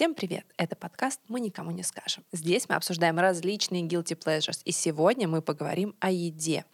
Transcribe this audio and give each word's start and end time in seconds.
Всем 0.00 0.14
привет! 0.14 0.46
Это 0.56 0.76
подкаст 0.76 1.20
«Мы 1.28 1.40
никому 1.40 1.72
не 1.72 1.82
скажем». 1.82 2.24
Здесь 2.32 2.70
мы 2.70 2.76
обсуждаем 2.76 3.18
различные 3.18 3.82
guilty 3.82 4.18
pleasures. 4.18 4.62
И 4.64 4.72
сегодня 4.72 5.28
мы 5.28 5.42
поговорим 5.42 5.94
о 6.00 6.10
еде. 6.10 6.64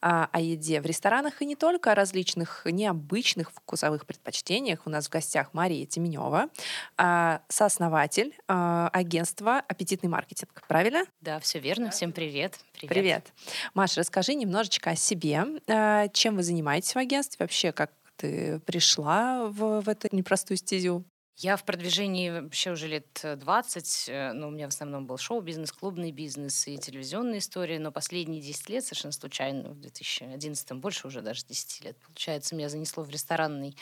А, 0.00 0.30
о 0.32 0.40
еде 0.40 0.80
в 0.80 0.86
ресторанах 0.86 1.42
и 1.42 1.44
не 1.44 1.56
только 1.56 1.92
о 1.92 1.94
различных 1.94 2.62
необычных 2.64 3.50
вкусовых 3.50 4.06
предпочтениях. 4.06 4.86
У 4.86 4.88
нас 4.88 5.08
в 5.08 5.10
гостях 5.10 5.52
Мария 5.52 5.84
Теменева, 5.84 6.48
а, 6.96 7.42
сооснователь 7.48 8.34
а, 8.48 8.88
агентства 8.94 9.58
«Аппетитный 9.68 10.08
маркетинг». 10.08 10.62
Правильно? 10.66 11.04
Да, 11.20 11.38
все 11.38 11.58
верно. 11.58 11.90
Всем 11.90 12.12
привет. 12.12 12.60
Привет. 12.72 12.94
Привет. 12.94 13.32
Маша, 13.74 14.00
расскажи 14.00 14.32
немножечко 14.32 14.92
о 14.92 14.96
себе. 14.96 15.44
А, 15.68 16.08
чем 16.08 16.36
вы 16.36 16.42
занимаетесь 16.42 16.94
в 16.94 16.96
агентстве? 16.96 17.44
Вообще, 17.44 17.72
как 17.72 17.92
ты 18.16 18.58
пришла 18.60 19.48
в, 19.48 19.82
в 19.82 19.88
эту 19.90 20.08
непростую 20.16 20.56
стезю? 20.56 21.04
Я 21.36 21.56
в 21.56 21.64
продвижении 21.64 22.28
вообще 22.28 22.72
уже 22.72 22.86
лет 22.86 23.06
20, 23.22 24.08
э, 24.08 24.12
э, 24.12 24.32
но 24.34 24.48
у 24.48 24.50
меня 24.50 24.66
в 24.66 24.74
основном 24.74 25.06
был 25.06 25.16
шоу-бизнес, 25.16 25.72
клубный 25.72 26.12
бизнес 26.12 26.68
и 26.68 26.76
телевизионная 26.76 27.38
история, 27.38 27.78
но 27.78 27.90
последние 27.90 28.42
10 28.42 28.68
лет 28.68 28.84
совершенно 28.84 29.12
случайно, 29.12 29.70
в 29.70 29.80
2011 29.80 30.72
больше 30.72 31.06
уже 31.06 31.22
даже 31.22 31.46
10 31.46 31.84
лет, 31.84 31.96
получается, 31.96 32.54
меня 32.54 32.68
занесло 32.68 33.04
в 33.04 33.10
ресторанный, 33.10 33.74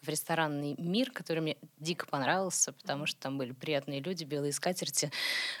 в 0.00 0.08
ресторанный 0.08 0.74
мир, 0.78 1.10
который 1.10 1.40
мне 1.40 1.56
дико 1.78 2.06
понравился, 2.06 2.72
потому 2.72 3.04
что 3.04 3.20
там 3.20 3.36
были 3.36 3.52
приятные 3.52 4.00
люди, 4.00 4.24
белые 4.24 4.52
скатерти, 4.54 5.12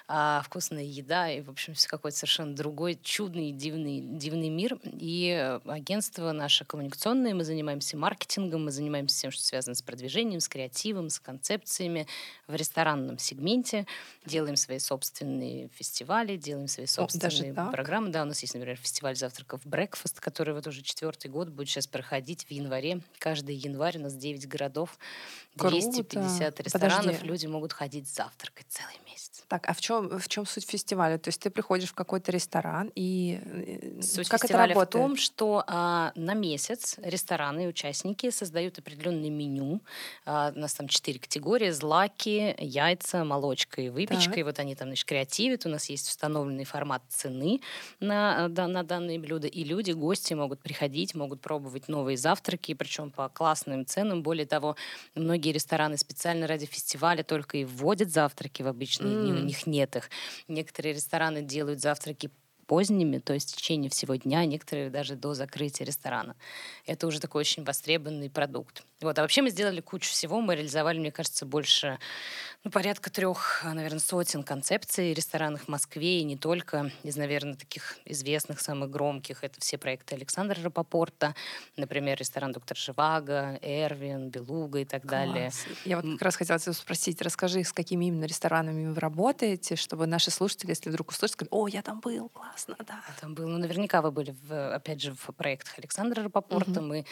а, 0.08 0.40
вкусная 0.46 0.84
еда 0.84 1.30
и, 1.30 1.42
в 1.42 1.50
общем, 1.50 1.74
какой-то 1.86 2.16
совершенно 2.16 2.54
другой, 2.54 2.98
чудный, 3.02 3.52
дивный, 3.52 4.00
дивный 4.00 4.48
мир. 4.48 4.78
И 4.84 5.58
агентство 5.66 6.32
наше 6.32 6.64
коммуникационное, 6.64 7.34
мы 7.34 7.44
занимаемся 7.44 7.98
маркетингом, 7.98 8.64
мы 8.64 8.70
занимаемся 8.70 9.16
всем, 9.16 9.30
что 9.30 9.42
связано 9.42 9.74
с 9.74 9.82
продвижением, 9.82 10.40
с 10.40 10.48
креативом, 10.48 11.10
с 11.10 11.20
контентом, 11.20 11.41
концепциями 11.42 12.06
в 12.46 12.54
ресторанном 12.54 13.18
сегменте, 13.18 13.86
делаем 14.24 14.56
свои 14.56 14.78
собственные 14.78 15.68
фестивали, 15.74 16.36
делаем 16.36 16.68
свои 16.68 16.86
собственные 16.86 17.52
О, 17.52 17.70
программы. 17.72 18.10
Да, 18.10 18.22
у 18.22 18.26
нас 18.26 18.40
есть, 18.42 18.54
например, 18.54 18.76
фестиваль 18.76 19.16
завтраков 19.16 19.66
Breakfast, 19.66 20.20
который 20.20 20.54
вот 20.54 20.66
уже 20.68 20.82
четвертый 20.82 21.30
год 21.30 21.48
будет 21.48 21.68
сейчас 21.68 21.88
проходить 21.88 22.44
в 22.44 22.50
январе. 22.52 23.00
Каждый 23.18 23.56
январь 23.56 23.98
у 23.98 24.02
нас 24.02 24.14
9 24.14 24.46
городов, 24.48 24.96
250 25.56 26.38
Круто. 26.38 26.62
ресторанов, 26.62 27.04
Подожди. 27.06 27.26
люди 27.26 27.46
могут 27.46 27.72
ходить 27.72 28.08
завтракать 28.08 28.66
целый 28.68 28.94
месяц. 29.04 29.11
Так, 29.48 29.68
а 29.68 29.74
в 29.74 29.80
чем, 29.80 30.18
в 30.18 30.28
чем 30.28 30.46
суть 30.46 30.68
фестиваля? 30.68 31.18
То 31.18 31.28
есть 31.28 31.40
ты 31.40 31.50
приходишь 31.50 31.90
в 31.90 31.94
какой-то 31.94 32.32
ресторан 32.32 32.90
и 32.94 33.40
э, 33.44 34.02
суть 34.02 34.28
как 34.28 34.40
фестиваля 34.40 34.64
это 34.64 34.74
работает? 34.74 35.04
в 35.04 35.08
том, 35.08 35.16
что 35.16 35.64
а, 35.66 36.12
на 36.14 36.34
месяц 36.34 36.96
рестораны 37.02 37.64
и 37.64 37.66
участники 37.66 38.30
создают 38.30 38.78
определенное 38.78 39.30
меню. 39.30 39.80
А, 40.24 40.52
у 40.54 40.58
нас 40.58 40.74
там 40.74 40.88
четыре 40.88 41.18
категории: 41.18 41.70
злаки, 41.70 42.54
яйца, 42.58 43.24
молочка 43.24 43.82
и 43.82 43.90
выпечка. 43.90 44.30
Так. 44.30 44.38
И 44.38 44.42
вот 44.42 44.58
они 44.58 44.74
там 44.74 44.88
значит, 44.88 45.06
креативят. 45.06 45.66
У 45.66 45.68
нас 45.68 45.90
есть 45.90 46.08
установленный 46.08 46.64
формат 46.64 47.02
цены 47.08 47.60
на, 48.00 48.48
да, 48.48 48.68
на 48.68 48.82
данные 48.82 49.18
блюда. 49.18 49.48
И 49.48 49.64
люди, 49.64 49.92
гости 49.92 50.34
могут 50.34 50.60
приходить, 50.60 51.14
могут 51.14 51.40
пробовать 51.40 51.88
новые 51.88 52.16
завтраки, 52.16 52.74
причем 52.74 53.10
по 53.10 53.28
классным 53.28 53.84
ценам. 53.84 54.22
Более 54.22 54.46
того, 54.46 54.76
многие 55.14 55.42
многие 55.42 55.52
рестораны 55.52 55.98
специально 55.98 56.46
ради 56.46 56.66
фестиваля 56.66 57.24
только 57.24 57.56
и 57.56 57.64
вводят 57.64 58.10
завтраки 58.10 58.62
в 58.62 58.68
обычные 58.68 59.14
mm. 59.14 59.21
Дни, 59.22 59.32
у 59.32 59.44
них 59.44 59.66
нет 59.66 59.96
их. 59.96 60.10
Некоторые 60.48 60.94
рестораны 60.94 61.42
делают 61.42 61.80
завтраки 61.80 62.30
поздними, 62.72 63.18
то 63.18 63.34
есть 63.34 63.52
в 63.52 63.56
течение 63.56 63.90
всего 63.90 64.14
дня, 64.14 64.46
некоторые 64.46 64.88
даже 64.88 65.14
до 65.14 65.34
закрытия 65.34 65.84
ресторана. 65.86 66.36
Это 66.86 67.06
уже 67.06 67.20
такой 67.20 67.40
очень 67.40 67.64
востребованный 67.64 68.30
продукт. 68.30 68.82
Вот. 69.02 69.18
А 69.18 69.22
вообще 69.22 69.42
мы 69.42 69.50
сделали 69.50 69.80
кучу 69.80 70.10
всего. 70.10 70.40
Мы 70.40 70.54
реализовали, 70.54 70.98
мне 70.98 71.10
кажется, 71.10 71.44
больше, 71.44 71.98
ну, 72.64 72.70
порядка 72.70 73.10
трех, 73.10 73.62
наверное, 73.64 73.98
сотен 73.98 74.42
концепций 74.42 75.12
ресторанов 75.12 75.64
в 75.64 75.68
Москве 75.68 76.20
и 76.20 76.24
не 76.24 76.36
только. 76.36 76.90
Из, 77.02 77.16
наверное, 77.16 77.54
таких 77.54 77.98
известных, 78.04 78.60
самых 78.60 78.90
громких. 78.90 79.44
Это 79.44 79.60
все 79.60 79.76
проекты 79.76 80.14
Александра 80.14 80.58
Рапопорта, 80.62 81.34
например, 81.76 82.18
ресторан 82.18 82.52
«Доктор 82.52 82.76
Живаго», 82.76 83.58
«Эрвин», 83.60 84.30
«Белуга» 84.30 84.78
и 84.78 84.84
так 84.84 85.02
Класс. 85.02 85.10
далее. 85.10 85.50
Я 85.84 86.00
вот 86.00 86.06
как 86.12 86.22
раз 86.22 86.36
хотела 86.36 86.58
тебя 86.58 86.72
спросить, 86.72 87.20
расскажи, 87.20 87.64
с 87.64 87.72
какими 87.72 88.06
именно 88.06 88.24
ресторанами 88.24 88.88
вы 88.88 89.00
работаете, 89.00 89.76
чтобы 89.76 90.06
наши 90.06 90.30
слушатели, 90.30 90.70
если 90.70 90.90
вдруг 90.90 91.10
услышат, 91.10 91.34
сказали, 91.34 91.48
о, 91.50 91.66
я 91.66 91.82
там 91.82 92.00
был, 92.00 92.30
классно, 92.64 92.84
да. 92.86 93.02
Я 93.08 93.14
там 93.20 93.34
был. 93.34 93.48
Ну, 93.48 93.58
наверняка 93.58 94.02
вы 94.02 94.10
были, 94.10 94.34
в, 94.42 94.74
опять 94.74 95.00
же, 95.00 95.14
в 95.14 95.32
проектах 95.32 95.78
Александра 95.78 96.22
Рапопорта. 96.22 96.80
Угу. 96.80 96.80
Мы 96.80 97.06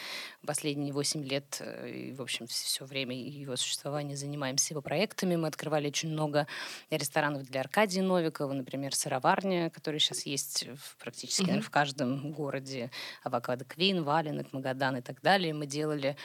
последние 0.45 0.93
восемь 0.93 1.23
лет 1.23 1.57
э, 1.59 1.89
и, 1.89 2.13
в 2.13 2.21
общем, 2.21 2.47
все 2.47 2.85
время 2.85 3.15
его 3.15 3.55
существования 3.55 4.15
занимаемся 4.15 4.73
его 4.73 4.81
проектами. 4.81 5.35
Мы 5.35 5.47
открывали 5.47 5.87
очень 5.87 6.09
много 6.09 6.47
ресторанов 6.89 7.43
для 7.43 7.61
Аркадия 7.61 8.03
Новикова, 8.03 8.53
например, 8.53 8.95
сыроварня, 8.95 9.69
которая 9.69 9.99
сейчас 9.99 10.25
есть 10.25 10.67
в, 10.67 10.97
практически 10.97 11.41
mm-hmm. 11.41 11.47
наверное, 11.47 11.65
в 11.65 11.69
каждом 11.69 12.31
городе, 12.31 12.91
Авокадо 13.23 13.65
Квин, 13.65 14.03
Валенок, 14.03 14.53
Магадан 14.53 14.97
и 14.97 15.01
так 15.01 15.21
далее. 15.21 15.53
Мы 15.53 15.65
делали 15.65 16.15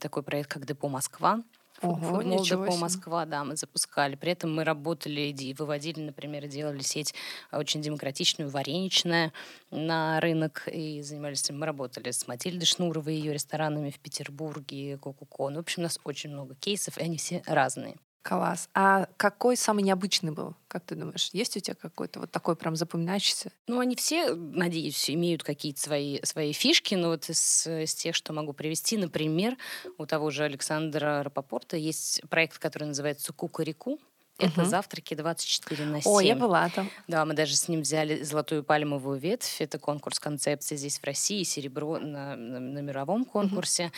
такой 0.00 0.22
проект, 0.22 0.50
как 0.50 0.66
Депо 0.66 0.88
Москва, 0.88 1.42
Ого, 1.80 2.22
Молдопо, 2.22 2.76
Москва, 2.76 3.24
да, 3.24 3.44
мы 3.44 3.56
запускали. 3.56 4.16
При 4.16 4.32
этом 4.32 4.54
мы 4.54 4.64
работали 4.64 5.20
и 5.20 5.54
выводили, 5.54 6.00
например, 6.00 6.46
делали 6.48 6.82
сеть 6.82 7.14
очень 7.52 7.80
демократичную, 7.80 8.50
вареничная 8.50 9.32
на 9.70 10.20
рынок. 10.20 10.66
И 10.72 11.02
занимались 11.02 11.44
этим. 11.44 11.58
Мы 11.60 11.66
работали 11.66 12.10
с 12.10 12.26
Матильдой 12.26 12.66
Шнуровой 12.66 13.14
ее 13.14 13.32
ресторанами 13.32 13.90
в 13.90 13.98
Петербурге, 14.00 14.98
Кокукон. 14.98 15.54
В 15.54 15.58
общем, 15.58 15.82
у 15.82 15.84
нас 15.84 16.00
очень 16.04 16.30
много 16.30 16.54
кейсов, 16.56 16.98
и 16.98 17.02
они 17.02 17.16
все 17.16 17.42
разные. 17.46 17.96
Класс. 18.22 18.68
А 18.74 19.06
какой 19.16 19.56
самый 19.56 19.82
необычный 19.82 20.32
был? 20.32 20.54
Как 20.66 20.84
ты 20.84 20.94
думаешь, 20.94 21.30
есть 21.32 21.56
у 21.56 21.60
тебя 21.60 21.74
какой-то 21.74 22.20
вот 22.20 22.30
такой 22.30 22.56
прям 22.56 22.76
запоминающийся? 22.76 23.52
Ну, 23.66 23.80
они 23.80 23.96
все, 23.96 24.34
надеюсь, 24.34 25.08
имеют 25.08 25.42
какие-то 25.42 25.80
свои, 25.80 26.20
свои 26.24 26.52
фишки, 26.52 26.94
но 26.94 27.08
вот 27.08 27.28
из, 27.30 27.66
из 27.66 27.94
тех, 27.94 28.14
что 28.14 28.32
могу 28.32 28.52
привести, 28.52 28.96
например, 28.96 29.56
у 29.96 30.04
того 30.04 30.30
же 30.30 30.44
Александра 30.44 31.22
Рапопорта 31.22 31.76
есть 31.76 32.20
проект, 32.28 32.58
который 32.58 32.84
называется 32.84 33.32
«Кукареку». 33.32 33.98
Это 34.38 34.60
угу. 34.60 34.70
завтраки 34.70 35.14
24 35.14 35.84
на 35.84 36.00
7. 36.00 36.12
О, 36.12 36.20
я 36.20 36.36
была 36.36 36.68
там. 36.68 36.88
Да, 37.08 37.24
мы 37.24 37.34
даже 37.34 37.56
с 37.56 37.66
ним 37.66 37.80
взяли 37.80 38.22
золотую 38.22 38.62
пальмовую 38.62 39.18
ветвь. 39.18 39.60
Это 39.60 39.80
конкурс 39.80 40.20
концепции 40.20 40.76
здесь 40.76 41.00
в 41.00 41.04
России, 41.04 41.42
серебро 41.42 41.98
на, 41.98 42.36
на, 42.36 42.60
на 42.60 42.78
мировом 42.78 43.24
конкурсе. 43.24 43.86
Угу. 43.86 43.92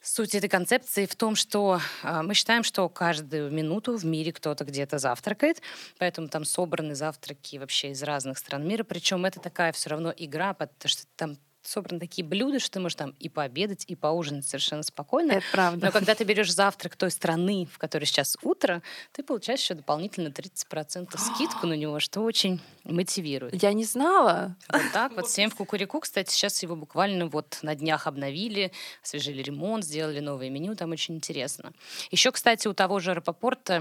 Суть 0.00 0.34
этой 0.36 0.48
концепции 0.48 1.06
в 1.06 1.16
том, 1.16 1.34
что 1.34 1.80
э, 2.04 2.22
мы 2.22 2.34
считаем, 2.34 2.62
что 2.62 2.88
каждую 2.88 3.50
минуту 3.50 3.96
в 3.96 4.04
мире 4.04 4.32
кто-то 4.32 4.64
где-то 4.64 4.98
завтракает, 4.98 5.60
поэтому 5.98 6.28
там 6.28 6.44
собраны 6.44 6.94
завтраки 6.94 7.56
вообще 7.56 7.90
из 7.90 8.02
разных 8.04 8.38
стран 8.38 8.66
мира. 8.66 8.84
Причем 8.84 9.24
это 9.24 9.40
такая 9.40 9.72
все 9.72 9.90
равно 9.90 10.14
игра, 10.16 10.54
потому 10.54 10.88
что 10.88 11.02
там 11.16 11.36
собраны 11.68 12.00
такие 12.00 12.26
блюда, 12.26 12.58
что 12.58 12.72
ты 12.72 12.80
можешь 12.80 12.96
там 12.96 13.14
и 13.18 13.28
пообедать, 13.28 13.84
и 13.86 13.94
поужинать 13.94 14.46
совершенно 14.46 14.82
спокойно. 14.82 15.32
Это 15.32 15.44
правда. 15.52 15.86
Но 15.86 15.92
когда 15.92 16.14
ты 16.14 16.24
берешь 16.24 16.52
завтрак 16.52 16.96
той 16.96 17.10
страны, 17.10 17.68
в 17.70 17.78
которой 17.78 18.04
сейчас 18.04 18.36
утро, 18.42 18.82
ты 19.12 19.22
получаешь 19.22 19.60
еще 19.60 19.74
дополнительно 19.74 20.28
30% 20.28 21.16
скидку 21.34 21.66
на 21.66 21.74
него, 21.74 22.00
что 22.00 22.22
очень 22.22 22.60
мотивирует. 22.84 23.62
Я 23.62 23.72
не 23.72 23.84
знала. 23.84 24.56
Вот 24.72 24.82
так 24.92 25.12
вот. 25.16 25.26
Всем 25.26 25.50
в 25.50 25.54
Кукурику, 25.54 26.00
кстати, 26.00 26.32
сейчас 26.32 26.62
его 26.62 26.74
буквально 26.74 27.26
вот 27.26 27.58
на 27.62 27.74
днях 27.74 28.06
обновили, 28.06 28.72
освежили 29.02 29.42
ремонт, 29.42 29.84
сделали 29.84 30.20
новое 30.20 30.48
меню, 30.50 30.74
там 30.74 30.92
очень 30.92 31.16
интересно. 31.16 31.72
Еще, 32.10 32.32
кстати, 32.32 32.66
у 32.66 32.72
того 32.72 32.98
же 32.98 33.14
Рапопорта 33.14 33.78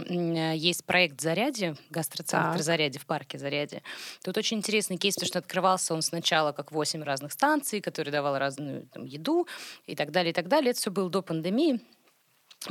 есть 0.54 0.84
проект 0.84 1.22
«Заряди», 1.22 1.76
гастроцентр 1.90 2.62
«Заряди» 2.62 3.00
в 3.00 3.06
парке 3.06 3.38
«Заряди». 3.38 3.82
Тут 4.24 4.38
очень 4.38 4.58
интересный 4.58 4.98
кейс, 4.98 5.16
потому 5.16 5.28
что 5.28 5.40
открывался 5.40 5.94
он 5.94 6.02
сначала 6.02 6.52
как 6.52 6.72
8 6.72 7.04
разных 7.04 7.32
станций, 7.32 7.77
станции, 7.78 7.80
который 7.80 8.12
давал 8.12 8.38
разную 8.38 8.88
там, 8.94 9.06
еду 9.06 9.48
и 9.88 9.96
так 9.96 10.12
далее, 10.12 10.32
и 10.32 10.34
так 10.34 10.48
далее. 10.48 10.72
Это 10.72 10.80
все 10.80 10.92
было 10.92 11.10
до 11.10 11.22
пандемии. 11.22 11.80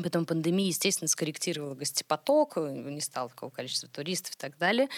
Потом 0.03 0.26
пандемия, 0.26 0.67
естественно, 0.67 1.08
скорректировала 1.08 1.75
гостепоток, 1.75 2.56
не 2.56 3.00
стало 3.00 3.29
такого 3.29 3.50
количества 3.50 3.88
туристов 3.88 4.35
и 4.35 4.38
так 4.38 4.58
далее. 4.58 4.88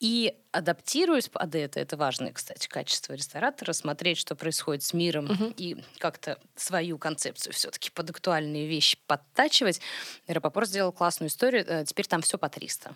И 0.00 0.34
адаптируясь 0.52 1.28
под 1.28 1.54
это, 1.54 1.80
это 1.80 1.96
важное, 1.96 2.32
кстати, 2.32 2.68
качество 2.68 3.14
ресторатора, 3.14 3.74
смотреть, 3.74 4.18
что 4.18 4.36
происходит 4.36 4.82
с 4.82 4.94
миром 4.94 5.26
uh-huh. 5.26 5.54
и 5.58 5.84
как-то 5.98 6.38
свою 6.56 6.96
концепцию 6.96 7.52
все-таки 7.52 7.90
под 7.90 8.10
актуальные 8.10 8.66
вещи 8.66 8.96
подтачивать. 9.06 9.80
Рапопорт 10.28 10.68
сделал 10.68 10.92
классную 10.92 11.28
историю. 11.28 11.64
Э, 11.66 11.84
теперь 11.84 12.06
там 12.06 12.22
все 12.22 12.38
по 12.38 12.48
300. 12.48 12.94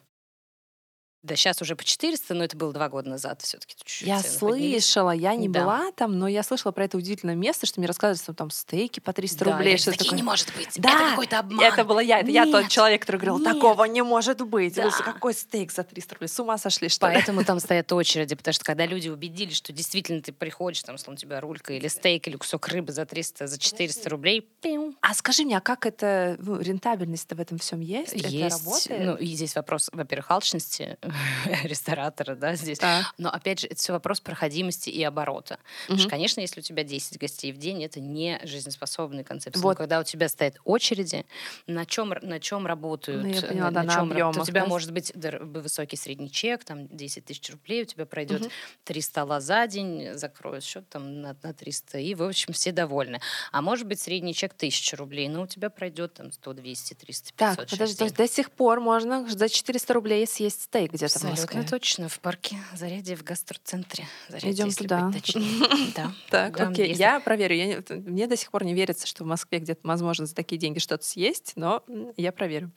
Да, 1.25 1.37
сейчас 1.37 1.63
уже 1.63 1.75
по 1.75 1.83
400, 1.85 2.35
но 2.35 2.45
это 2.45 2.55
было 2.55 2.71
два 2.75 2.91
года 2.91 3.09
назад 3.09 3.41
все-таки. 3.41 3.75
Я 4.01 4.23
слышала, 4.23 5.11
я 5.11 5.35
не 5.35 5.49
да. 5.49 5.61
была 5.61 5.91
там, 5.93 6.19
но 6.19 6.29
я 6.29 6.43
слышала 6.43 6.71
про 6.71 6.85
это 6.85 6.99
удивительное 6.99 7.35
место, 7.35 7.65
что 7.65 7.81
мне 7.81 7.87
рассказывали, 7.87 8.23
что 8.23 8.35
там 8.35 8.51
стейки 8.51 9.01
по 9.01 9.15
300 9.15 9.43
да, 9.43 9.53
рублей. 9.53 9.79
Что 9.79 9.93
такое. 9.93 10.17
не 10.17 10.23
может 10.23 10.53
быть. 10.55 10.69
Да, 10.77 10.91
это 10.91 11.11
какой-то 11.11 11.39
обман. 11.39 11.65
Это 11.65 11.85
была 11.85 12.03
я. 12.03 12.19
Это 12.19 12.31
нет, 12.31 12.47
я 12.47 12.53
тот 12.53 12.69
человек, 12.69 13.01
который 13.01 13.17
говорил, 13.17 13.39
нет. 13.39 13.55
такого 13.55 13.85
не 13.85 14.03
может 14.03 14.43
быть. 14.43 14.75
Да. 14.75 14.91
Какой 14.91 15.33
стейк 15.33 15.73
за 15.73 15.83
300 15.83 16.15
рублей? 16.15 16.29
С 16.29 16.39
ума 16.39 16.59
сошли, 16.59 16.91
что 16.91 17.07
Поэтому 17.07 17.43
там 17.43 17.59
стоят 17.59 17.91
очереди, 17.91 18.35
потому 18.35 18.53
что 18.53 18.65
когда 18.65 18.85
люди 18.85 19.09
убедились, 19.09 19.57
что 19.57 19.73
действительно 19.73 20.21
ты 20.21 20.31
приходишь, 20.31 20.83
там, 20.83 20.99
словно 20.99 21.15
у 21.15 21.19
тебя 21.19 21.41
рулька 21.41 21.73
или 21.73 21.89
стейк, 21.89 22.29
или 22.29 22.37
кусок 22.37 22.69
рыбы 22.69 22.93
за 22.93 23.07
300, 23.07 23.47
за 23.47 23.59
400 23.59 24.11
рублей. 24.11 24.43
Пиу. 24.61 24.95
А 25.01 25.15
скажи 25.15 25.45
мне, 25.45 25.57
а 25.57 25.63
как 25.63 25.87
это, 25.87 26.37
ну, 26.39 26.61
рентабельность-то 26.61 27.35
в 27.35 27.41
этом 27.41 27.57
всем 27.57 27.81
есть? 27.81 28.13
Есть. 28.13 28.35
Это 28.35 28.59
работает? 28.59 29.07
Ну, 29.07 29.17
и 29.17 29.27
здесь 29.29 29.55
вопрос, 29.55 29.89
во-первых, 29.91 30.31
алчности 30.31 30.99
ресторатора, 31.65 32.35
да, 32.35 32.55
здесь. 32.55 32.79
Да. 32.79 33.11
Но, 33.19 33.31
опять 33.31 33.61
же, 33.61 33.67
это 33.67 33.77
все 33.77 33.93
вопрос 33.93 34.21
проходимости 34.21 34.91
и 34.91 35.03
оборота. 35.03 35.55
Угу. 35.55 35.61
Потому 35.83 35.99
что, 36.01 36.09
конечно, 36.11 36.41
если 36.41 36.61
у 36.61 36.63
тебя 36.63 36.85
10 36.85 37.19
гостей 37.19 37.53
в 37.53 37.59
день, 37.59 37.83
это 37.85 38.01
не 38.01 38.41
жизнеспособный 38.45 39.25
концепт. 39.25 39.57
Вот. 39.57 39.71
Но 39.71 39.75
когда 39.77 40.01
у 40.01 40.05
тебя 40.05 40.29
стоят 40.29 40.57
очереди, 40.65 41.25
на 41.67 41.87
чем, 41.87 42.15
на 42.23 42.41
чем 42.41 42.67
работают, 42.67 43.25
ну, 43.25 43.29
я 43.29 43.43
поняла, 43.43 43.71
на, 43.71 43.75
да, 43.75 43.83
на, 43.83 43.93
чем 43.93 44.11
объемах, 44.11 44.43
у 44.43 44.45
тебя 44.45 44.63
да? 44.63 44.67
может 44.67 44.93
быть 44.93 45.13
высокий 45.15 45.97
средний 45.97 46.31
чек, 46.31 46.65
там 46.65 46.89
10 46.89 47.25
тысяч 47.25 47.51
рублей, 47.51 47.83
у 47.83 47.87
тебя 47.87 48.07
пройдет 48.07 48.43
угу. 48.43 48.51
3 48.85 49.01
стола 49.01 49.41
за 49.41 49.67
день, 49.67 50.15
закроют 50.15 50.65
счет 50.65 50.89
там 50.89 51.21
на, 51.21 51.37
на 51.43 51.53
300, 51.53 51.99
и, 51.99 52.15
в 52.15 52.23
общем, 52.23 52.53
все 52.53 52.73
довольны. 52.73 53.21
А 53.53 53.63
может 53.63 53.87
быть, 53.87 54.01
средний 54.01 54.35
чек 54.35 54.53
1000 54.55 54.97
рублей, 54.97 55.29
но 55.29 55.43
у 55.43 55.47
тебя 55.47 55.71
пройдет 55.71 56.15
там 56.15 56.33
100, 56.33 56.53
200, 56.55 56.95
300, 56.95 57.33
500 57.33 57.37
Так, 57.37 57.71
подожди, 57.71 57.97
то 57.97 58.05
есть 58.05 58.17
до 58.17 58.29
сих 58.29 58.51
пор 58.51 58.81
можно 58.81 59.29
за 59.29 59.49
400 59.49 59.95
рублей 59.95 60.27
съесть 60.27 60.63
стейк 60.63 60.93
где-то 61.07 61.27
в 61.27 61.31
Москве? 61.31 61.63
точно, 61.63 62.09
в 62.09 62.19
парке 62.21 62.57
Зарядье 62.75 63.17
в 63.17 63.25
гастроцентре. 63.25 64.05
Зарядье, 64.29 64.53
Идем 64.53 64.71
туда. 64.71 65.13
Да. 65.95 66.13
Так, 66.31 66.61
окей, 66.61 66.93
я 66.95 67.21
проверю. 67.21 67.85
Мне 67.89 68.27
до 68.27 68.37
сих 68.37 68.51
пор 68.51 68.65
не 68.65 68.75
верится, 68.75 69.07
что 69.07 69.25
в 69.25 69.27
Москве 69.27 69.59
где-то 69.59 69.81
возможно 69.85 70.27
за 70.27 70.35
такие 70.35 70.59
деньги 70.59 70.79
что-то 70.79 71.05
съесть, 71.05 71.53
но 71.57 71.83
я 72.17 72.33
проверю. 72.33 72.71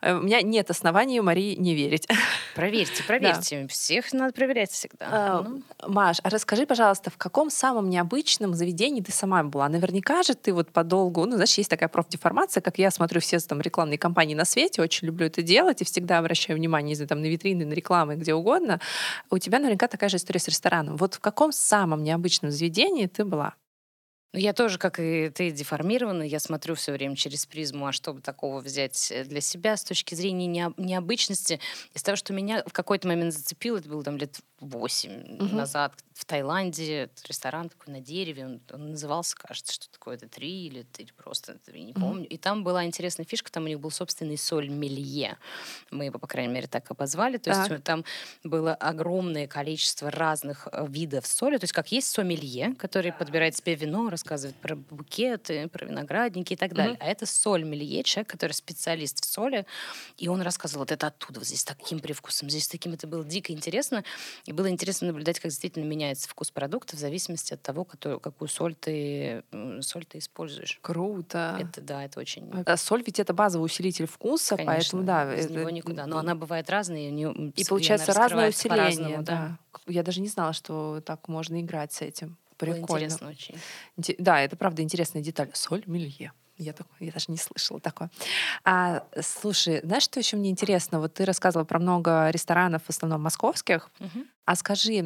Э, 0.00 0.14
у 0.14 0.22
меня 0.22 0.42
нет 0.42 0.70
оснований 0.70 1.20
Марии 1.20 1.56
не 1.56 1.74
верить. 1.74 2.06
Проверьте, 2.54 3.02
проверьте. 3.04 3.66
Всех 3.68 4.12
надо 4.12 4.32
проверять 4.32 4.70
всегда. 4.70 5.06
А, 5.10 5.42
ну. 5.42 5.62
Маш, 5.86 6.18
а 6.22 6.28
расскажи, 6.28 6.66
пожалуйста, 6.66 7.10
в 7.10 7.16
каком 7.16 7.50
самом 7.50 7.88
необычном 7.88 8.54
заведении 8.54 9.00
ты 9.00 9.12
сама 9.12 9.42
была? 9.42 9.68
Наверняка 9.68 10.22
же 10.22 10.34
ты 10.34 10.52
вот 10.52 10.70
подолгу, 10.70 11.24
ну, 11.24 11.32
знаешь, 11.32 11.54
есть 11.54 11.70
такая 11.70 11.88
профдеформация, 11.88 12.60
как 12.60 12.78
я 12.78 12.90
смотрю 12.90 13.20
все 13.20 13.38
там 13.40 13.60
рекламные 13.60 13.98
кампании 13.98 14.34
на 14.34 14.44
свете, 14.44 14.82
очень 14.82 15.06
люблю 15.06 15.26
это 15.26 15.42
делать 15.42 15.80
и 15.80 15.84
всегда 15.84 16.18
обращаю 16.18 16.58
внимание, 16.58 16.90
не 16.90 16.94
знаю, 16.94 17.08
там, 17.08 17.20
на 17.20 17.26
витрины, 17.26 17.61
на 17.64 17.72
рекламы, 17.74 18.16
где 18.16 18.34
угодно. 18.34 18.80
У 19.30 19.38
тебя 19.38 19.58
наверняка 19.58 19.88
такая 19.88 20.08
же 20.10 20.16
история 20.16 20.40
с 20.40 20.48
рестораном. 20.48 20.96
Вот 20.96 21.14
в 21.14 21.20
каком 21.20 21.52
самом 21.52 22.02
необычном 22.02 22.50
заведении 22.50 23.06
ты 23.06 23.24
была? 23.24 23.54
Ну, 24.32 24.38
я 24.38 24.54
тоже, 24.54 24.78
как 24.78 24.98
и 24.98 25.28
ты, 25.28 25.50
деформирована. 25.50 26.22
Я 26.22 26.40
смотрю 26.40 26.74
все 26.74 26.92
время 26.92 27.16
через 27.16 27.44
призму, 27.44 27.86
а 27.86 27.92
чтобы 27.92 28.22
такого 28.22 28.60
взять 28.60 29.10
э, 29.10 29.24
для 29.24 29.42
себя 29.42 29.76
с 29.76 29.84
точки 29.84 30.14
зрения 30.14 30.72
необычности. 30.78 31.60
Из 31.92 32.02
того, 32.02 32.16
что 32.16 32.32
меня 32.32 32.62
в 32.66 32.72
какой-то 32.72 33.06
момент 33.08 33.34
зацепило, 33.34 33.78
это 33.78 33.88
было 33.88 34.02
там 34.02 34.16
лет 34.16 34.40
8 34.60 35.38
угу. 35.38 35.54
назад 35.54 35.92
в 36.14 36.24
Таиланде, 36.24 37.10
ресторан 37.26 37.68
такой 37.68 37.94
на 37.94 38.00
дереве, 38.00 38.44
он, 38.44 38.60
он 38.72 38.90
назывался, 38.90 39.36
кажется, 39.36 39.72
что 39.72 39.90
такое, 39.90 40.16
это 40.16 40.28
три 40.28 40.66
или 40.66 40.82
три 40.82 41.08
просто, 41.16 41.58
я 41.66 41.82
не 41.82 41.92
помню. 41.92 42.22
Угу. 42.22 42.28
И 42.28 42.38
там 42.38 42.62
была 42.62 42.84
интересная 42.84 43.26
фишка, 43.26 43.50
там 43.50 43.64
у 43.64 43.66
них 43.66 43.80
был 43.80 43.90
собственный 43.90 44.38
соль 44.38 44.68
мелье. 44.68 45.36
Мы 45.90 46.06
его, 46.06 46.18
по 46.18 46.26
крайней 46.26 46.52
мере, 46.52 46.68
так 46.68 46.90
обозвали. 46.90 47.38
То 47.38 47.50
так. 47.50 47.70
есть 47.70 47.84
там 47.84 48.04
было 48.44 48.74
огромное 48.74 49.48
количество 49.48 50.10
разных 50.10 50.68
э, 50.70 50.86
видов 50.88 51.26
соли. 51.26 51.58
То 51.58 51.64
есть 51.64 51.72
как 51.72 51.90
есть 51.90 52.08
сомелье, 52.08 52.74
который 52.78 53.12
подбирает 53.12 53.56
себе 53.56 53.74
вино, 53.74 54.08
рассказывает 54.22 54.56
про 54.56 54.76
букеты, 54.76 55.68
про 55.68 55.86
виноградники 55.86 56.52
и 56.52 56.56
так 56.56 56.74
далее. 56.74 56.94
Угу. 56.94 57.02
А 57.02 57.06
это 57.06 57.26
соль 57.26 57.64
мелье, 57.64 58.02
человек, 58.04 58.30
который 58.30 58.52
специалист 58.52 59.22
в 59.22 59.26
соли, 59.26 59.66
и 60.16 60.28
он 60.28 60.42
рассказывал, 60.42 60.82
вот 60.82 60.92
это 60.92 61.08
оттуда, 61.08 61.40
вот 61.40 61.46
здесь 61.46 61.64
таким 61.64 61.98
привкусом, 61.98 62.48
здесь 62.48 62.68
таким. 62.68 62.92
Это 62.92 63.06
было 63.06 63.24
дико 63.24 63.52
интересно. 63.52 64.04
И 64.44 64.52
было 64.52 64.70
интересно 64.70 65.08
наблюдать, 65.08 65.40
как 65.40 65.50
действительно 65.50 65.84
меняется 65.84 66.28
вкус 66.28 66.50
продукта 66.50 66.96
в 66.96 67.00
зависимости 67.00 67.54
от 67.54 67.62
того, 67.62 67.84
какую, 67.84 68.20
какую 68.20 68.48
соль 68.48 68.74
ты, 68.74 69.42
соль 69.80 70.04
ты 70.04 70.18
используешь. 70.18 70.78
Круто. 70.82 71.58
Это, 71.60 71.80
да, 71.80 72.04
это 72.04 72.20
очень... 72.20 72.50
А 72.64 72.76
соль 72.76 73.02
ведь 73.04 73.18
это 73.18 73.34
базовый 73.34 73.66
усилитель 73.66 74.06
вкуса, 74.06 74.56
Конечно, 74.56 74.72
поэтому, 74.74 75.02
да. 75.02 75.34
Без 75.34 75.46
это... 75.46 75.54
него 75.54 75.70
никуда. 75.70 76.06
Но 76.06 76.18
она 76.18 76.34
бывает 76.34 76.70
разная. 76.70 77.10
И, 77.10 77.52
и 77.60 77.64
получается 77.64 78.12
разное 78.12 78.50
усиление. 78.50 79.18
Да. 79.18 79.22
да. 79.22 79.58
Я 79.86 80.02
даже 80.02 80.20
не 80.20 80.28
знала, 80.28 80.52
что 80.52 81.00
так 81.04 81.28
можно 81.28 81.60
играть 81.60 81.92
с 81.92 82.02
этим. 82.02 82.36
Прикольно. 82.66 82.86
Было 82.86 82.98
интересно 82.98 83.28
очень. 83.28 84.16
Да, 84.18 84.40
это 84.40 84.56
правда 84.56 84.82
интересная 84.82 85.22
деталь. 85.22 85.50
Соль 85.54 85.82
мелье. 85.86 86.32
Я, 86.58 86.72
так, 86.72 86.86
я 87.00 87.10
даже 87.10 87.26
не 87.28 87.38
слышала 87.38 87.80
такое. 87.80 88.10
А, 88.62 89.04
слушай, 89.20 89.80
знаешь, 89.82 90.02
что 90.04 90.20
еще 90.20 90.36
мне 90.36 90.50
интересно? 90.50 91.00
Вот 91.00 91.14
ты 91.14 91.24
рассказывала 91.24 91.64
про 91.64 91.78
много 91.78 92.30
ресторанов, 92.30 92.82
в 92.84 92.90
основном 92.90 93.22
московских. 93.22 93.90
Угу. 93.98 94.24
А 94.44 94.56
скажи, 94.56 95.02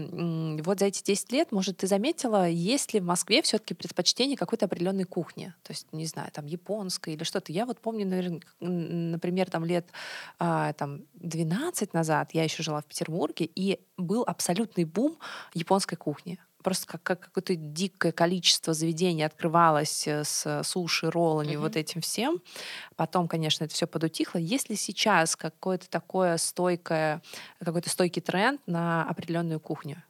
вот 0.63 0.81
за 0.81 0.87
эти 0.87 1.05
10 1.05 1.33
лет, 1.33 1.53
может, 1.53 1.79
ты 1.79 1.87
заметила, 1.87 2.49
есть 2.49 2.95
ли 2.95 3.01
в 3.01 3.05
Москве 3.05 3.43
все-таки 3.43 3.75
предпочтение 3.75 4.37
какой-то 4.37 4.67
определенной 4.67 5.05
кухни? 5.05 5.55
То 5.63 5.73
есть, 5.73 5.87
не 5.93 6.07
знаю, 6.07 6.31
там 6.33 6.47
японской 6.47 7.15
или 7.15 7.23
что-то. 7.23 7.53
Я 7.53 7.65
вот 7.65 7.81
помню, 7.81 8.07
наверное, 8.07 8.41
например, 8.61 9.49
там 9.49 9.65
лет 9.65 9.89
а, 10.39 10.73
там, 10.73 11.03
12 11.15 11.95
назад 11.95 12.31
я 12.33 12.43
еще 12.45 12.63
жила 12.63 12.81
в 12.81 12.87
Петербурге, 12.87 13.49
и 13.55 13.81
был 13.97 14.25
абсолютный 14.27 14.85
бум 14.85 15.19
японской 15.55 15.97
кухни 15.97 16.39
просто 16.67 16.89
как, 16.89 17.03
как 17.05 17.21
какое-то 17.21 17.55
дикое 17.55 18.11
количество 18.11 18.75
заведений 18.75 19.23
открывалось 19.23 20.09
э, 20.09 20.25
с 20.25 20.65
суши, 20.65 21.09
роллами, 21.09 21.53
mm-hmm. 21.53 21.59
вот 21.59 21.77
этим 21.77 22.01
всем. 22.01 22.43
Потом, 22.97 23.29
конечно, 23.29 23.63
это 23.63 23.73
все 23.73 23.87
подутихло. 23.87 24.39
Есть 24.39 24.69
ли 24.69 24.75
сейчас 24.75 25.37
какое-то 25.37 25.89
такое 25.89 26.37
стойкое, 26.39 27.23
какой-то 27.61 27.89
стойкий 27.89 28.21
тренд 28.21 28.61
на 28.67 29.09
определенную 29.09 29.61
кухню? 29.61 30.03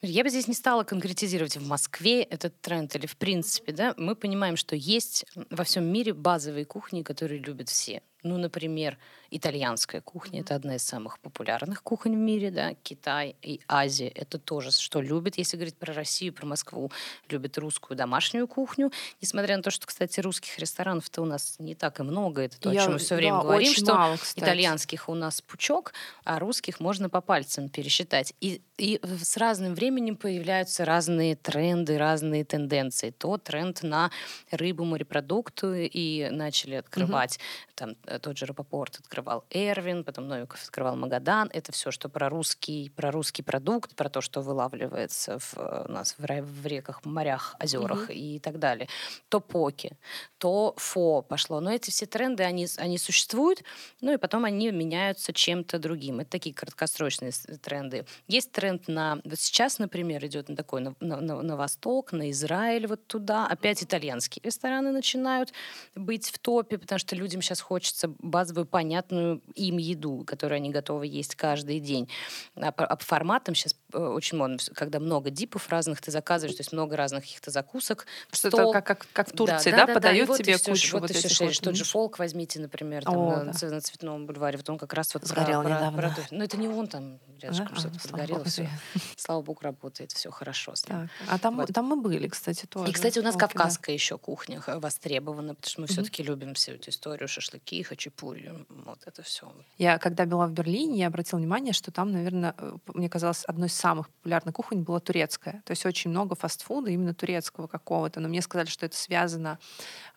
Я 0.00 0.24
бы 0.24 0.30
здесь 0.30 0.48
не 0.48 0.54
стала 0.54 0.84
конкретизировать 0.84 1.58
в 1.58 1.68
Москве 1.68 2.22
этот 2.22 2.58
тренд 2.62 2.96
или 2.96 3.04
в 3.04 3.18
принципе, 3.18 3.72
да, 3.72 3.92
мы 3.98 4.16
понимаем, 4.16 4.56
что 4.56 4.74
есть 4.76 5.26
во 5.50 5.64
всем 5.64 5.84
мире 5.84 6.14
базовые 6.14 6.64
кухни, 6.64 7.02
которые 7.02 7.40
любят 7.40 7.68
все. 7.68 8.00
Ну, 8.24 8.38
например, 8.38 8.98
итальянская 9.30 10.00
кухня 10.00 10.40
это 10.40 10.54
одна 10.54 10.76
из 10.76 10.82
самых 10.82 11.18
популярных 11.18 11.82
кухонь 11.82 12.14
в 12.14 12.18
мире, 12.18 12.50
да, 12.50 12.74
Китай 12.82 13.36
и 13.42 13.60
Азия 13.68 14.08
это 14.08 14.38
тоже, 14.38 14.70
что 14.70 15.00
любит, 15.00 15.36
если 15.36 15.56
говорить 15.56 15.76
про 15.76 15.92
Россию, 15.92 16.32
про 16.32 16.46
Москву, 16.46 16.90
любит 17.28 17.58
русскую 17.58 17.96
домашнюю 17.96 18.48
кухню, 18.48 18.90
несмотря 19.20 19.56
на 19.56 19.62
то, 19.62 19.70
что, 19.70 19.86
кстати, 19.86 20.20
русских 20.20 20.58
ресторанов-то 20.58 21.20
у 21.22 21.26
нас 21.26 21.56
не 21.58 21.74
так 21.74 22.00
и 22.00 22.02
много, 22.02 22.42
это 22.42 22.58
то, 22.58 22.72
Я, 22.72 22.80
о 22.80 22.84
чем 22.84 22.92
мы 22.94 22.98
все 22.98 23.14
время 23.14 23.36
да, 23.38 23.42
говорим, 23.42 23.72
что 23.72 23.94
мало, 23.94 24.16
итальянских 24.36 25.08
у 25.08 25.14
нас 25.14 25.42
пучок, 25.42 25.92
а 26.24 26.38
русских 26.38 26.80
можно 26.80 27.10
по 27.10 27.20
пальцам 27.20 27.68
пересчитать. 27.68 28.32
И, 28.40 28.62
и 28.78 29.00
с 29.04 29.36
разным 29.36 29.74
временем 29.74 30.16
появляются 30.16 30.84
разные 30.84 31.36
тренды, 31.36 31.98
разные 31.98 32.44
тенденции. 32.44 33.10
То 33.10 33.36
тренд 33.36 33.82
на 33.82 34.10
рыбу, 34.50 34.84
морепродукты, 34.84 35.86
и 35.86 36.28
начали 36.30 36.76
открывать 36.76 37.36
угу. 37.36 37.72
там 37.74 37.96
тот 38.18 38.36
же 38.36 38.46
Рапопорт 38.46 38.96
открывал 38.98 39.44
Эрвин, 39.50 40.04
потом 40.04 40.28
Новиков 40.28 40.62
открывал 40.62 40.96
Магадан. 40.96 41.50
Это 41.52 41.72
все, 41.72 41.90
что 41.90 42.08
про 42.08 42.28
русский, 42.28 42.90
про 42.96 43.10
русский 43.10 43.42
продукт, 43.42 43.94
про 43.94 44.08
то, 44.08 44.20
что 44.20 44.40
вылавливается 44.40 45.38
в, 45.38 45.54
э, 45.56 45.84
у 45.88 45.92
нас 45.92 46.14
в, 46.18 46.42
в 46.42 46.66
реках, 46.66 47.04
морях, 47.04 47.56
озерах 47.62 48.10
mm-hmm. 48.10 48.14
и 48.14 48.38
так 48.38 48.58
далее. 48.58 48.88
То 49.28 49.40
поки, 49.40 49.96
то 50.38 50.74
фо 50.76 51.22
пошло. 51.22 51.60
Но 51.60 51.72
эти 51.72 51.90
все 51.90 52.06
тренды, 52.06 52.42
они, 52.42 52.66
они 52.78 52.98
существуют, 52.98 53.62
ну 54.00 54.12
и 54.12 54.16
потом 54.16 54.44
они 54.44 54.70
меняются 54.70 55.32
чем-то 55.32 55.78
другим. 55.78 56.20
Это 56.20 56.30
такие 56.30 56.54
краткосрочные 56.54 57.32
тренды. 57.62 58.06
Есть 58.28 58.52
тренд 58.52 58.88
на... 58.88 59.20
Вот 59.24 59.38
сейчас, 59.38 59.78
например, 59.78 60.24
идет 60.26 60.48
на 60.48 60.56
такой, 60.56 60.80
на, 60.80 60.94
на, 61.00 61.42
на 61.42 61.56
восток, 61.56 62.12
на 62.12 62.30
Израиль, 62.30 62.86
вот 62.86 63.06
туда. 63.06 63.46
Опять 63.46 63.82
итальянские 63.82 64.42
рестораны 64.44 64.92
начинают 64.92 65.52
быть 65.94 66.30
в 66.30 66.38
топе, 66.38 66.78
потому 66.78 66.98
что 66.98 67.16
людям 67.16 67.42
сейчас 67.42 67.60
хочется 67.60 68.03
хочется 68.04 68.14
базовую, 68.18 68.66
понятную 68.66 69.40
им 69.54 69.78
еду, 69.78 70.24
которую 70.26 70.56
они 70.56 70.70
готовы 70.70 71.06
есть 71.06 71.34
каждый 71.34 71.80
день. 71.80 72.08
А 72.56 72.72
по, 72.72 72.84
а 72.84 72.96
по 72.96 73.04
форматам 73.04 73.54
сейчас 73.54 73.74
э, 73.92 73.98
очень 73.98 74.38
модно, 74.38 74.58
когда 74.74 74.98
много 74.98 75.30
дипов 75.30 75.68
разных 75.68 76.00
ты 76.00 76.10
заказываешь, 76.10 76.56
то 76.56 76.60
есть 76.60 76.72
много 76.72 76.96
разных 76.96 77.22
каких-то 77.22 77.50
закусок. 77.50 78.06
Что-то 78.32 78.72
как, 78.72 78.86
как, 78.86 79.06
как 79.12 79.28
в 79.28 79.32
Турции, 79.32 79.70
да, 79.70 79.78
да, 79.78 79.86
да 79.86 79.94
подают 79.94 80.28
да, 80.28 80.36
тебе 80.36 80.52
вот 80.54 80.62
кучу 80.62 80.92
вот, 80.92 81.02
вот 81.02 81.10
этих 81.10 81.30
все 81.30 81.46
вот. 81.46 81.60
Тот 81.60 81.76
же 81.76 81.84
фолк 81.84 82.18
возьмите, 82.18 82.60
например, 82.60 83.04
там, 83.04 83.16
О, 83.16 83.44
на, 83.44 83.52
да. 83.52 83.70
на 83.70 83.80
Цветном 83.80 84.26
бульваре, 84.26 84.56
вот 84.56 84.68
он 84.70 84.78
как 84.78 84.92
раз 84.92 85.14
вот 85.14 85.24
Сгорел 85.24 85.62
про, 85.62 85.70
недавно. 85.70 86.02
про, 86.02 86.10
про, 86.10 86.22
Ну, 86.30 86.44
это 86.44 86.56
не 86.56 86.68
он 86.68 86.86
там 86.86 87.18
рядышком 87.40 87.72
а? 87.76 87.80
что-то 87.80 87.96
а, 87.96 88.08
подгорело, 88.08 88.44
все. 88.44 88.68
Слава 89.16 89.42
богу, 89.42 89.60
работает, 89.62 90.12
все 90.12 90.30
хорошо. 90.30 90.74
Так. 90.86 91.08
А 91.28 91.38
там, 91.38 91.56
вот. 91.56 91.72
там 91.72 91.86
мы 91.86 91.96
были, 91.96 92.28
кстати, 92.28 92.66
тоже. 92.66 92.90
И, 92.90 92.92
кстати, 92.92 93.18
у 93.18 93.22
нас 93.22 93.34
Фолки, 93.34 93.52
кавказская 93.52 93.94
да. 93.94 93.94
еще 93.94 94.18
кухня 94.18 94.62
востребована, 94.66 95.54
потому 95.54 95.70
что 95.70 95.80
мы 95.80 95.86
mm-hmm. 95.86 95.92
все-таки 95.92 96.22
любим 96.22 96.54
всю 96.54 96.72
эту 96.72 96.90
историю, 96.90 97.28
шашлыки, 97.28 97.82
хачапури, 97.94 98.52
вот 98.68 98.98
это 99.06 99.22
все. 99.22 99.52
Я, 99.78 99.98
когда 99.98 100.26
была 100.26 100.46
в 100.46 100.52
Берлине, 100.52 100.98
я 100.98 101.06
обратила 101.06 101.38
внимание, 101.38 101.72
что 101.72 101.90
там, 101.90 102.10
наверное, 102.12 102.54
э, 102.58 102.76
мне 102.94 103.08
казалось, 103.08 103.44
одной 103.44 103.68
из 103.68 103.74
самых 103.74 104.10
популярных 104.10 104.54
кухонь 104.54 104.82
была 104.82 105.00
турецкая. 105.00 105.62
То 105.64 105.70
есть 105.70 105.86
очень 105.86 106.10
много 106.10 106.34
фастфуда 106.34 106.90
именно 106.90 107.14
турецкого 107.14 107.66
какого-то. 107.66 108.20
Но 108.20 108.28
мне 108.28 108.42
сказали, 108.42 108.66
что 108.66 108.86
это 108.86 108.96
связано, 108.96 109.58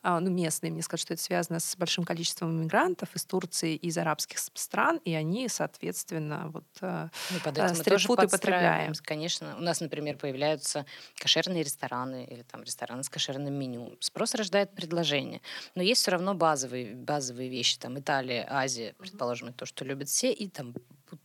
а, 0.02 0.20
ну, 0.20 0.30
местные 0.30 0.72
мне 0.72 0.82
сказали, 0.82 1.02
что 1.02 1.14
это 1.14 1.22
связано 1.22 1.60
с 1.60 1.76
большим 1.76 2.04
количеством 2.04 2.50
иммигрантов 2.50 3.14
из 3.14 3.24
Турции, 3.24 3.76
из 3.76 3.96
арабских 3.96 4.38
стран, 4.38 5.00
и 5.04 5.14
они, 5.14 5.48
соответственно, 5.48 6.50
вот 6.52 6.66
э, 6.80 7.08
мы 7.30 7.40
под 7.40 7.58
этим 7.58 7.74
стритфуд 7.74 8.22
и 8.24 8.26
потребляем. 8.26 8.92
Конечно. 9.02 9.56
У 9.58 9.62
нас, 9.62 9.80
например, 9.80 10.16
появляются 10.16 10.84
кошерные 11.16 11.62
рестораны 11.62 12.24
или 12.24 12.42
там 12.42 12.62
рестораны 12.62 13.02
с 13.02 13.08
кошерным 13.08 13.54
меню. 13.54 13.96
Спрос 14.00 14.34
рождает 14.34 14.74
предложение. 14.74 15.40
Но 15.74 15.82
есть 15.82 16.02
все 16.02 16.10
равно 16.10 16.34
базовые, 16.34 16.94
базовые 16.94 17.48
вещи. 17.48 17.67
Там 17.76 17.98
Италия, 17.98 18.46
Азия, 18.48 18.94
предположим, 18.98 19.52
то, 19.52 19.66
что 19.66 19.84
любят 19.84 20.08
все, 20.08 20.32
и 20.32 20.48
там 20.48 20.74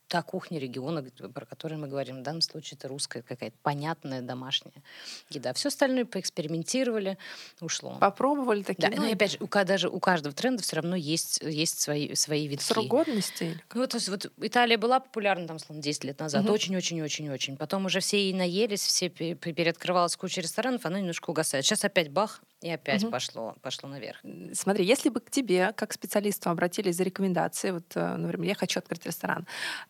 та 0.07 0.21
кухня 0.21 0.59
региона, 0.59 1.03
про 1.33 1.45
которую 1.45 1.79
мы 1.79 1.87
говорим. 1.87 2.19
В 2.19 2.21
данном 2.21 2.41
случае 2.41 2.77
это 2.77 2.87
русская 2.87 3.23
какая-то 3.23 3.57
понятная 3.63 4.21
домашняя 4.21 4.83
еда. 5.29 5.53
Все 5.53 5.69
остальное 5.69 6.05
поэкспериментировали, 6.05 7.17
ушло. 7.59 7.97
Попробовали 7.99 8.61
такие. 8.61 8.89
Да, 8.89 8.95
ну, 8.95 9.07
и 9.07 9.13
опять 9.13 9.31
же, 9.31 9.37
у, 9.39 9.47
даже 9.47 9.89
у 9.89 9.99
каждого 9.99 10.35
тренда 10.35 10.61
все 10.61 10.75
равно 10.75 10.95
есть, 10.95 11.41
есть 11.41 11.79
свои, 11.79 12.13
свои 12.13 12.47
витки. 12.47 12.63
Срок 12.63 12.87
годности? 12.87 13.59
Ну, 13.73 13.81
вот, 13.81 13.89
то 13.89 13.97
есть, 13.97 14.09
вот 14.09 14.31
Италия 14.37 14.77
была 14.77 14.99
популярна, 14.99 15.47
там, 15.47 15.57
словно 15.57 15.81
10 15.81 16.03
лет 16.03 16.19
назад. 16.19 16.47
Очень-очень-очень-очень. 16.47 17.53
Угу. 17.53 17.59
Потом 17.59 17.85
уже 17.85 17.99
все 17.99 18.29
и 18.29 18.33
наелись, 18.33 18.81
все 18.81 19.09
переоткрывалась 19.09 20.15
куча 20.15 20.41
ресторанов, 20.41 20.85
она 20.85 20.99
немножко 20.99 21.31
угасает. 21.31 21.65
Сейчас 21.65 21.83
опять 21.83 22.11
бах, 22.11 22.41
и 22.63 22.69
опять 22.69 23.03
угу. 23.03 23.11
пошло, 23.11 23.55
пошло 23.61 23.89
наверх. 23.89 24.21
Смотри, 24.53 24.85
если 24.85 25.09
бы 25.09 25.19
к 25.19 25.29
тебе, 25.29 25.73
как 25.73 25.91
специалисту, 25.91 26.49
обратились 26.49 26.95
за 26.95 27.03
рекомендацией, 27.03 27.73
вот, 27.73 27.83
э, 27.95 28.15
например, 28.15 28.47
я 28.47 28.55
хочу 28.55 28.79
открыть 28.79 29.05
ресторан, 29.05 29.45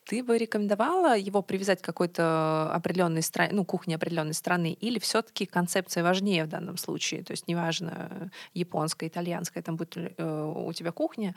ты 0.06 0.24
бы 0.24 0.38
рекомендовала 0.38 1.16
его 1.16 1.44
привязать 1.44 1.82
к 1.82 1.86
какой-то 1.86 2.72
определенной 2.74 3.22
стране, 3.22 3.54
ну, 3.54 3.64
кухне 3.64 3.96
определенной 3.96 4.34
страны, 4.34 4.74
или 4.74 4.98
все-таки 4.98 5.46
концепция 5.46 6.04
важнее 6.04 6.46
в 6.46 6.50
данном 6.50 6.78
случае? 6.78 7.24
То 7.24 7.32
есть 7.32 7.48
неважно, 7.48 8.32
японская, 8.56 9.08
итальянская, 9.08 9.62
там 9.62 9.76
будет 9.76 9.96
э, 9.96 10.54
у 10.56 10.74
тебя 10.74 10.92
кухня, 10.92 11.36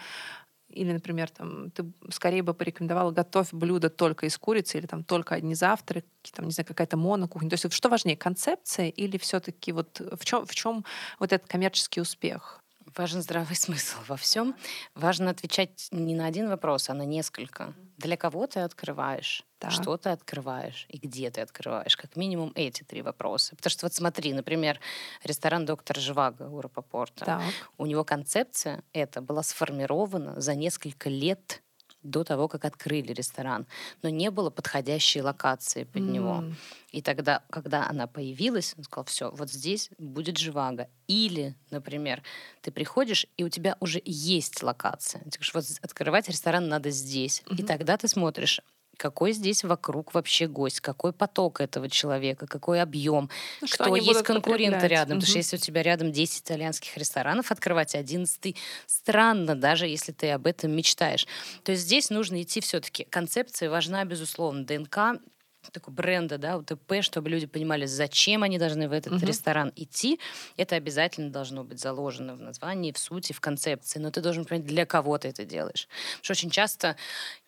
или, 0.77 0.93
например, 0.93 1.31
там, 1.31 1.71
ты 1.71 1.85
скорее 2.11 2.43
бы 2.43 2.55
порекомендовала 2.55 3.11
готовь 3.11 3.53
блюдо 3.53 3.91
только 3.91 4.27
из 4.27 4.37
курицы 4.39 4.79
или 4.79 4.87
там 4.87 5.05
только 5.05 5.35
одни 5.35 5.55
завтраки, 5.55 6.07
там, 6.35 6.47
не 6.47 6.53
знаю, 6.53 6.67
какая-то 6.67 6.97
монокухня. 6.97 7.51
То 7.51 7.55
есть 7.55 7.73
что 7.73 7.89
важнее, 7.89 8.17
концепция 8.17 8.89
или 8.89 9.19
все-таки 9.19 9.73
вот 9.73 10.01
в 10.01 10.25
чем, 10.25 10.47
в 10.47 10.55
чем 10.55 10.85
вот 11.19 11.33
этот 11.33 11.49
коммерческий 11.49 12.01
успех? 12.01 12.61
Важен 12.97 13.21
здравый 13.21 13.57
смысл 13.57 13.99
во 14.09 14.17
всем. 14.17 14.57
Важно 14.95 15.31
отвечать 15.31 15.89
не 15.91 16.15
на 16.15 16.27
один 16.27 16.49
вопрос, 16.49 16.89
а 16.89 16.95
на 16.95 17.03
несколько. 17.03 17.75
Для 17.99 18.17
кого 18.17 18.47
ты 18.47 18.61
открываешь? 18.61 19.45
Так. 19.59 19.71
Что 19.71 19.97
ты 19.97 20.11
открываешь 20.11 20.87
и 20.89 20.99
где 20.99 21.31
ты 21.31 21.41
открываешь? 21.41 21.97
Как 21.97 22.17
минимум 22.17 22.53
эти 22.55 22.83
три 22.83 23.03
вопроса. 23.03 23.57
Потому 23.57 23.71
что 23.71 23.87
вот 23.87 23.95
смотри, 23.95 24.33
например, 24.33 24.81
ресторан 25.25 25.65
доктор 25.65 25.99
Живаго 25.99 26.45
у 26.45 26.61
Рапопорта. 26.61 27.25
Так. 27.25 27.43
У 27.79 27.87
него 27.87 28.05
концепция 28.05 28.83
эта 28.93 29.21
была 29.23 29.43
сформирована 29.43 30.39
за 30.41 30.55
несколько 30.55 31.09
лет 31.09 31.63
до 32.11 32.25
того, 32.25 32.49
как 32.49 32.65
открыли 32.65 33.13
ресторан, 33.13 33.67
но 34.03 34.09
не 34.09 34.31
было 34.31 34.51
подходящей 34.51 35.21
локации 35.21 35.85
под 35.85 36.03
mm. 36.03 36.11
него. 36.11 36.45
И 36.93 37.03
тогда, 37.03 37.43
когда 37.51 37.89
она 37.89 38.07
появилась, 38.07 38.75
он 38.79 38.85
сказал, 38.85 39.05
все, 39.05 39.31
вот 39.31 39.51
здесь 39.51 39.91
будет 39.99 40.39
живаго. 40.39 40.89
Или, 41.07 41.55
например, 41.71 42.23
ты 42.63 42.71
приходишь, 42.71 43.27
и 43.37 43.45
у 43.45 43.49
тебя 43.49 43.77
уже 43.81 44.01
есть 44.05 44.63
локация. 44.63 45.21
Ты 45.25 45.39
говоришь, 45.39 45.55
вот 45.55 45.65
открывать 45.83 46.29
ресторан 46.29 46.69
надо 46.69 46.91
здесь. 46.91 47.43
Mm-hmm. 47.47 47.57
И 47.57 47.63
тогда 47.65 47.97
ты 47.97 48.09
смотришь, 48.09 48.61
какой 48.97 49.33
здесь 49.33 49.65
вокруг 49.65 50.15
вообще 50.15 50.47
гость, 50.47 50.81
какой 50.81 51.13
поток 51.13 51.61
этого 51.61 51.89
человека, 51.89 52.47
какой 52.47 52.81
объем, 52.81 53.31
ну, 53.61 53.69
кто 53.71 53.97
есть 53.97 54.23
конкуренты 54.23 54.87
рядом. 54.87 55.19
Угу. 55.19 55.21
Потому 55.21 55.31
что 55.31 55.39
если 55.39 55.57
у 55.57 55.61
тебя 55.61 55.83
рядом 55.83 56.13
10 56.13 56.43
итальянских 56.43 56.97
ресторанов, 56.97 57.51
открывать 57.51 57.95
11 57.95 58.57
странно, 58.87 59.55
даже 59.55 59.87
если 59.87 60.13
ты 60.13 60.31
об 60.31 60.47
этом 60.47 60.73
мечтаешь. 60.73 61.27
То 61.63 61.73
есть 61.73 61.85
здесь 61.85 62.11
нужно 62.11 62.43
идти 62.43 62.61
все-таки. 62.61 63.05
Концепция 63.05 63.71
важна, 63.71 64.05
безусловно. 64.05 64.65
ДНК 64.65 65.21
такой 65.73 65.95
бренда, 65.95 66.39
да, 66.39 66.57
УТП, 66.57 67.03
чтобы 67.03 67.31
люди 67.31 67.47
понимали, 67.47 67.87
зачем 67.87 68.43
они 68.43 68.59
должны 68.59 68.89
в 68.89 68.93
этот 68.93 69.15
угу. 69.15 69.27
ресторан 69.27 69.73
идти. 69.77 70.21
Это 70.57 70.77
обязательно 70.77 71.31
должно 71.31 71.65
быть 71.65 71.81
заложено 71.81 72.35
в 72.35 72.41
названии, 72.41 72.93
в 72.93 72.99
сути, 72.99 73.33
в 73.33 73.41
концепции. 73.41 73.99
Но 73.99 74.11
ты 74.11 74.21
должен 74.21 74.45
понять, 74.45 74.65
для 74.67 74.87
кого 74.87 75.19
ты 75.19 75.29
это 75.29 75.45
делаешь. 75.45 75.89
Потому 76.17 76.25
что 76.25 76.33
очень 76.33 76.51
часто 76.51 76.97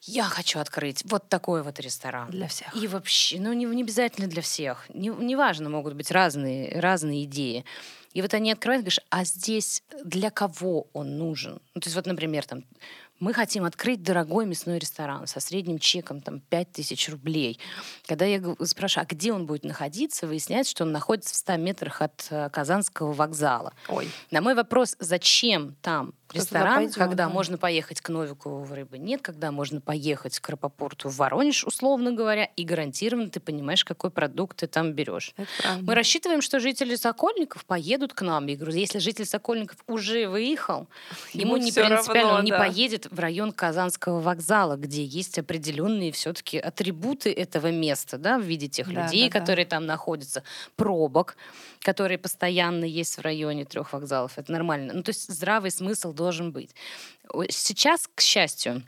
я 0.03 0.25
хочу 0.25 0.59
открыть 0.59 1.03
вот 1.07 1.29
такой 1.29 1.63
вот 1.63 1.81
ресторан. 1.81 2.31
Для 2.31 2.49
всех. 2.49 2.75
И 2.77 2.87
вообще, 2.87 3.39
ну 3.41 3.53
не, 3.53 3.65
не 3.65 3.83
обязательно 3.83 4.29
для 4.29 4.43
всех. 4.43 4.87
Не, 4.93 5.09
неважно, 5.09 5.69
могут 5.71 5.95
быть 5.95 6.11
разные, 6.11 6.81
разные 6.81 7.25
идеи. 7.25 7.65
И 8.13 8.23
вот 8.23 8.35
они 8.35 8.53
открывают, 8.53 8.83
говоришь, 8.83 9.01
а 9.11 9.25
здесь 9.25 9.83
для 10.05 10.31
кого 10.31 10.89
он 10.93 11.19
нужен? 11.19 11.61
Ну, 11.75 11.81
то 11.81 11.87
есть 11.87 11.97
вот, 11.97 12.07
например, 12.07 12.45
там 12.45 12.65
мы 13.21 13.35
хотим 13.35 13.65
открыть 13.65 14.03
дорогой 14.03 14.47
мясной 14.47 14.79
ресторан 14.79 15.27
со 15.27 15.41
средним 15.41 15.79
чеком 15.79 16.21
там 16.21 16.41
5000 16.41 17.09
рублей. 17.09 17.59
Когда 18.07 18.25
я 18.25 18.41
спрашиваю, 18.65 19.07
а 19.09 19.13
где 19.13 19.33
он 19.33 19.47
будет 19.47 19.65
находиться, 19.65 20.27
выясняется, 20.27 20.71
что 20.71 20.85
он 20.85 20.93
находится 20.93 21.35
в 21.35 21.37
100 21.37 21.57
метрах 21.57 22.01
от 22.01 22.27
э, 22.31 22.49
Казанского 22.51 23.13
вокзала. 23.13 23.73
Ой. 23.89 24.09
На 24.31 24.41
мой 24.41 24.55
вопрос, 24.55 24.97
зачем 25.01 25.75
там 25.83 26.15
ресторан, 26.35 26.91
когда 26.91 27.27
да. 27.27 27.29
можно 27.29 27.59
поехать 27.59 28.01
к 28.01 28.09
Новикову 28.09 28.63
в 28.65 28.73
рыбы 28.73 28.99
нет, 28.99 29.23
когда 29.23 29.51
можно 29.51 29.81
поехать 29.81 30.39
к 30.39 30.49
Рапопорту 30.49 31.09
в 31.09 31.17
Воронеж, 31.17 31.65
условно 31.65 32.13
говоря, 32.13 32.45
и 32.45 32.65
гарантированно 32.65 33.31
ты 33.31 33.41
понимаешь, 33.41 33.85
какой 33.85 34.11
продукт 34.11 34.59
ты 34.59 34.67
там 34.67 34.93
берешь. 34.93 35.35
Мы 35.81 35.95
рассчитываем, 35.95 36.43
что 36.43 36.61
жители 36.61 36.97
Сокольников 36.97 37.65
поедут 37.65 38.13
к 38.13 38.23
нам. 38.23 38.47
Я 38.47 38.57
говорю, 38.57 38.77
если 38.77 38.99
житель 38.99 39.25
Сокольников 39.25 39.79
уже 39.87 40.29
выехал, 40.29 40.89
ему, 41.33 41.57
ему 41.57 41.65
не 41.65 41.73
принципиально, 41.73 42.23
равно, 42.23 42.39
он 42.39 42.45
не 42.45 42.53
поедет 42.53 43.07
в 43.11 43.19
район 43.19 43.53
Казанского 43.53 44.21
вокзала, 44.21 44.77
где 44.77 45.05
есть 45.05 45.39
определенные 45.39 46.13
все-таки 46.13 46.59
атрибуты 46.59 47.33
этого 47.33 47.71
места, 47.71 48.19
да, 48.19 48.39
в 48.39 48.43
виде 48.43 48.69
тех 48.69 48.93
да, 48.93 49.05
людей, 49.05 49.31
да, 49.31 49.39
которые 49.39 49.65
да. 49.67 49.77
там 49.77 49.87
находятся, 49.87 50.43
пробок, 50.77 51.37
которые 51.81 52.19
постоянно 52.19 52.85
есть 52.85 53.17
в 53.17 53.21
районе 53.21 53.65
трех 53.65 53.93
вокзалов. 53.93 54.33
Это 54.37 54.53
нормально. 54.53 54.93
Ну, 54.95 55.03
то 55.03 55.11
есть 55.11 55.33
здравый 55.33 55.71
смысл 55.71 56.13
должен 56.19 56.53
быть. 56.53 56.75
Сейчас, 57.49 58.09
к 58.15 58.21
счастью, 58.21 58.83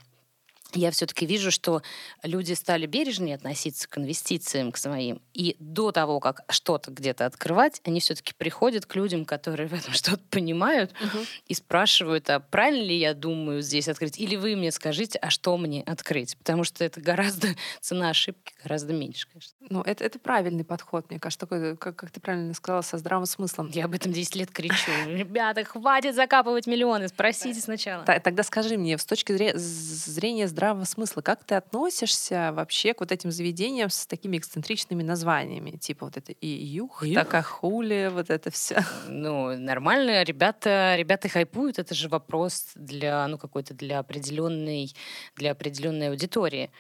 я 0.75 0.91
все-таки 0.91 1.27
вижу, 1.27 1.51
что 1.51 1.83
люди 2.23 2.53
стали 2.53 2.87
бережнее 2.87 3.35
относиться 3.35 3.89
к 3.89 3.99
инвестициям, 3.99 4.73
к 4.73 4.77
своим. 4.77 5.21
И 5.35 5.57
до 5.59 5.93
того, 5.93 6.21
как 6.21 6.43
что-то 6.49 6.91
где-то 6.91 7.27
открывать, 7.27 7.81
они 7.85 8.01
все-таки 8.01 8.33
приходят 8.35 8.87
к 8.87 8.95
людям, 8.97 9.25
которые 9.25 9.69
в 9.69 9.75
этом 9.75 9.93
что-то 9.93 10.23
понимают, 10.31 10.93
угу. 10.93 11.25
и 11.47 11.55
спрашивают, 11.55 12.29
а 12.31 12.41
правильно 12.41 12.85
ли 12.85 12.97
я 12.97 13.15
думаю 13.15 13.63
здесь 13.63 13.89
открыть? 13.89 14.19
Или 14.19 14.37
вы 14.37 14.57
мне 14.57 14.73
скажите, 14.73 15.19
а 15.19 15.31
что 15.31 15.57
мне 15.57 15.83
открыть? 15.83 16.37
Потому 16.37 16.65
что 16.65 16.85
это 16.85 17.01
гораздо, 17.01 17.49
цена 17.81 18.11
ошибки 18.11 18.53
гораздо 18.63 18.93
меньше, 18.93 19.27
конечно. 19.33 19.57
Ну, 19.69 19.83
это, 19.83 20.05
это 20.05 20.19
правильный 20.19 20.65
подход, 20.65 21.11
мне 21.11 21.19
кажется, 21.19 21.47
такой, 21.47 21.77
как, 21.77 21.97
как 21.97 22.11
ты 22.11 22.21
правильно 22.21 22.55
сказала, 22.55 22.83
со 22.83 22.99
здравым 22.99 23.27
смыслом. 23.27 23.71
Я 23.73 23.87
об 23.87 23.95
этом 23.95 24.13
10 24.13 24.37
лет 24.37 24.51
кричу. 24.51 24.91
Ребята, 25.07 25.65
хватит 25.65 26.15
закапывать 26.15 26.67
миллионы, 26.67 27.09
спросите 27.09 27.61
сначала. 27.61 28.05
Тогда 28.05 28.43
скажи 28.43 28.77
мне, 28.77 28.99
с 28.99 29.05
точки 29.05 29.57
зрения 29.57 30.49
здравого 30.49 30.60
смысла. 30.85 31.23
Как 31.23 31.45
ты 31.45 31.55
относишься 31.55 32.53
вообще 32.53 32.95
к 32.95 33.01
вот 33.01 33.13
этим 33.13 33.31
заведениям 33.31 33.91
с 33.91 34.07
такими 34.07 34.39
эксцентричными 34.39 35.03
названиями? 35.03 35.73
Типа 35.73 36.07
вот 36.07 36.17
это 36.17 36.33
и 36.33 36.47
юх, 36.47 37.05
юх. 37.05 37.15
такахули, 37.15 38.11
вот 38.13 38.31
это 38.31 38.51
все. 38.51 38.85
Ну, 39.09 39.57
нормально. 39.57 40.23
Ребята, 40.23 40.95
ребята 40.97 41.29
хайпуют. 41.29 41.79
Это 41.79 41.95
же 41.95 42.09
вопрос 42.09 42.71
для, 42.75 43.27
ну, 43.29 43.39
какой-то 43.39 43.75
для 43.75 43.99
определенной, 43.99 44.95
для 45.37 45.53
определенной 45.53 46.11
аудитории. 46.11 46.71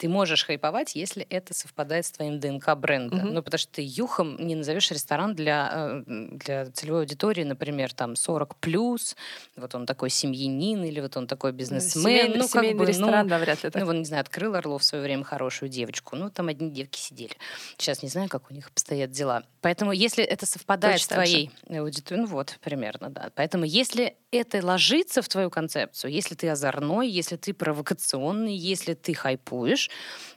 Ты 0.00 0.08
можешь 0.08 0.46
хайповать, 0.46 0.96
если 0.96 1.24
это 1.24 1.52
совпадает 1.52 2.06
с 2.06 2.10
твоим 2.10 2.40
ДНК 2.40 2.74
бренда. 2.74 3.16
Угу. 3.16 3.26
Ну, 3.26 3.42
потому 3.42 3.58
что 3.58 3.70
ты 3.70 3.82
юхом 3.84 4.38
не 4.38 4.54
назовешь 4.54 4.90
ресторан 4.90 5.34
для, 5.34 5.70
э, 5.70 6.02
для 6.06 6.70
целевой 6.70 7.00
аудитории, 7.00 7.44
например, 7.44 7.92
там 7.92 8.16
40 8.16 8.56
плюс, 8.56 9.14
вот 9.56 9.74
он 9.74 9.84
такой 9.84 10.08
семьянин, 10.08 10.84
или 10.84 11.00
вот 11.00 11.18
он 11.18 11.26
такой 11.26 11.52
бизнесмен. 11.52 12.02
Семейный, 12.02 12.38
ну, 12.38 12.48
как 12.48 12.76
бы, 12.78 12.86
ресторан, 12.86 13.26
ну, 13.26 13.28
да, 13.28 13.38
вряд 13.38 13.62
ли 13.62 13.68
так. 13.68 13.78
Ну, 13.78 13.84
вот, 13.84 13.92
не 13.92 14.06
знаю, 14.06 14.22
открыл 14.22 14.54
Орлов 14.54 14.80
в 14.80 14.86
свое 14.86 15.04
время 15.04 15.22
хорошую 15.22 15.68
девочку. 15.68 16.16
Ну, 16.16 16.30
там 16.30 16.48
одни 16.48 16.70
девки 16.70 16.98
сидели. 16.98 17.36
Сейчас 17.76 18.02
не 18.02 18.08
знаю, 18.08 18.30
как 18.30 18.50
у 18.50 18.54
них 18.54 18.68
обстоят 18.68 19.10
дела. 19.10 19.42
Поэтому, 19.60 19.92
если 19.92 20.24
это 20.24 20.46
совпадает 20.46 20.94
Точно 20.94 21.04
с 21.04 21.28
твоей 21.28 21.50
аудиторией, 21.68 22.24
ну 22.24 22.26
вот, 22.26 22.58
примерно, 22.62 23.10
да. 23.10 23.30
Поэтому, 23.34 23.66
если 23.66 24.16
это 24.32 24.64
ложится 24.64 25.22
в 25.22 25.28
твою 25.28 25.50
концепцию, 25.50 26.12
если 26.12 26.34
ты 26.34 26.48
озорной, 26.48 27.08
если 27.08 27.36
ты 27.36 27.52
провокационный, 27.52 28.54
если 28.54 28.94
ты 28.94 29.12
хайпуешь, 29.12 29.90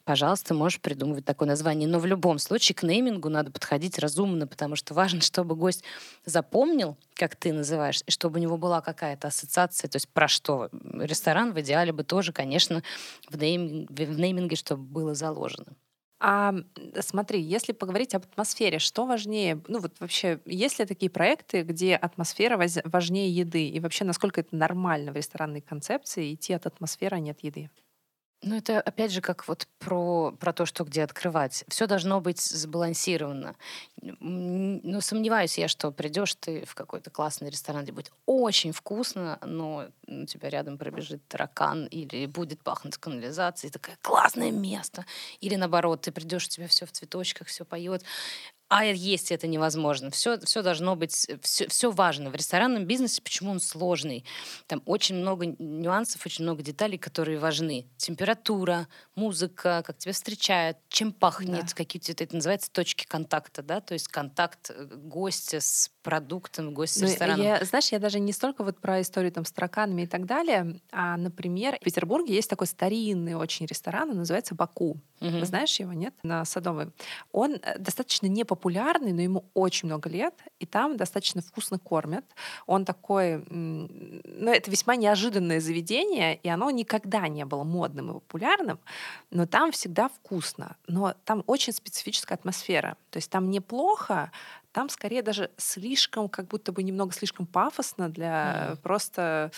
пожалуйста, 0.03 0.53
можешь 0.53 0.81
придумывать 0.81 1.25
такое 1.25 1.47
название. 1.47 1.87
Но 1.87 1.99
в 1.99 2.05
любом 2.05 2.39
случае 2.39 2.75
к 2.75 2.83
неймингу 2.83 3.29
надо 3.29 3.51
подходить 3.51 3.99
разумно, 3.99 4.47
потому 4.47 4.75
что 4.75 4.93
важно, 4.93 5.21
чтобы 5.33 5.55
гость 5.55 5.83
запомнил, 6.25 6.97
как 7.13 7.35
ты 7.35 7.53
называешь, 7.53 8.01
и 8.05 8.11
чтобы 8.11 8.39
у 8.39 8.41
него 8.41 8.57
была 8.57 8.81
какая-то 8.81 9.27
ассоциация, 9.27 9.87
то 9.87 9.97
есть 9.97 10.09
про 10.09 10.27
что. 10.27 10.69
Ресторан 10.93 11.53
в 11.53 11.61
идеале 11.61 11.91
бы 11.91 12.03
тоже, 12.03 12.33
конечно, 12.33 12.83
в, 13.29 13.37
нейминге, 13.37 14.05
в 14.05 14.19
нейминге, 14.19 14.55
чтобы 14.55 14.83
было 14.83 15.13
заложено. 15.13 15.75
А 16.25 16.53
смотри, 17.01 17.41
если 17.41 17.73
поговорить 17.73 18.15
об 18.15 18.23
атмосфере, 18.23 18.79
что 18.79 19.05
важнее? 19.05 19.61
Ну 19.67 19.79
вот 19.79 19.99
вообще, 19.99 20.39
есть 20.45 20.79
ли 20.79 20.85
такие 20.85 21.09
проекты, 21.09 21.63
где 21.63 21.95
атмосфера 21.97 22.57
важнее 22.85 23.29
еды? 23.29 23.67
И 23.67 23.79
вообще, 23.81 24.05
насколько 24.05 24.39
это 24.39 24.55
нормально 24.55 25.11
в 25.11 25.17
ресторанной 25.17 25.59
концепции 25.61 26.33
идти 26.33 26.53
от 26.53 26.65
атмосферы, 26.65 27.17
а 27.17 27.19
не 27.19 27.31
от 27.31 27.41
еды? 27.41 27.69
Ну, 28.45 28.57
это 28.57 28.81
опять 28.81 29.11
же 29.13 29.21
как 29.21 29.47
вот 29.47 29.67
про, 29.79 30.33
про 30.37 30.51
то, 30.51 30.65
что 30.65 30.83
где 30.83 31.03
открывать. 31.03 31.63
Все 31.69 31.87
должно 31.87 32.19
быть 32.19 32.41
сбалансировано. 32.41 33.55
Ну, 34.01 34.99
сомневаюсь 34.99 35.57
я, 35.57 35.69
что 35.69 35.91
придешь 35.93 36.35
ты 36.35 36.65
в 36.65 36.75
какой-то 36.75 37.09
классный 37.09 37.49
ресторан, 37.49 37.83
где 37.83 37.93
будет 37.93 38.11
очень 38.25 38.73
вкусно, 38.73 39.39
но 39.45 39.87
у 40.21 40.25
тебя 40.25 40.49
рядом 40.49 40.77
пробежит 40.77 41.27
таракан 41.27 41.85
или 41.87 42.27
будет 42.27 42.63
пахнуть 42.63 42.97
канализацией, 42.97 43.71
такое 43.71 43.97
классное 44.01 44.51
место. 44.51 45.05
Или 45.41 45.55
наоборот, 45.55 46.01
ты 46.01 46.11
придешь, 46.11 46.45
у 46.45 46.49
тебя 46.49 46.67
все 46.67 46.85
в 46.85 46.91
цветочках, 46.91 47.47
все 47.47 47.65
поет 47.65 48.03
а 48.73 48.85
есть 48.85 49.31
это 49.31 49.45
невозможно. 49.45 50.09
Все, 50.09 50.39
все 50.39 50.63
должно 50.63 50.95
быть, 50.95 51.27
все, 51.41 51.67
все 51.67 51.91
важно. 51.91 52.31
В 52.31 52.35
ресторанном 52.35 52.85
бизнесе 52.85 53.21
почему 53.21 53.51
он 53.51 53.59
сложный? 53.59 54.25
Там 54.65 54.81
очень 54.85 55.15
много 55.15 55.45
нюансов, 55.45 56.25
очень 56.25 56.43
много 56.43 56.63
деталей, 56.63 56.97
которые 56.97 57.37
важны. 57.37 57.85
Температура, 57.97 58.87
музыка, 59.13 59.83
как 59.85 59.99
тебя 59.99 60.13
встречают, 60.13 60.77
чем 60.89 61.13
пахнет, 61.13 61.65
да. 61.67 61.73
какие 61.75 62.01
тебя, 62.01 62.25
это 62.25 62.35
называется 62.35 62.71
точки 62.71 63.05
контакта, 63.05 63.61
да, 63.61 63.79
то 63.79 63.93
есть 63.93 64.07
контакт 64.07 64.71
э, 64.71 64.85
гостя 64.85 65.61
с 65.61 65.91
продуктом, 66.01 66.73
гостя 66.73 67.01
ну, 67.01 67.07
с 67.07 67.11
рестораном. 67.11 67.45
Я, 67.45 67.63
знаешь, 67.65 67.89
я 67.91 67.99
даже 67.99 68.19
не 68.19 68.33
столько 68.33 68.63
вот 68.63 68.79
про 68.79 69.01
историю 69.01 69.31
там 69.31 69.45
с 69.45 69.51
тараканами 69.51 70.02
и 70.03 70.07
так 70.07 70.25
далее, 70.25 70.79
а, 70.91 71.17
например, 71.17 71.77
в 71.79 71.83
Петербурге 71.83 72.33
есть 72.35 72.49
такой 72.49 72.67
старинный 72.67 73.35
очень 73.35 73.65
ресторан, 73.65 74.09
он 74.09 74.17
называется 74.17 74.55
Баку. 74.55 74.97
Угу. 75.21 75.45
Знаешь 75.45 75.79
его, 75.79 75.93
нет? 75.93 76.13
На 76.23 76.43
Садовой. 76.45 76.91
Он 77.31 77.53
э, 77.53 77.79
достаточно 77.79 78.27
непопулярный, 78.27 79.13
но 79.13 79.21
ему 79.21 79.45
очень 79.53 79.87
много 79.87 80.09
лет, 80.09 80.33
и 80.59 80.65
там 80.65 80.97
достаточно 80.97 81.41
вкусно 81.41 81.79
кормят. 81.79 82.25
Он 82.65 82.85
такой... 82.85 83.43
Ну, 83.49 84.51
это 84.51 84.69
весьма 84.69 84.95
неожиданное 84.95 85.61
заведение, 85.61 86.35
и 86.35 86.49
оно 86.49 86.69
никогда 86.71 87.27
не 87.27 87.45
было 87.45 87.63
модным 87.63 88.11
и 88.11 88.13
популярным, 88.15 88.79
но 89.31 89.45
там 89.45 89.71
всегда 89.71 90.09
вкусно. 90.09 90.75
Но 90.87 91.13
там 91.23 91.43
очень 91.47 91.73
специфическая 91.73 92.37
атмосфера. 92.37 92.97
То 93.09 93.17
есть 93.17 93.29
там 93.29 93.49
неплохо, 93.49 94.31
там 94.73 94.89
скорее 94.89 95.21
даже 95.21 95.51
слишком, 95.57 96.27
как 96.27 96.47
будто 96.47 96.71
бы 96.71 96.83
немного 96.83 97.13
слишком 97.13 97.45
пафосно 97.45 98.09
для 98.09 98.71
mm. 98.71 98.75
просто 98.77 99.51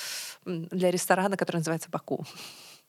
для 0.45 0.91
ресторана, 0.91 1.37
который 1.37 1.57
называется 1.57 1.89
Баку. 1.89 2.25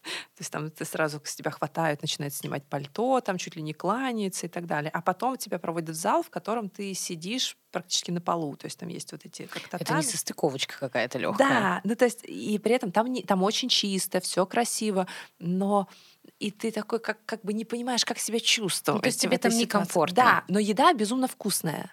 То 0.03 0.41
есть 0.41 0.53
там 0.53 0.71
ты 0.71 0.85
сразу 0.85 1.21
с 1.25 1.35
тебя 1.35 1.51
хватают, 1.51 2.03
начинают 2.03 2.35
снимать 2.35 2.65
пальто, 2.65 3.21
там 3.21 3.39
чуть 3.39 3.57
ли 3.57 3.63
не 3.63 3.73
кланяется 3.73 4.47
и 4.47 4.49
так 4.49 4.67
далее. 4.67 4.91
А 4.93 5.03
потом 5.03 5.37
тебя 5.37 5.59
проводят 5.59 5.91
в 5.91 5.99
зал, 5.99 6.23
в 6.23 6.31
котором 6.31 6.69
ты 6.69 6.95
сидишь 6.95 7.57
практически 7.73 8.11
на 8.11 8.21
полу. 8.21 8.57
То 8.57 8.67
есть 8.67 8.79
там 8.79 8.89
есть 8.89 9.11
вот 9.13 9.25
эти 9.25 9.47
как 9.47 9.63
татами. 9.69 9.83
Это 9.83 9.95
не 9.97 10.03
состыковочка 10.03 10.79
какая-то 10.79 11.19
легкая. 11.19 11.49
Да, 11.49 11.81
ну 11.85 11.97
то 11.97 12.05
есть 12.05 12.25
и 12.25 12.59
при 12.59 12.75
этом 12.75 12.93
там, 12.93 13.07
не, 13.07 13.23
там 13.23 13.43
очень 13.43 13.69
чисто, 13.69 14.21
все 14.21 14.47
красиво, 14.47 15.07
но 15.39 15.89
и 16.39 16.51
ты 16.51 16.71
такой 16.71 17.01
как, 17.01 17.25
как 17.25 17.43
бы 17.43 17.53
не 17.53 17.65
понимаешь, 17.65 18.05
как 18.05 18.19
себя 18.19 18.41
чувствовать. 18.41 18.99
Ну, 18.99 19.03
то 19.03 19.09
есть 19.09 19.21
тебе 19.21 19.39
там 19.39 19.53
некомфортно. 19.53 20.15
Да, 20.15 20.45
но 20.49 20.59
еда 20.59 20.93
безумно 20.93 21.29
вкусная. 21.29 21.91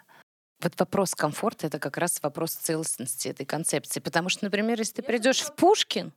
Вот 0.63 0.79
вопрос 0.79 1.13
комфорта— 1.13 1.67
это 1.67 1.77
как 1.77 1.97
раз 1.97 2.19
вопрос 2.21 2.53
целостности 2.53 3.27
этой 3.27 3.45
концепции. 3.45 3.99
Потому 3.99 4.29
что, 4.29 4.45
например, 4.45 4.79
если 4.79 4.93
ты 4.93 5.01
придешь 5.03 5.41
в 5.41 5.53
Пушкин, 5.53 6.13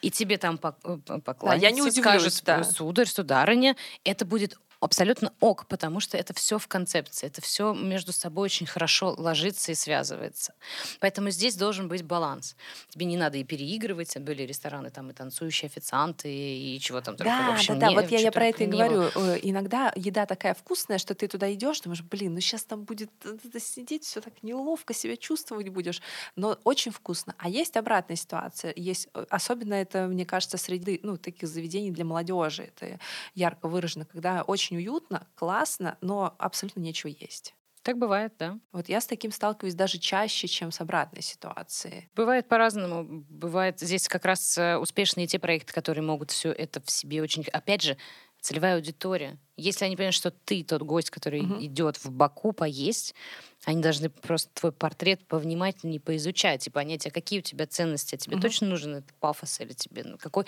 и 0.00 0.10
тебе 0.10 0.38
там 0.38 0.58
поклонятся, 0.58 1.44
да, 1.44 1.54
я 1.54 1.70
не 1.70 1.82
удивлюсь, 1.82 2.34
скажут, 2.34 2.42
да. 2.44 2.64
сударь, 2.64 3.06
сударыня, 3.06 3.76
это 4.04 4.24
будет 4.24 4.58
абсолютно 4.80 5.32
ок, 5.40 5.66
потому 5.66 6.00
что 6.00 6.16
это 6.16 6.32
все 6.34 6.58
в 6.58 6.66
концепции, 6.66 7.26
это 7.26 7.42
все 7.42 7.74
между 7.74 8.12
собой 8.12 8.46
очень 8.46 8.66
хорошо 8.66 9.14
ложится 9.16 9.72
и 9.72 9.74
связывается. 9.74 10.54
Поэтому 11.00 11.30
здесь 11.30 11.56
должен 11.56 11.88
быть 11.88 12.02
баланс. 12.02 12.56
Тебе 12.88 13.04
не 13.04 13.16
надо 13.16 13.36
и 13.36 13.44
переигрывать, 13.44 14.16
были 14.18 14.42
рестораны 14.42 14.90
там 14.90 15.10
и 15.10 15.12
танцующие 15.12 15.66
официанты, 15.68 16.28
и 16.32 16.80
чего 16.80 17.00
там 17.02 17.16
только 17.16 17.30
да, 17.30 17.50
вообще 17.50 17.74
да, 17.74 17.88
не, 17.88 17.94
да, 17.94 18.00
вот 18.00 18.10
я, 18.10 18.18
я 18.20 18.32
про 18.32 18.46
это 18.46 18.64
и 18.64 18.66
говорю. 18.66 19.10
Было. 19.14 19.34
Э, 19.34 19.38
иногда 19.42 19.92
еда 19.96 20.24
такая 20.24 20.54
вкусная, 20.54 20.98
что 20.98 21.14
ты 21.14 21.28
туда 21.28 21.52
идешь, 21.52 21.80
думаешь, 21.80 22.02
блин, 22.02 22.34
ну 22.34 22.40
сейчас 22.40 22.64
там 22.64 22.84
будет 22.84 23.10
сидеть, 23.58 24.04
все 24.04 24.20
так 24.20 24.32
неловко 24.42 24.94
себя 24.94 25.16
чувствовать 25.16 25.68
будешь, 25.68 26.00
но 26.36 26.58
очень 26.64 26.90
вкусно. 26.90 27.34
А 27.38 27.48
есть 27.48 27.76
обратная 27.76 28.16
ситуация, 28.16 28.72
есть 28.76 29.08
э, 29.14 29.26
особенно 29.28 29.74
это, 29.74 30.06
мне 30.06 30.24
кажется, 30.24 30.56
среди 30.56 31.00
ну 31.02 31.18
таких 31.18 31.48
заведений 31.48 31.90
для 31.90 32.06
молодежи, 32.06 32.62
это 32.74 32.98
ярко 33.34 33.68
выражено, 33.68 34.06
когда 34.06 34.42
очень 34.42 34.69
очень 34.70 34.76
уютно, 34.76 35.26
классно, 35.34 35.96
но 36.00 36.34
абсолютно 36.38 36.80
нечего 36.80 37.10
есть. 37.10 37.54
Так 37.82 37.96
бывает, 37.96 38.34
да. 38.38 38.58
Вот 38.72 38.88
я 38.90 39.00
с 39.00 39.06
таким 39.06 39.32
сталкиваюсь 39.32 39.74
даже 39.74 39.98
чаще, 39.98 40.46
чем 40.48 40.70
с 40.70 40.80
обратной 40.82 41.22
ситуацией. 41.22 42.10
Бывает 42.14 42.46
по-разному. 42.46 43.24
Бывает 43.28 43.80
здесь 43.80 44.06
как 44.06 44.26
раз 44.26 44.58
э, 44.58 44.76
успешные 44.76 45.26
те 45.26 45.38
проекты, 45.38 45.72
которые 45.72 46.02
могут 46.02 46.30
все 46.30 46.52
это 46.52 46.82
в 46.82 46.90
себе 46.90 47.22
очень... 47.22 47.42
Опять 47.44 47.82
же, 47.82 47.96
целевая 48.42 48.74
аудитория. 48.76 49.38
Если 49.56 49.86
они 49.86 49.96
понимают, 49.96 50.14
что 50.14 50.30
ты 50.30 50.62
тот 50.62 50.82
гость, 50.82 51.08
который 51.08 51.40
угу. 51.40 51.64
идет 51.64 51.96
в 52.04 52.10
Баку 52.10 52.52
поесть, 52.52 53.14
они 53.64 53.82
должны 53.82 54.08
просто 54.08 54.50
твой 54.54 54.72
портрет 54.72 55.26
повнимательнее 55.26 56.00
поизучать 56.00 56.66
и 56.66 56.70
понять, 56.70 57.06
а 57.06 57.10
какие 57.10 57.40
у 57.40 57.42
тебя 57.42 57.66
ценности, 57.66 58.14
а 58.14 58.18
тебе 58.18 58.36
угу. 58.36 58.42
точно 58.42 58.68
нужен 58.68 58.96
этот 58.96 59.12
пафос 59.14 59.60
или 59.60 59.72
тебе 59.72 60.04
ну, 60.04 60.18
какой... 60.18 60.46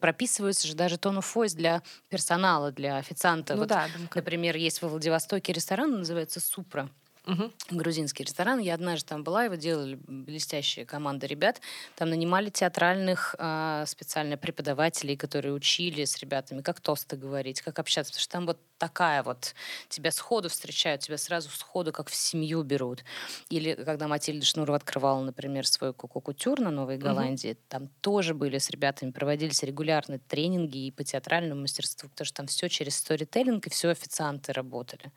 Прописывается 0.00 0.66
же 0.66 0.74
даже 0.74 0.98
тон 0.98 1.18
of 1.18 1.26
voice 1.34 1.54
для 1.54 1.82
персонала, 2.08 2.72
для 2.72 2.96
официанта. 2.96 3.54
Ну, 3.54 3.60
вот, 3.60 3.68
да, 3.68 3.88
например, 4.14 4.56
есть 4.56 4.82
во 4.82 4.88
Владивостоке 4.88 5.52
ресторан, 5.52 5.98
называется 5.98 6.40
«Супра». 6.40 6.90
Угу. 7.26 7.52
Грузинский 7.70 8.24
ресторан. 8.24 8.58
Я 8.58 8.74
однажды 8.74 9.08
там 9.08 9.24
была, 9.24 9.44
его 9.44 9.54
делали 9.54 9.98
блестящая 10.06 10.84
команда 10.84 11.26
ребят. 11.26 11.60
Там 11.96 12.10
нанимали 12.10 12.50
театральных 12.50 13.34
э, 13.38 13.84
специально 13.86 14.36
преподавателей, 14.36 15.16
которые 15.16 15.54
учили 15.54 16.04
с 16.04 16.18
ребятами, 16.18 16.60
как 16.60 16.80
тосты 16.80 17.16
говорить, 17.16 17.62
как 17.62 17.78
общаться. 17.78 18.12
Потому 18.12 18.22
что 18.22 18.32
там 18.32 18.46
вот 18.46 18.58
такая 18.78 19.22
вот, 19.22 19.54
тебя 19.88 20.10
сходу 20.10 20.48
встречают, 20.48 21.02
тебя 21.02 21.18
сразу 21.18 21.50
сходу 21.50 21.92
как 21.92 22.08
в 22.08 22.14
семью 22.14 22.62
берут. 22.62 23.04
Или 23.48 23.74
когда 23.74 24.08
Матильда 24.08 24.44
Шнурова 24.44 24.76
открывала, 24.76 25.22
например, 25.22 25.66
свой 25.66 25.92
кукукутюр 25.92 26.60
на 26.60 26.70
Новой 26.70 26.98
Голландии, 26.98 27.52
угу. 27.52 27.60
там 27.68 27.88
тоже 28.00 28.34
были 28.34 28.58
с 28.58 28.70
ребятами, 28.70 29.10
проводились 29.10 29.62
регулярные 29.62 30.18
тренинги 30.18 30.86
и 30.86 30.90
по 30.90 31.04
театральному 31.04 31.62
мастерству, 31.62 32.08
потому 32.08 32.26
что 32.26 32.36
там 32.36 32.46
все 32.46 32.68
через 32.68 32.96
сторителлинг, 32.96 33.66
и 33.66 33.70
все 33.70 33.88
официанты 33.88 34.52
работали. 34.52 35.12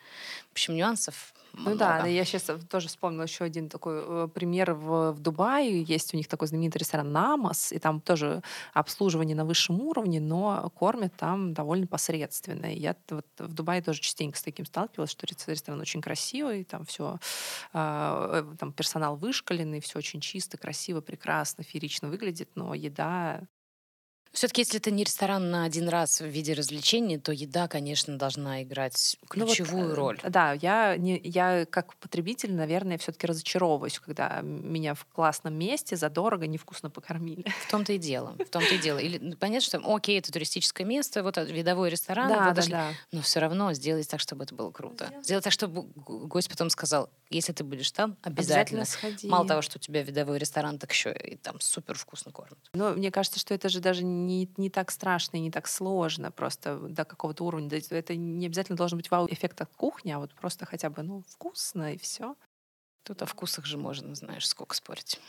В 0.50 0.52
общем, 0.52 0.76
нюансов 0.76 1.34
ну 1.54 1.76
да, 1.76 2.06
я 2.06 2.24
сейчас 2.24 2.50
тоже 2.70 2.88
вспомнила 2.88 3.24
еще 3.24 3.44
один 3.44 3.68
такой 3.70 3.96
э, 3.98 4.28
пример 4.34 4.74
в, 4.74 5.14
в 5.14 5.20
Дубае. 5.20 5.82
Есть 5.82 6.14
у 6.14 6.18
них 6.18 6.28
такой 6.28 6.48
знаменитый 6.48 6.80
ресторан 6.80 7.12
Намас, 7.12 7.72
и 7.72 7.80
там 7.80 8.00
тоже 8.00 8.42
обслуживание 8.74 9.36
на 9.36 9.46
высшем 9.46 9.82
уровне, 9.82 10.20
но 10.20 10.72
кормят 10.76 11.14
там 11.16 11.54
довольно 11.54 11.88
посредственно. 11.88 12.68
И 12.68 12.80
я 12.80 12.96
вот 13.10 13.26
в 13.48 13.54
Дубае 13.54 13.82
тоже 13.82 14.02
частенько 14.02 14.38
с 14.38 14.44
таким 14.44 14.66
сталкивалась, 14.66 15.12
что 15.12 15.26
ресторан 15.26 15.80
очень 15.80 16.02
красивый, 16.02 16.64
там 16.64 16.86
все, 16.86 17.20
а, 17.74 18.44
э, 18.44 18.56
там 18.58 18.74
персонал 18.74 19.16
вышкаленный, 19.18 19.80
все 19.80 20.00
очень 20.00 20.22
чисто, 20.22 20.58
красиво, 20.58 21.02
прекрасно, 21.02 21.64
феерично 21.64 22.10
выглядит, 22.10 22.50
но 22.56 22.74
еда 22.74 23.42
все-таки, 24.32 24.62
если 24.62 24.80
это 24.80 24.92
не 24.92 25.04
ресторан 25.04 25.50
на 25.50 25.64
один 25.64 25.90
раз 25.90 26.22
в 26.22 26.26
виде 26.26 26.54
развлечения, 26.54 27.20
то 27.20 27.32
еда, 27.32 27.68
конечно, 27.68 28.18
должна 28.18 28.64
играть 28.64 29.18
ключевую 29.30 29.84
ну 29.84 29.90
вот, 29.90 29.96
роль. 29.96 30.20
Да, 30.28 30.54
я, 30.54 30.96
не, 30.98 31.20
я 31.24 31.66
как 31.66 31.96
потребитель, 31.96 32.54
наверное, 32.54 32.98
все-таки 32.98 33.28
разочаровываюсь, 33.28 34.00
когда 34.00 34.42
меня 34.42 34.94
в 34.94 35.06
классном 35.06 35.54
месте 35.54 35.96
задорого 35.96 36.48
невкусно 36.48 36.90
покормили. 36.90 37.46
В 37.66 37.72
том-то 37.72 37.94
и 37.94 37.98
дело. 37.98 38.36
В 38.40 38.50
том-то 38.50 38.76
и 38.76 38.78
дело. 38.78 39.00
Или 39.00 39.18
ну, 39.18 39.36
понятно, 39.36 39.66
что 39.66 39.96
окей, 39.96 40.20
это 40.20 40.32
туристическое 40.32 40.86
место, 40.86 41.24
вот 41.24 41.38
видовой 41.38 41.90
ресторан, 41.90 42.30
да, 42.30 42.52
да, 42.52 42.64
да. 42.68 42.92
но 43.12 43.22
все 43.22 43.40
равно 43.40 43.74
сделать 43.74 44.08
так, 44.10 44.20
чтобы 44.20 44.44
это 44.44 44.56
было 44.56 44.72
круто. 44.72 45.12
Сделать 45.24 45.44
так, 45.44 45.54
чтобы 45.54 45.84
гость 45.96 46.50
потом 46.50 46.70
сказал, 46.70 47.10
если 47.30 47.54
ты 47.54 47.64
будешь 47.64 47.92
там, 47.92 48.18
обязательно. 48.22 48.82
обязательно 48.82 48.86
сходи. 48.86 49.28
Мало 49.28 49.48
того, 49.48 49.62
что 49.62 49.78
у 49.78 49.82
тебя 49.82 50.04
видовой 50.04 50.38
ресторан, 50.38 50.80
так 50.80 50.92
еще 50.92 51.12
и 51.12 51.36
там 51.36 51.60
супер 51.60 51.98
вкусно 51.98 52.32
кормят. 52.32 52.58
Ну, 52.74 52.94
мне 52.94 53.12
кажется, 53.12 53.40
что 53.40 53.54
это 53.54 53.70
же 53.70 53.80
даже 53.80 54.04
не, 54.04 54.50
не 54.58 54.70
так 54.70 54.92
страшно 54.92 55.38
и 55.38 55.42
не 55.42 55.52
так 55.52 55.68
сложно 55.68 56.32
просто 56.32 56.78
до 56.80 57.06
какого-то 57.06 57.44
уровня. 57.44 57.70
Это 57.90 58.16
не 58.16 58.46
обязательно 58.46 58.78
должен 58.78 58.98
быть 58.98 59.12
вау-эффект 59.12 59.62
от 59.62 59.74
кухни, 59.76 60.12
а 60.12 60.20
вот 60.20 60.34
просто 60.34 60.66
хотя 60.66 60.90
бы, 60.90 61.04
ну, 61.04 61.24
вкусно 61.28 61.94
и 61.94 61.98
все. 61.98 62.36
Тут 63.08 63.22
о 63.22 63.26
вкусах 63.26 63.66
же 63.66 63.78
можно, 63.78 64.14
знаешь, 64.16 64.46
сколько 64.46 64.76
спорить. 64.76 65.22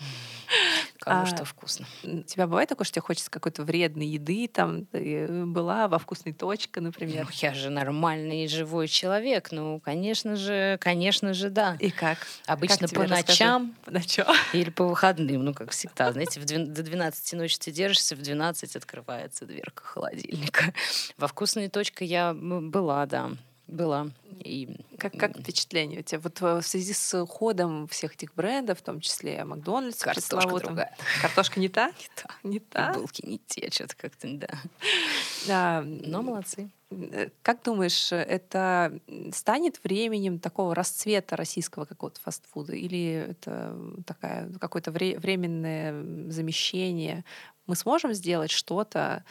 Кому 0.99 1.23
а, 1.23 1.27
что 1.27 1.45
вкусно. 1.45 1.87
У 2.03 2.23
тебя 2.23 2.49
бывает 2.49 2.69
такое, 2.69 2.85
что 2.85 2.95
тебе 2.95 3.03
хочется 3.03 3.31
какой-то 3.31 3.63
вредной 3.63 4.07
еды, 4.07 4.49
там, 4.53 4.85
ты 4.87 5.45
была 5.45 5.87
во 5.87 6.01
вкусной 6.01 6.33
точке, 6.33 6.81
например? 6.81 7.27
Ну, 7.27 7.31
я 7.35 7.55
же 7.55 7.71
нормальный 7.71 8.49
живой 8.49 8.89
человек, 8.89 9.53
ну, 9.53 9.79
конечно 9.79 10.35
же, 10.35 10.77
конечно 10.81 11.33
же, 11.35 11.51
да. 11.51 11.77
И 11.79 11.91
как? 11.91 12.19
Обычно 12.47 12.89
как 12.89 12.97
по 12.97 13.07
ночам. 13.07 13.77
По 13.85 13.93
ночам? 13.93 14.27
Или 14.53 14.71
по 14.71 14.89
выходным, 14.89 15.45
ну, 15.45 15.55
как 15.55 15.71
всегда. 15.71 16.11
Знаете, 16.11 16.41
до 16.41 16.83
12 16.83 17.33
ночи 17.35 17.59
ты 17.61 17.71
держишься, 17.71 18.17
в 18.17 18.23
12 18.23 18.75
открывается 18.75 19.47
дверка 19.47 19.85
холодильника. 19.85 20.75
Во 21.17 21.29
вкусной 21.29 21.69
точке 21.69 22.05
я 22.05 22.35
была, 22.35 23.07
да. 23.07 23.31
Была. 23.69 24.09
И... 24.41 24.77
Как, 24.97 25.13
как 25.13 25.39
впечатление 25.39 26.01
у 26.01 26.03
тебя? 26.03 26.21
Вот 26.21 26.41
э, 26.41 26.61
в 26.61 26.67
связи 26.67 26.95
с 26.95 27.23
уходом 27.23 27.87
всех 27.87 28.15
этих 28.15 28.35
брендов, 28.35 28.79
в 28.79 28.83
том 28.83 29.01
числе 29.01 29.45
Макдональдс, 29.45 30.03
картошка 30.03 30.59
другая. 30.59 30.97
Картошка 31.21 31.61
не 31.61 31.69
та? 31.69 31.89
Не 31.93 32.09
та. 32.15 32.35
Не 32.43 32.61
та? 32.61 32.93
Булки 32.95 33.27
не 33.27 33.39
те, 33.39 33.71
что-то 33.71 33.95
как-то, 33.95 34.27
да. 34.33 34.49
да. 35.47 35.83
Но 35.85 36.23
молодцы. 36.23 36.71
Э, 36.91 37.29
как 37.43 37.63
думаешь, 37.63 38.11
это 38.11 38.99
станет 39.35 39.85
временем 39.85 40.39
такого 40.39 40.75
расцвета 40.75 41.37
российского 41.37 41.85
какого-то 41.85 42.21
фастфуда? 42.23 42.75
Или 42.75 43.29
это 43.31 43.77
такая, 44.07 44.51
какое-то 44.59 44.91
вре- 44.93 45.19
временное 45.19 46.31
замещение? 46.31 47.23
Мы 47.67 47.77
сможем 47.77 48.15
сделать 48.15 48.51
что-то 48.51 49.25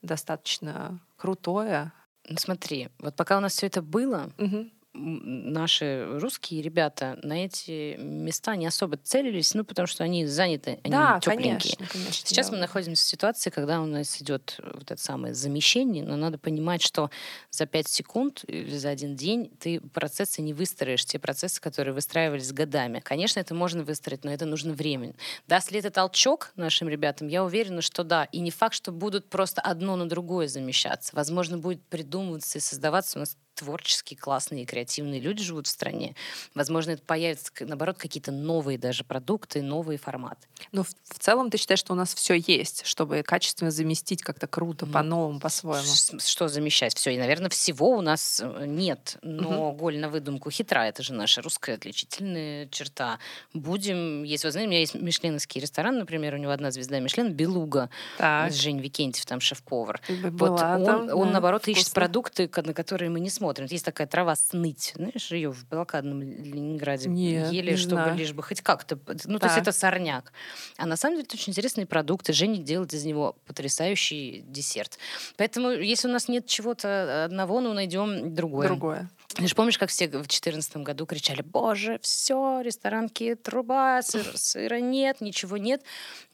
достаточно 0.00 0.98
крутое, 1.16 1.92
смотри, 2.38 2.88
вот 2.98 3.14
пока 3.16 3.36
у 3.36 3.40
нас 3.40 3.52
все 3.52 3.66
это 3.66 3.82
было, 3.82 4.30
угу 4.38 4.66
наши 4.96 6.06
русские 6.18 6.62
ребята 6.62 7.18
на 7.22 7.44
эти 7.44 7.96
места 7.96 8.56
не 8.56 8.66
особо 8.66 8.96
целились, 8.96 9.54
ну, 9.54 9.64
потому 9.64 9.86
что 9.86 10.04
они 10.04 10.26
заняты, 10.26 10.78
они 10.82 10.92
да, 10.92 11.20
тепленькие. 11.20 11.76
Конечно, 11.76 11.86
конечно, 11.90 12.26
Сейчас 12.26 12.48
да. 12.48 12.54
мы 12.54 12.58
находимся 12.60 13.04
в 13.04 13.08
ситуации, 13.08 13.50
когда 13.50 13.80
у 13.80 13.86
нас 13.86 14.20
идет 14.20 14.58
вот 14.58 14.90
это 14.90 15.00
самое 15.00 15.34
замещение, 15.34 16.04
но 16.04 16.16
надо 16.16 16.38
понимать, 16.38 16.82
что 16.82 17.10
за 17.50 17.66
5 17.66 17.88
секунд 17.88 18.44
или 18.46 18.76
за 18.76 18.90
один 18.90 19.16
день 19.16 19.50
ты 19.58 19.80
процессы 19.80 20.42
не 20.42 20.54
выстроишь, 20.54 21.04
те 21.04 21.18
процессы, 21.18 21.60
которые 21.60 21.94
выстраивались 21.94 22.52
годами. 22.52 23.00
Конечно, 23.00 23.40
это 23.40 23.54
можно 23.54 23.84
выстроить, 23.84 24.24
но 24.24 24.32
это 24.32 24.46
нужно 24.46 24.72
время. 24.72 25.14
Даст 25.46 25.70
ли 25.70 25.78
это 25.78 25.90
толчок 25.90 26.52
нашим 26.56 26.88
ребятам? 26.88 27.28
Я 27.28 27.44
уверена, 27.44 27.82
что 27.82 28.04
да. 28.04 28.24
И 28.24 28.40
не 28.40 28.50
факт, 28.50 28.74
что 28.74 28.92
будут 28.92 29.28
просто 29.28 29.60
одно 29.60 29.96
на 29.96 30.08
другое 30.08 30.48
замещаться. 30.48 31.14
Возможно, 31.14 31.58
будет 31.58 31.82
придумываться 31.86 32.58
и 32.58 32.60
создаваться 32.60 33.18
у 33.18 33.20
нас 33.20 33.36
творческие, 33.56 34.18
классные, 34.18 34.66
креативные 34.66 35.20
люди 35.20 35.42
живут 35.42 35.66
в 35.66 35.70
стране. 35.70 36.14
Возможно, 36.54 36.92
это 36.92 37.02
появятся, 37.02 37.50
наоборот, 37.60 37.96
какие-то 37.98 38.30
новые 38.30 38.78
даже 38.78 39.02
продукты, 39.02 39.62
новые 39.62 39.98
форматы. 39.98 40.46
Но 40.72 40.84
в, 40.84 40.88
в 40.88 41.18
целом 41.18 41.50
ты 41.50 41.58
считаешь, 41.58 41.80
что 41.80 41.94
у 41.94 41.96
нас 41.96 42.14
все 42.14 42.34
есть, 42.34 42.84
чтобы 42.86 43.22
качественно 43.22 43.70
заместить 43.70 44.22
как-то 44.22 44.46
круто, 44.46 44.86
ну, 44.86 44.92
по-новому, 44.92 45.40
по-своему? 45.40 45.86
Что 46.18 46.48
замещать? 46.48 46.94
Все. 46.94 47.10
И, 47.10 47.18
наверное, 47.18 47.48
всего 47.48 47.90
у 47.90 48.00
нас 48.02 48.40
э, 48.44 48.66
нет. 48.66 49.16
Но 49.22 49.70
угу. 49.70 49.78
голь 49.78 49.98
на 49.98 50.08
выдумку 50.08 50.50
хитра. 50.50 50.80
Это 50.80 51.02
же 51.02 51.14
наша 51.14 51.40
русская 51.40 51.74
отличительная 51.74 52.68
черта. 52.68 53.18
Будем, 53.54 54.22
если 54.22 54.48
вы 54.48 54.52
знаете, 54.52 54.68
у 54.68 54.70
меня 54.70 54.80
есть 54.80 54.94
мишленовский 54.94 55.60
ресторан, 55.60 55.98
например, 55.98 56.34
у 56.34 56.38
него 56.38 56.52
одна 56.52 56.70
звезда 56.70 57.00
Мишлен, 57.00 57.32
Белуга. 57.32 57.88
Так. 58.18 58.52
Жень 58.52 58.80
Викентьев, 58.80 59.24
там 59.24 59.40
шеф-повар. 59.40 60.00
Вот 60.08 60.50
он, 60.50 60.84
там, 60.84 61.08
он, 61.12 61.28
да, 61.28 61.32
наоборот, 61.32 61.62
вкусно. 61.62 61.80
ищет 61.80 61.92
продукты, 61.92 62.50
на 62.54 62.74
которые 62.74 63.10
мы 63.10 63.20
не 63.20 63.30
смотрим 63.30 63.45
смотрим. 63.46 63.68
Есть 63.70 63.84
такая 63.84 64.06
трава 64.08 64.34
сныть. 64.34 64.92
Знаешь, 64.96 65.30
ее 65.30 65.52
в 65.52 65.68
блокадном 65.68 66.20
Ленинграде 66.20 67.08
Нет, 67.08 67.52
ели, 67.52 67.70
не 67.70 67.76
чтобы 67.76 68.02
знаю. 68.02 68.16
лишь 68.16 68.32
бы 68.32 68.42
хоть 68.42 68.60
как-то... 68.60 68.98
Ну, 69.24 69.38
так. 69.38 69.40
то 69.40 69.46
есть 69.46 69.58
это 69.58 69.72
сорняк. 69.72 70.32
А 70.76 70.86
на 70.86 70.96
самом 70.96 71.16
деле 71.16 71.26
это 71.26 71.36
очень 71.36 71.52
интересные 71.52 71.86
продукты. 71.86 72.32
Женя 72.32 72.58
делает 72.58 72.92
из 72.92 73.04
него 73.04 73.36
потрясающий 73.46 74.44
десерт. 74.48 74.98
Поэтому, 75.36 75.70
если 75.70 76.08
у 76.08 76.12
нас 76.12 76.28
нет 76.28 76.46
чего-то 76.46 77.26
одного, 77.26 77.60
ну, 77.60 77.72
найдем 77.72 78.34
другое. 78.34 78.66
Другое. 78.66 79.08
Ты 79.28 79.46
же 79.46 79.54
помнишь, 79.54 79.78
как 79.78 79.90
все 79.90 80.06
в 80.06 80.10
2014 80.10 80.78
году 80.78 81.06
кричали, 81.06 81.42
боже, 81.42 81.98
все, 82.02 82.60
ресторанки 82.62 83.34
труба, 83.34 84.02
сыр, 84.02 84.24
сыра 84.34 84.80
нет, 84.80 85.20
ничего 85.20 85.56
нет. 85.56 85.82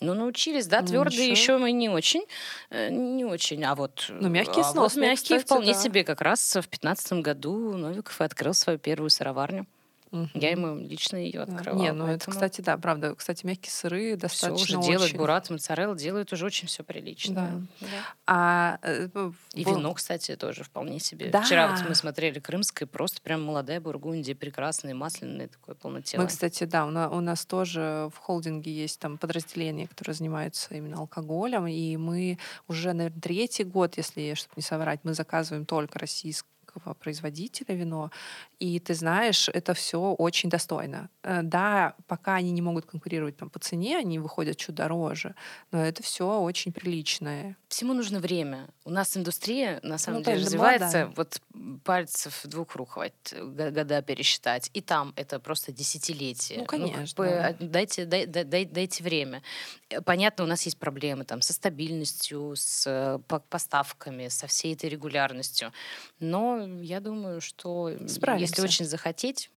Ну, 0.01 0.15
научились, 0.15 0.67
да, 0.67 0.83
твердые 0.83 1.27
ну, 1.27 1.31
еще 1.31 1.59
мы 1.59 1.73
не 1.73 1.89
очень, 1.89 2.25
э, 2.71 2.91
не 2.91 3.25
очень, 3.25 3.65
а 3.65 3.75
вот... 3.75 4.07
Ну, 4.09 4.29
мягкие 4.29 4.65
а 4.65 4.73
вот 4.73 4.95
мягкие 4.97 5.39
кстати, 5.39 5.45
вполне 5.45 5.73
да. 5.73 5.79
себе. 5.79 6.05
Как 6.05 6.21
раз 6.21 6.41
в 6.41 6.53
2015 6.53 7.13
году 7.15 7.77
Новиков 7.77 8.21
открыл 8.21 8.55
свою 8.55 8.79
первую 8.79 9.11
сыроварню. 9.11 9.67
Угу. 10.13 10.29
Я 10.35 10.51
ему 10.51 10.77
лично 10.77 11.17
ее 11.17 11.41
открывала. 11.41 11.81
Не, 11.81 11.93
ну 11.93 12.05
поэтому... 12.05 12.13
это, 12.13 12.31
кстати, 12.31 12.61
да, 12.61 12.77
правда. 12.77 13.15
Кстати, 13.15 13.47
мягкие 13.47 13.73
сыры 13.73 14.17
достаточно 14.17 14.57
все 14.57 14.65
уже 14.65 14.79
очень... 14.79 14.91
делают, 14.93 15.17
бурат, 15.17 15.49
моцарелла 15.49 15.97
делают 15.97 16.33
уже 16.35 16.45
очень 16.45 16.69
все 16.69 16.85
прилично. 16.85 17.35
Да. 17.35 17.51
Да. 17.81 17.87
А, 18.27 18.79
э, 18.83 19.09
И 19.55 19.65
был- 19.65 19.77
вино, 19.79 19.95
кстати, 19.95 20.37
тоже 20.37 20.65
вполне 20.65 21.01
себе. 21.01 21.31
Да. 21.31 21.41
Вчера 21.41 21.75
вот 21.75 21.89
мы 21.89 21.95
смотрели 21.95 22.41
крымское, 22.41 22.87
просто 22.87 23.23
прям 23.23 23.43
молодая 23.43 23.81
бургундия, 23.81 24.35
прекрасная, 24.35 24.95
масляная, 24.95 25.49
такое 25.49 25.75
полнотелое. 25.75 26.25
Мы, 26.25 26.29
кстати, 26.29 26.65
да, 26.65 26.85
у 26.85 26.91
нас, 26.91 27.11
у 27.11 27.21
нас 27.21 27.47
тоже 27.47 28.11
в 28.15 28.19
холдинге 28.19 28.71
есть 28.71 29.01
там 29.01 29.17
подразделение, 29.17 29.89
которое 29.89 30.13
занимается 30.13 30.75
именно 30.75 30.99
алкоголем, 30.99 31.67
и 31.67 31.97
мы 31.97 32.39
уже, 32.69 32.93
наверное, 32.93 33.21
третий 33.21 33.65
год, 33.65 33.97
если, 33.97 34.35
чтобы 34.35 34.53
не 34.57 34.63
соврать, 34.63 35.01
мы 35.05 35.15
заказываем 35.15 35.65
только 35.65 35.99
российское 35.99 36.52
производителя 36.99 37.75
вино, 37.75 38.11
и 38.59 38.79
ты 38.81 38.95
знаешь, 38.95 39.49
это 39.49 39.75
все 39.75 39.99
очень 40.15 40.51
достойно. 40.51 41.09
Э, 41.23 41.41
Да, 41.43 41.95
пока 42.07 42.35
они 42.37 42.51
не 42.53 42.63
могут 42.63 42.87
конкурировать 42.87 43.37
там 43.37 43.51
по 43.51 43.59
цене, 43.59 43.99
они 43.99 44.19
выходят 44.19 44.57
чуть 44.57 44.75
дороже, 44.75 45.35
но 45.73 45.85
это 45.85 46.03
все 46.03 46.41
очень 46.41 46.73
приличное. 46.73 47.57
Всему 47.69 47.95
нужно 47.95 48.21
время. 48.21 48.69
У 48.85 48.91
нас 48.91 49.17
индустрия, 49.17 49.81
на 49.83 49.99
самом 49.99 50.19
Ну, 50.21 50.25
деле, 50.25 50.39
да, 50.39 50.45
развивается, 50.47 50.85
молодая. 50.99 51.15
вот 51.17 51.41
пальцев 51.85 52.41
двух 52.45 52.75
рук 52.77 52.91
хватит 52.93 53.35
го- 53.41 53.71
года 53.71 54.03
пересчитать. 54.03 54.71
И 54.75 54.81
там 54.81 55.13
это 55.17 55.39
просто 55.41 55.73
десятилетия. 55.73 56.59
Ну, 56.59 56.65
как 56.65 56.81
конечно, 56.81 57.25
да. 57.25 57.47
а, 57.49 57.57
дайте, 57.61 58.05
дай- 58.05 58.27
дай- 58.27 58.45
дай- 58.45 58.65
дайте 58.65 59.03
время. 59.03 59.43
Э, 59.91 60.01
Понятно, 60.03 60.45
у 60.45 60.47
нас 60.47 60.63
есть 60.63 60.79
проблемы 60.79 61.25
там 61.25 61.41
со 61.43 61.53
стабильностью, 61.53 62.55
с 62.57 62.85
э, 62.87 63.19
по- 63.29 63.41
поставками, 63.41 64.29
со 64.29 64.47
всей 64.47 64.75
этой 64.75 64.89
регулярностью. 64.91 65.73
Но 66.21 66.62
я 66.81 67.01
думаю, 67.01 67.41
что 67.41 67.89
если 67.89 68.09
Справимся. 68.09 68.63
очень 68.63 68.85
захотеть, 68.85 69.51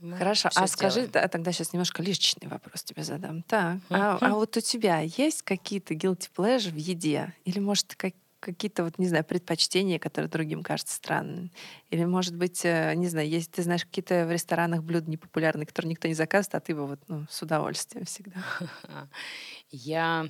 мы 0.00 0.16
Хорошо, 0.16 0.48
а 0.54 0.66
скажи, 0.68 1.08
да, 1.08 1.26
тогда 1.26 1.50
сейчас 1.50 1.72
немножко 1.72 2.02
личный 2.02 2.48
вопрос 2.48 2.84
тебе 2.84 3.02
задам. 3.02 3.42
Так, 3.42 3.78
а, 3.90 4.18
а 4.20 4.34
вот 4.34 4.56
у 4.56 4.60
тебя 4.60 5.00
есть 5.00 5.42
какие-то 5.42 5.94
guilty 5.94 6.30
pleasure 6.34 6.70
в 6.70 6.76
еде? 6.76 7.34
Или, 7.44 7.58
может, 7.58 7.96
как- 7.96 8.14
какие-то, 8.38 8.84
вот, 8.84 8.98
не 8.98 9.08
знаю, 9.08 9.24
предпочтения, 9.24 9.98
которые 9.98 10.30
другим 10.30 10.62
кажутся 10.62 10.94
странными? 10.94 11.50
Или, 11.90 12.04
может 12.04 12.36
быть, 12.36 12.64
э, 12.64 12.94
не 12.94 13.08
знаю, 13.08 13.28
есть, 13.28 13.50
ты 13.50 13.64
знаешь, 13.64 13.84
какие-то 13.84 14.24
в 14.26 14.30
ресторанах 14.30 14.84
блюда 14.84 15.10
непопулярные, 15.10 15.66
которые 15.66 15.90
никто 15.90 16.06
не 16.06 16.14
заказывает, 16.14 16.54
а 16.54 16.60
ты 16.60 16.76
бы 16.76 16.86
вот, 16.86 17.00
ну, 17.08 17.26
с 17.28 17.42
удовольствием 17.42 18.04
всегда. 18.04 18.44
Я... 19.70 20.28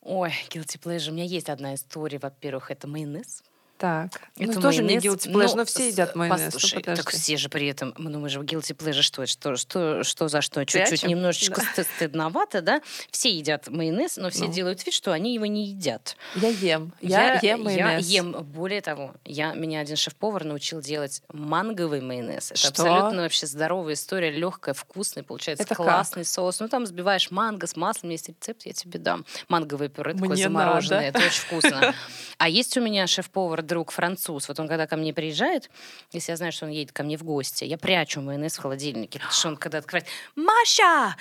Ой, 0.00 0.32
guilty 0.48 0.80
pleasure. 0.80 1.10
У 1.10 1.14
меня 1.14 1.24
есть 1.24 1.48
одна 1.50 1.74
история. 1.74 2.18
Во-первых, 2.18 2.70
это 2.70 2.86
майонез. 2.86 3.42
Так, 3.80 4.10
Это 4.36 4.52
ну, 4.56 4.60
тоже 4.60 4.82
майонез. 4.82 5.02
guilty 5.02 5.30
pleasure, 5.32 5.48
Ну, 5.52 5.56
но 5.56 5.64
все 5.64 5.78
с- 5.88 5.92
едят 5.94 6.14
майонез. 6.14 6.40
ну, 6.40 6.50
Послушай, 6.52 6.82
так 6.82 6.96
подожди. 6.98 7.18
все 7.18 7.36
же 7.38 7.48
при 7.48 7.66
этом, 7.66 7.94
ну 7.96 8.18
мы 8.20 8.28
же 8.28 8.38
в 8.38 8.42
guilty 8.42 8.76
pleasure, 8.76 9.00
что 9.00 9.22
это, 9.22 9.30
что, 9.32 9.56
что, 9.56 10.04
что 10.04 10.28
за 10.28 10.42
что? 10.42 10.66
Чуть-чуть 10.66 11.04
немножечко 11.04 11.62
Да. 11.62 11.82
сты- 11.82 11.86
стыдновато, 11.96 12.60
да? 12.60 12.82
Все 13.10 13.30
едят 13.34 13.68
майонез, 13.68 14.18
но 14.18 14.28
все 14.28 14.44
Ну. 14.44 14.52
делают 14.52 14.84
вид, 14.84 14.92
что 14.94 15.12
они 15.12 15.32
его 15.32 15.46
не 15.46 15.64
едят. 15.68 16.14
Я 16.34 16.48
ем. 16.48 16.92
Я, 17.00 17.38
ем 17.40 17.62
майонез. 17.62 18.06
Я 18.06 18.18
ем. 18.18 18.32
Более 18.32 18.82
того, 18.82 19.14
я, 19.24 19.54
меня 19.54 19.80
один 19.80 19.96
шеф-повар 19.96 20.44
научил 20.44 20.82
делать 20.82 21.22
манговый 21.32 22.02
майонез. 22.02 22.50
Это 22.50 22.60
Что? 22.60 22.68
абсолютно 22.68 23.22
вообще 23.22 23.46
здоровая 23.46 23.94
история, 23.94 24.30
легкая, 24.30 24.74
вкусная, 24.74 25.24
получается 25.24 25.62
Это 25.64 25.74
как? 25.74 25.86
классный 25.86 26.26
соус. 26.26 26.60
Ну 26.60 26.68
там 26.68 26.84
взбиваешь 26.84 27.30
манго 27.30 27.66
с 27.66 27.76
маслом, 27.76 28.10
есть 28.10 28.28
рецепт, 28.28 28.66
я 28.66 28.74
тебе 28.74 28.98
дам. 28.98 29.24
Манговое 29.48 29.88
пюре 29.88 30.12
такое 30.12 30.36
замороженное, 30.36 31.06
надо. 31.12 31.18
это 31.18 31.26
очень 31.28 31.40
вкусно. 31.40 31.94
А 32.38 32.48
есть 32.48 32.76
у 32.76 32.80
меня 32.80 33.06
шеф-повар, 33.06 33.62
друг 33.70 33.92
француз. 33.92 34.48
Вот 34.48 34.58
он 34.60 34.68
когда 34.68 34.86
ко 34.86 34.96
мне 34.96 35.14
приезжает, 35.14 35.70
если 36.12 36.32
я 36.32 36.36
знаю, 36.36 36.52
что 36.52 36.66
он 36.66 36.72
едет 36.72 36.92
ко 36.92 37.02
мне 37.04 37.16
в 37.16 37.22
гости, 37.22 37.64
я 37.64 37.78
прячу 37.78 38.20
майонез 38.20 38.58
в 38.58 38.60
холодильнике, 38.60 39.18
потому 39.18 39.32
что 39.32 39.48
он 39.48 39.56
когда 39.56 39.78
открывает 39.78 40.08
«Маша! 40.34 41.16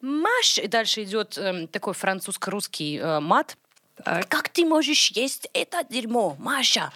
Маша!» 0.00 0.60
И 0.60 0.68
дальше 0.68 1.02
идет 1.02 1.38
эм, 1.38 1.66
такой 1.68 1.94
французско-русский 1.94 2.98
э, 2.98 3.20
мат. 3.20 3.56
Так. 4.04 4.28
Как 4.28 4.48
ты 4.48 4.64
можешь 4.64 5.10
есть 5.10 5.48
это 5.52 5.84
дерьмо, 5.88 6.36
Маша? 6.38 6.92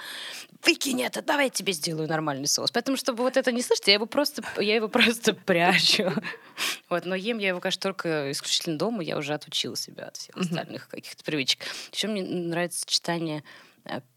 Выкинь 0.64 1.02
это, 1.02 1.20
давай 1.20 1.46
я 1.46 1.50
тебе 1.50 1.74
сделаю 1.74 2.08
нормальный 2.08 2.46
соус. 2.46 2.70
Поэтому, 2.70 2.96
чтобы 2.96 3.22
вот 3.22 3.36
это 3.36 3.52
не 3.52 3.60
слышать, 3.60 3.86
я 3.88 3.94
его 3.94 4.06
просто, 4.06 4.42
я 4.58 4.74
его 4.76 4.88
просто 4.88 5.34
прячу. 5.46 6.12
Вот, 6.88 7.04
но 7.04 7.14
ем 7.14 7.38
я 7.38 7.48
его, 7.48 7.60
конечно, 7.60 7.82
только 7.82 8.30
исключительно 8.30 8.78
дома. 8.78 9.02
Я 9.02 9.18
уже 9.18 9.34
отучила 9.34 9.76
себя 9.76 10.04
от 10.04 10.16
всех 10.16 10.36
остальных 10.36 10.88
каких-то 10.88 11.22
привычек. 11.22 11.60
Еще 11.92 12.08
мне 12.08 12.22
нравится 12.22 12.80
сочетание 12.80 13.40
э, 13.40 13.42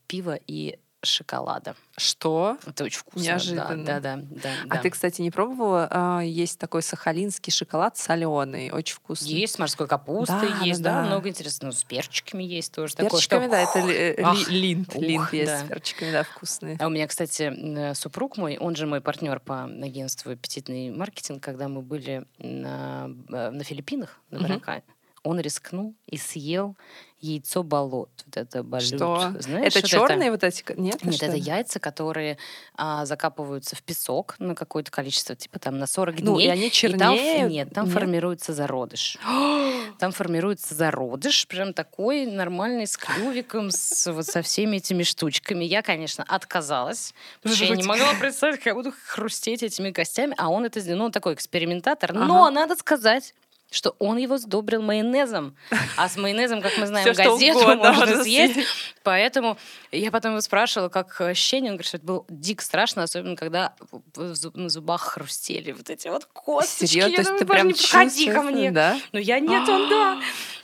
пива 0.08 0.40
и 0.48 0.80
шоколада. 1.04 1.76
Что? 1.96 2.58
Это 2.66 2.84
очень 2.84 3.00
вкусно. 3.00 3.26
Неожиданно. 3.26 3.84
Да, 3.84 4.00
да, 4.00 4.18
да, 4.18 4.24
да, 4.44 4.50
а 4.70 4.78
ты, 4.78 4.90
кстати, 4.90 5.22
не 5.22 5.32
пробовала? 5.32 5.88
А, 5.90 6.22
есть 6.22 6.60
такой 6.60 6.82
сахалинский 6.82 7.52
шоколад 7.52 7.98
соленый, 7.98 8.72
очень 8.72 8.96
вкусный. 8.96 9.30
Есть 9.30 9.56
с 9.56 9.60
морской 9.60 9.88
капустой, 9.88 10.50
да, 10.50 10.66
есть, 10.66 10.82
да, 10.82 11.02
да, 11.02 11.08
много 11.08 11.30
интересного. 11.30 11.72
Ну, 11.72 11.78
с 11.78 11.84
перчиками 11.84 12.44
есть 12.44 12.74
тоже. 12.74 12.94
С 12.94 12.96
перчиками, 12.96 13.48
такое, 13.48 13.66
что... 13.66 13.84
да, 13.84 13.90
это 14.16 14.28
Ах, 14.28 14.50
линд, 14.50 14.90
ух, 14.96 15.02
линд 15.02 15.34
есть 15.34 15.52
да. 15.52 15.60
с 15.60 15.68
перчиками, 15.68 16.12
да, 16.12 16.24
вкусные. 16.24 16.78
А 16.80 16.88
у 16.88 16.90
меня, 16.90 17.08
кстати, 17.08 17.94
супруг 17.94 18.38
мой, 18.38 18.58
он 18.58 18.76
же 18.76 18.86
мой 18.86 19.02
партнер 19.02 19.40
по 19.40 19.64
агентству 19.64 20.32
«Аппетитный 20.32 20.90
маркетинг», 20.92 21.44
когда 21.44 21.68
мы 21.68 21.82
были 21.82 22.26
на, 22.40 23.10
э, 23.30 23.50
на 23.50 23.64
Филиппинах, 23.64 24.20
на 24.30 24.40
Баракане, 24.40 24.84
угу. 24.88 24.94
Он 25.28 25.40
рискнул 25.40 25.96
и 26.08 26.18
съел 26.18 26.76
яйцо 27.20 27.64
болот. 27.64 28.10
Вот 28.26 28.38
это 28.38 28.64
болют. 28.64 28.88
Что? 28.88 29.34
Знаешь, 29.40 29.76
это 29.76 29.82
вот 29.82 29.90
черные 29.90 30.30
это... 30.30 30.32
вот 30.32 30.44
эти? 30.44 30.64
Нет, 30.78 31.04
Нет 31.04 31.24
это 31.24 31.36
яйца, 31.36 31.80
которые 31.80 32.38
а, 32.76 33.06
закапываются 33.06 33.76
в 33.76 33.82
песок 33.82 34.36
на 34.40 34.54
какое-то 34.54 34.92
количество, 34.92 35.36
типа 35.36 35.58
там 35.58 35.80
на 35.80 35.88
40 35.88 36.20
ну, 36.20 36.36
дней. 36.36 36.48
и 36.48 36.50
они 36.50 36.70
чернее? 36.70 37.38
И 37.38 37.42
там, 37.42 37.50
нет, 37.50 37.74
там 37.74 37.86
нет? 37.86 37.94
формируется 37.94 38.54
зародыш. 38.54 39.18
там 40.00 40.12
формируется 40.12 40.76
зародыш, 40.76 41.48
прям 41.48 41.74
такой 41.74 42.28
нормальный, 42.28 42.86
с 42.86 42.98
клювиком, 42.98 43.72
с, 43.72 44.12
вот 44.12 44.26
со 44.26 44.42
всеми 44.42 44.78
этими 44.78 45.04
штучками. 45.04 45.66
Я, 45.66 45.82
конечно, 45.82 46.24
отказалась, 46.24 47.14
потому 47.42 47.56
что 47.56 47.66
я 47.66 47.76
не 47.76 47.84
могла 47.84 48.14
представить, 48.20 48.58
как 48.58 48.68
я 48.68 48.76
буду 48.76 48.94
хрустеть 49.08 49.64
этими 49.64 49.92
костями, 49.92 50.36
а 50.38 50.50
он 50.50 50.66
это 50.66 50.80
сделал, 50.80 51.00
ну, 51.00 51.06
он 51.06 51.12
такой 51.12 51.34
экспериментатор. 51.34 52.14
Но, 52.14 52.50
надо 52.52 52.76
сказать, 52.76 53.34
что 53.70 53.96
он 54.00 54.18
его 54.18 54.38
сдобрил 54.38 54.82
майонезом. 54.82 55.56
А 55.98 56.08
с 56.08 56.16
майонезом, 56.18 56.62
как 56.62 56.78
мы 56.78 56.88
знаем, 56.88 57.14
газету 57.14 57.60
угодно, 57.60 57.94
можно 57.94 58.24
съесть. 58.24 58.60
Поэтому 59.04 59.58
я 59.92 60.12
потом 60.12 60.32
его 60.32 60.42
спрашивала, 60.42 60.90
как 60.90 61.20
ощущение. 61.22 61.72
Он 61.72 61.78
говорит, 61.78 61.88
что 61.88 61.98
это 61.98 62.06
было 62.06 62.26
дико 62.30 62.64
страшно, 62.64 63.04
особенно 63.04 63.36
когда 63.36 63.74
на 64.16 64.70
зубах 64.70 65.02
хрустели 65.02 65.72
вот 65.72 65.90
эти 65.90 66.08
вот 66.08 66.26
косточки. 66.26 66.94
Серьезно? 66.94 67.16
То 67.16 67.22
есть 67.22 67.38
ты 67.40 67.46
прям 67.46 67.70
подходи 67.70 68.32
ко 68.32 68.42
мне. 68.42 68.72
Да? 68.72 69.00
Но 69.12 69.20
я 69.20 69.40
нет, 69.40 69.68
он 69.68 69.90
да. 69.90 70.22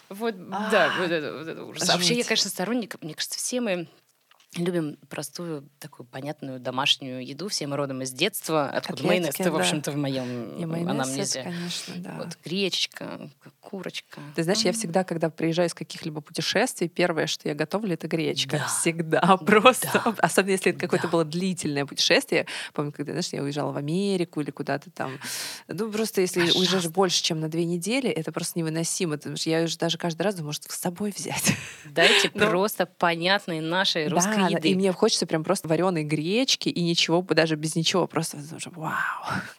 Вот, 0.09 0.35
да, 0.69 0.93
вот 0.99 1.09
это, 1.09 1.33
вот 1.37 1.47
это 1.47 1.63
ужас. 1.63 1.87
Вообще, 1.87 2.15
я, 2.15 2.23
конечно, 2.23 2.49
сторонник, 2.49 3.01
мне 3.01 3.15
кажется, 3.15 3.39
все 3.39 3.61
мы 3.61 3.87
Любим 4.55 4.97
простую, 5.09 5.67
такую 5.79 6.05
понятную 6.05 6.59
домашнюю 6.59 7.25
еду. 7.25 7.47
Все 7.49 7.67
мы 7.67 7.75
родом 7.75 8.01
из 8.01 8.11
детства. 8.11 8.69
Откуда 8.69 9.03
майонез 9.03 9.35
да. 9.37 9.51
в 9.51 9.55
общем-то, 9.55 9.91
в 9.91 9.95
моем 9.95 10.57
И 10.57 10.65
майонез, 10.65 10.89
анамнезе. 10.89 11.39
Это, 11.39 11.49
конечно, 11.49 11.93
да. 11.97 12.15
Вот 12.17 12.37
гречка, 12.43 13.29
курочка. 13.59 14.21
Ты 14.35 14.43
знаешь, 14.43 14.59
mm-hmm. 14.59 14.67
я 14.67 14.73
всегда, 14.73 15.03
когда 15.03 15.29
приезжаю 15.29 15.69
из 15.69 15.73
каких-либо 15.73 16.21
путешествий, 16.21 16.87
первое, 16.87 17.27
что 17.27 17.49
я 17.49 17.55
готовлю, 17.55 17.93
это 17.93 18.07
гречка. 18.07 18.57
Да. 18.57 18.67
Всегда 18.67 19.37
просто. 19.37 19.89
Да. 19.93 20.15
Особенно, 20.19 20.51
если 20.51 20.71
это 20.71 20.81
какое-то 20.81 21.07
да. 21.07 21.11
было 21.11 21.25
длительное 21.25 21.85
путешествие. 21.85 22.45
Помню, 22.73 22.91
когда, 22.91 23.13
знаешь, 23.13 23.29
я 23.29 23.41
уезжала 23.41 23.71
в 23.71 23.77
Америку 23.77 24.41
или 24.41 24.51
куда-то 24.51 24.91
там. 24.91 25.19
Ну, 25.67 25.91
просто 25.91 26.21
если 26.21 26.41
Пожалуйста. 26.41 26.59
уезжаешь 26.59 26.87
больше, 26.87 27.23
чем 27.23 27.39
на 27.39 27.49
две 27.49 27.65
недели, 27.65 28.09
это 28.09 28.31
просто 28.31 28.59
невыносимо. 28.59 29.17
Потому 29.17 29.37
что 29.37 29.49
я 29.49 29.63
уже 29.63 29.77
даже 29.77 29.97
каждый 29.97 30.21
раз 30.21 30.35
думаю, 30.35 30.47
может, 30.47 30.63
с 30.69 30.75
собой 30.75 31.13
взять. 31.15 31.53
Дайте 31.85 32.29
Но... 32.35 32.47
просто 32.49 32.85
понятные 32.85 33.61
нашей 33.61 34.07
русской 34.07 34.42
да, 34.49 34.57
еды. 34.57 34.69
И 34.69 34.75
мне 34.75 34.91
хочется 34.91 35.25
прям 35.25 35.43
просто 35.43 35.67
вареной 35.67 36.03
гречки 36.03 36.69
и 36.69 36.81
ничего, 36.81 37.21
даже 37.21 37.55
без 37.55 37.75
ничего, 37.75 38.07
просто 38.07 38.37
вау. 38.75 38.93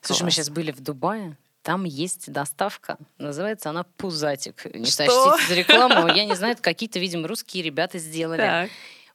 Слушай, 0.01 0.25
мы 0.25 0.31
сейчас 0.31 0.51
были 0.51 0.71
в 0.71 0.81
Дубае, 0.81 1.37
там 1.63 1.85
есть 1.85 2.31
доставка, 2.31 2.99
называется 3.17 3.71
она 3.71 3.85
Пузатик. 3.97 4.67
Не 4.75 4.85
Что? 4.85 5.37
за 5.49 5.55
рекламу, 5.55 6.09
я 6.15 6.27
не 6.27 6.35
знаю, 6.35 6.57
какие-то, 6.61 6.99
видимо, 6.99 7.27
русские 7.27 7.63
ребята 7.63 7.99
сделали. 7.99 8.39
Так. 8.39 8.71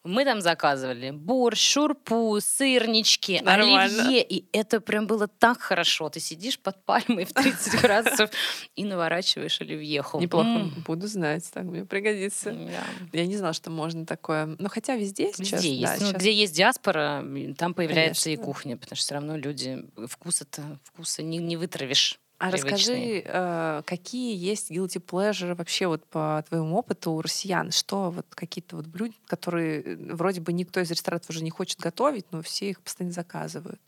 Мы 0.05 0.23
там 0.23 0.39
заказывали 0.39 1.12
борщ, 1.12 1.73
шурпу, 1.73 2.39
сырнички, 2.41 3.41
Нормально. 3.43 3.83
оливье. 3.83 4.23
И 4.23 4.45
это 4.53 4.79
прям 4.79 5.07
было 5.07 5.27
так 5.27 5.59
хорошо. 5.59 6.09
Ты 6.09 6.21
сидишь 6.21 6.57
под 6.57 6.83
пальмой 6.85 7.25
в 7.25 7.33
30 7.33 7.81
градусов 7.81 8.29
и 8.77 8.85
наворачиваешь 8.85 9.59
оливьеху. 9.59 10.21
Неплохо. 10.21 10.69
Буду 10.88 11.07
знать. 11.07 11.49
Так 11.53 11.65
мне 11.65 11.83
пригодится. 11.85 12.55
Я 13.12 13.25
не 13.25 13.35
знала, 13.35 13.53
что 13.53 13.69
можно 13.71 14.05
такое. 14.05 14.55
Но 14.57 14.69
хотя 14.69 14.95
везде 14.95 15.33
сейчас. 15.33 15.63
Везде 15.63 15.75
есть. 15.75 16.01
Ну, 16.01 16.13
где 16.13 16.31
есть 16.31 16.55
диаспора, 16.55 17.25
там 17.57 17.73
появляется 17.73 18.29
и 18.29 18.38
кухня. 18.38 18.77
Потому 18.77 18.95
что 18.95 19.05
все 19.05 19.13
равно 19.15 19.35
люди 19.35 19.85
вкуса-то 20.07 20.79
вкуса 20.85 21.23
не, 21.23 21.39
не 21.39 21.57
вытравишь. 21.57 22.19
А 22.39 22.52
расскажи, 22.52 23.21
э, 23.25 23.82
какие 23.86 24.34
есть 24.38 24.71
guilty 24.71 25.04
pleasure 25.06 25.56
вообще 25.56 25.88
вот 25.88 26.06
по 26.06 26.41
твоему 26.47 26.78
опыту 26.78 27.12
у 27.12 27.21
россиян? 27.21 27.71
Что 27.71 28.12
вот 28.12 28.28
какие-то 28.30 28.78
вот 28.78 28.88
блюда, 28.88 29.13
которые 29.28 29.82
э, 29.84 30.13
вроде 30.15 30.39
бы 30.39 30.54
никто 30.54 30.80
из 30.80 30.89
ресторанов 30.89 31.30
уже 31.30 31.43
не 31.43 31.49
хочет 31.49 31.80
готовить, 31.80 32.32
но 32.32 32.41
все 32.41 32.69
их 32.69 32.82
постоянно 32.82 33.13
заказывают? 33.13 33.82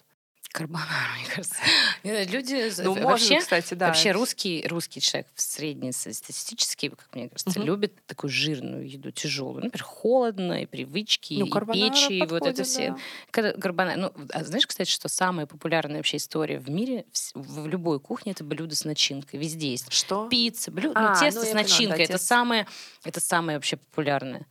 Карбонара, 0.52 0.90
мне 1.18 1.28
кажется. 1.28 1.56
Люди 2.04 2.72
ну, 2.82 2.94
вообще, 2.94 3.36
можно, 3.36 3.40
кстати, 3.40 3.74
да. 3.74 3.88
Вообще 3.88 4.12
русский, 4.12 4.66
русский 4.68 5.00
человек 5.00 5.28
среднестатистический, 5.36 6.90
как 6.90 7.08
мне 7.14 7.30
кажется, 7.30 7.60
угу. 7.60 7.66
любит 7.66 7.94
такую 8.06 8.30
жирную 8.30 8.90
еду, 8.90 9.12
тяжелую. 9.12 9.64
Например, 9.64 9.84
холодно, 9.84 10.64
и 10.64 10.66
привычки, 10.66 11.36
ну, 11.36 11.46
и 11.46 11.74
печи, 11.74 12.20
и 12.20 12.26
вот 12.26 12.46
это 12.46 12.64
все. 12.64 12.96
Да. 13.32 13.54
Карбонара. 13.54 13.98
Ну, 13.98 14.14
а 14.34 14.44
знаешь, 14.44 14.68
кстати, 14.68 14.90
что 14.90 15.08
самая 15.08 15.46
популярная 15.46 15.98
вообще 15.98 16.18
история 16.18 16.60
в 16.60 16.70
мире, 16.70 17.06
в, 17.34 17.64
в 17.64 17.68
любой 17.68 18.00
кухне, 18.00 18.34
это 18.34 18.44
блюдо 18.44 18.76
с 18.76 18.84
начинкой. 18.84 19.40
Везде 19.40 19.72
есть. 19.72 19.92
Что? 19.92 20.28
Пицца, 20.28 20.72
блюдо, 20.72 21.00
а, 21.00 21.14
ну, 21.14 21.20
тесто 21.20 21.42
ну, 21.42 21.46
с 21.48 21.54
начинкой. 21.54 21.78
Поняла, 21.78 21.98
да, 21.98 22.04
это, 22.04 22.14
тесто. 22.14 22.28
самое, 22.28 22.68
это 23.06 23.20
самое 23.22 23.58
вообще 23.58 23.78
популярное 23.78 24.46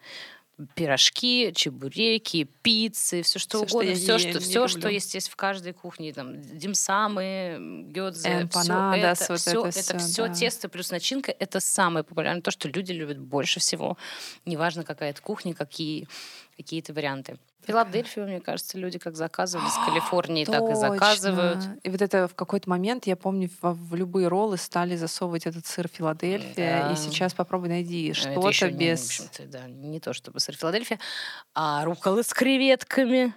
пирожки, 0.75 1.53
чебуреки, 1.55 2.45
пиццы, 2.63 3.23
все 3.23 3.39
что 3.39 3.65
все, 3.65 3.77
угодно, 3.77 3.95
что 3.95 4.19
все, 4.19 4.19
что, 4.19 4.41
все, 4.41 4.69
что 4.69 4.89
есть, 4.89 5.15
есть 5.15 5.29
в 5.29 5.37
каждой 5.37 5.73
кухне, 5.73 6.13
там 6.13 6.41
димсамы, 6.41 7.85
гёдзе, 7.89 8.21
все 8.21 8.31
это, 8.31 9.27
вот 9.29 9.41
все, 9.41 9.67
это, 9.67 9.79
это 9.79 9.99
все 9.99 10.27
да. 10.27 10.35
тесто 10.35 10.69
плюс 10.69 10.91
начинка, 10.91 11.33
это 11.39 11.61
самое 11.61 12.05
популярное, 12.05 12.43
то, 12.43 12.51
что 12.51 12.69
люди 12.69 12.93
любят 12.93 13.19
больше 13.19 13.61
всего. 13.61 13.97
Неважно, 14.45 14.85
какая 14.85 15.11
это 15.11 15.23
кухня, 15.23 15.55
какие 15.55 16.09
какие-то 16.57 16.93
варианты. 16.93 17.39
Филадельфию, 17.67 18.27
мне 18.27 18.41
кажется, 18.41 18.79
люди 18.79 18.99
как 18.99 19.17
заказывали 19.17 19.69
с 19.69 19.77
Калифорнии, 19.87 20.45
так 20.45 20.69
и 20.71 20.75
заказывают. 20.75 21.59
И 21.83 21.91
вот 21.91 22.03
это 22.03 22.29
в 22.29 22.35
какой-то 22.35 22.69
момент, 22.69 23.07
я 23.07 23.17
помню, 23.17 23.51
в, 23.61 23.73
в 23.73 23.95
любые 23.95 24.29
роллы 24.29 24.57
стали 24.57 24.97
засовывать 24.97 25.47
этот 25.47 25.67
сыр 25.67 25.89
Филадельфия. 25.89 26.85
Да. 26.85 26.93
И 26.93 26.97
сейчас 26.97 27.35
попробуй 27.35 27.69
найди 27.69 28.13
что-то 28.13 28.71
без... 28.71 29.21
Не, 29.39 29.47
да, 29.47 29.69
не 29.69 30.01
то 30.01 30.13
чтобы 30.13 30.41
сыр 30.41 30.57
Филадельфия, 30.57 30.99
а 31.55 31.85
руколы 31.85 32.23
с 32.23 32.33
креветками. 32.33 33.35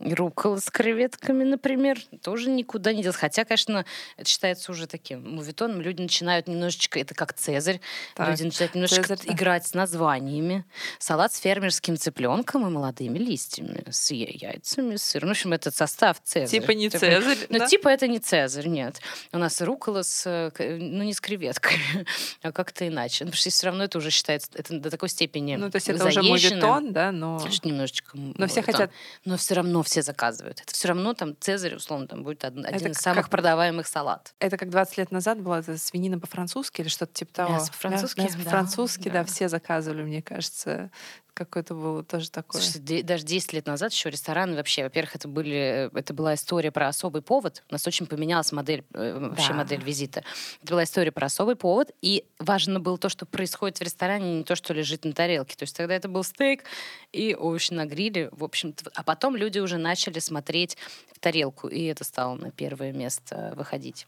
Рукола 0.00 0.56
с 0.58 0.70
креветками, 0.70 1.44
например, 1.44 1.98
тоже 2.20 2.50
никуда 2.50 2.92
не 2.92 3.02
делать. 3.02 3.16
Хотя, 3.16 3.44
конечно, 3.44 3.84
это 4.16 4.28
считается 4.28 4.72
уже 4.72 4.88
таким 4.88 5.36
мувитоном. 5.36 5.80
Люди 5.80 6.02
начинают 6.02 6.48
немножечко, 6.48 6.98
это 6.98 7.14
как 7.14 7.32
Цезарь, 7.32 7.80
так, 8.16 8.28
люди 8.28 8.42
начинают 8.42 8.74
немножечко 8.74 9.16
Цезарь, 9.16 9.32
играть 9.32 9.66
с 9.68 9.74
названиями. 9.74 10.64
Салат 10.98 11.32
с 11.32 11.38
фермерским 11.38 11.96
цыпленком 11.96 12.66
и 12.66 12.70
молодыми 12.70 13.18
листьями, 13.18 13.84
с 13.88 14.10
яйцами, 14.10 14.96
с 14.96 15.04
сыром. 15.04 15.28
В 15.28 15.30
общем, 15.30 15.52
этот 15.52 15.76
состав 15.76 16.20
Цезарь. 16.24 16.48
Типа 16.48 16.72
не 16.72 16.90
типа, 16.90 16.98
Цезарь, 16.98 17.38
Ну, 17.48 17.58
да? 17.58 17.66
типа 17.66 17.88
это 17.88 18.08
не 18.08 18.18
Цезарь, 18.18 18.66
нет. 18.66 19.00
У 19.32 19.38
нас 19.38 19.60
рукола 19.60 20.02
с, 20.02 20.52
ну, 20.58 21.04
не 21.04 21.14
с 21.14 21.20
креветками, 21.20 22.04
а 22.42 22.50
как-то 22.50 22.86
иначе. 22.88 23.24
Ну, 23.24 23.30
потому 23.30 23.40
что 23.40 23.50
все 23.50 23.66
равно 23.66 23.84
это 23.84 23.98
уже 23.98 24.10
считается, 24.10 24.50
это 24.54 24.76
до 24.76 24.90
такой 24.90 25.08
степени 25.08 25.54
Ну, 25.54 25.70
то 25.70 25.76
есть 25.76 25.88
это 25.88 26.02
заезжено. 26.02 26.32
уже 26.32 26.48
мувитон, 26.50 26.92
да, 26.92 27.12
но... 27.12 27.40
Немножечко 27.62 28.10
Но 28.14 28.48
все 28.48 28.60
хотят... 28.60 28.90
Но 29.24 29.36
все 29.36 29.54
равно 29.54 29.83
все 29.84 30.02
заказывают. 30.02 30.60
Это 30.60 30.72
все 30.72 30.88
равно 30.88 31.14
там 31.14 31.36
Цезарь, 31.38 31.74
условно, 31.74 32.06
там 32.06 32.22
будет 32.24 32.44
один, 32.44 32.66
один 32.66 32.92
из 32.92 32.98
самых 32.98 33.24
как, 33.24 33.30
продаваемых 33.30 33.86
салат. 33.86 34.34
Это 34.38 34.56
как 34.56 34.70
20 34.70 34.98
лет 34.98 35.10
назад 35.10 35.40
была 35.40 35.60
это 35.60 35.78
свинина 35.78 36.18
по-французски 36.18 36.80
или 36.80 36.88
что-то 36.88 37.12
типа 37.12 37.32
того? 37.32 37.52
Мясо 37.52 37.70
по-французски. 37.72 38.20
Мясо 38.20 38.38
по-французски, 38.38 39.08
да, 39.08 39.22
да, 39.22 39.24
все 39.24 39.48
заказывали, 39.48 40.02
мне 40.02 40.22
кажется. 40.22 40.90
Какое-то 41.34 41.74
было 41.74 42.04
тоже 42.04 42.30
такое. 42.30 42.62
Слушайте, 42.62 43.02
даже 43.02 43.24
10 43.24 43.52
лет 43.54 43.66
назад 43.66 43.92
еще 43.92 44.08
рестораны 44.08 44.54
вообще, 44.54 44.84
во-первых, 44.84 45.16
это, 45.16 45.26
были, 45.26 45.90
это 45.92 46.14
была 46.14 46.34
история 46.34 46.70
про 46.70 46.86
особый 46.86 47.22
повод. 47.22 47.64
У 47.68 47.72
нас 47.72 47.84
очень 47.88 48.06
поменялась 48.06 48.52
модель, 48.52 48.84
э, 48.94 49.18
вообще 49.18 49.48
да. 49.48 49.54
модель 49.54 49.82
визита. 49.82 50.22
Это 50.62 50.72
была 50.72 50.84
история 50.84 51.10
про 51.10 51.26
особый 51.26 51.56
повод. 51.56 51.90
И 52.02 52.24
важно 52.38 52.78
было 52.78 52.96
то, 52.98 53.08
что 53.08 53.26
происходит 53.26 53.78
в 53.78 53.82
ресторане, 53.82 54.38
не 54.38 54.44
то, 54.44 54.54
что 54.54 54.72
лежит 54.72 55.04
на 55.04 55.12
тарелке. 55.12 55.56
То 55.56 55.64
есть 55.64 55.76
тогда 55.76 55.94
это 55.96 56.08
был 56.08 56.22
стейк 56.22 56.62
и 57.10 57.34
овощи 57.34 57.72
на 57.72 57.84
гриле. 57.84 58.28
В 58.30 58.44
общем-то. 58.44 58.92
А 58.94 59.02
потом 59.02 59.34
люди 59.34 59.58
уже 59.58 59.76
начали 59.76 60.20
смотреть 60.20 60.76
в 61.12 61.18
тарелку. 61.18 61.66
И 61.66 61.82
это 61.82 62.04
стало 62.04 62.36
на 62.36 62.52
первое 62.52 62.92
место 62.92 63.54
выходить. 63.56 64.06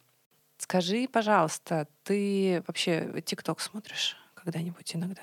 Скажи, 0.59 1.09
пожалуйста, 1.13 1.89
ты 2.05 2.63
вообще 2.69 3.21
ТикТок 3.25 3.61
смотришь 3.61 4.17
когда-нибудь 4.35 4.95
иногда? 4.95 5.23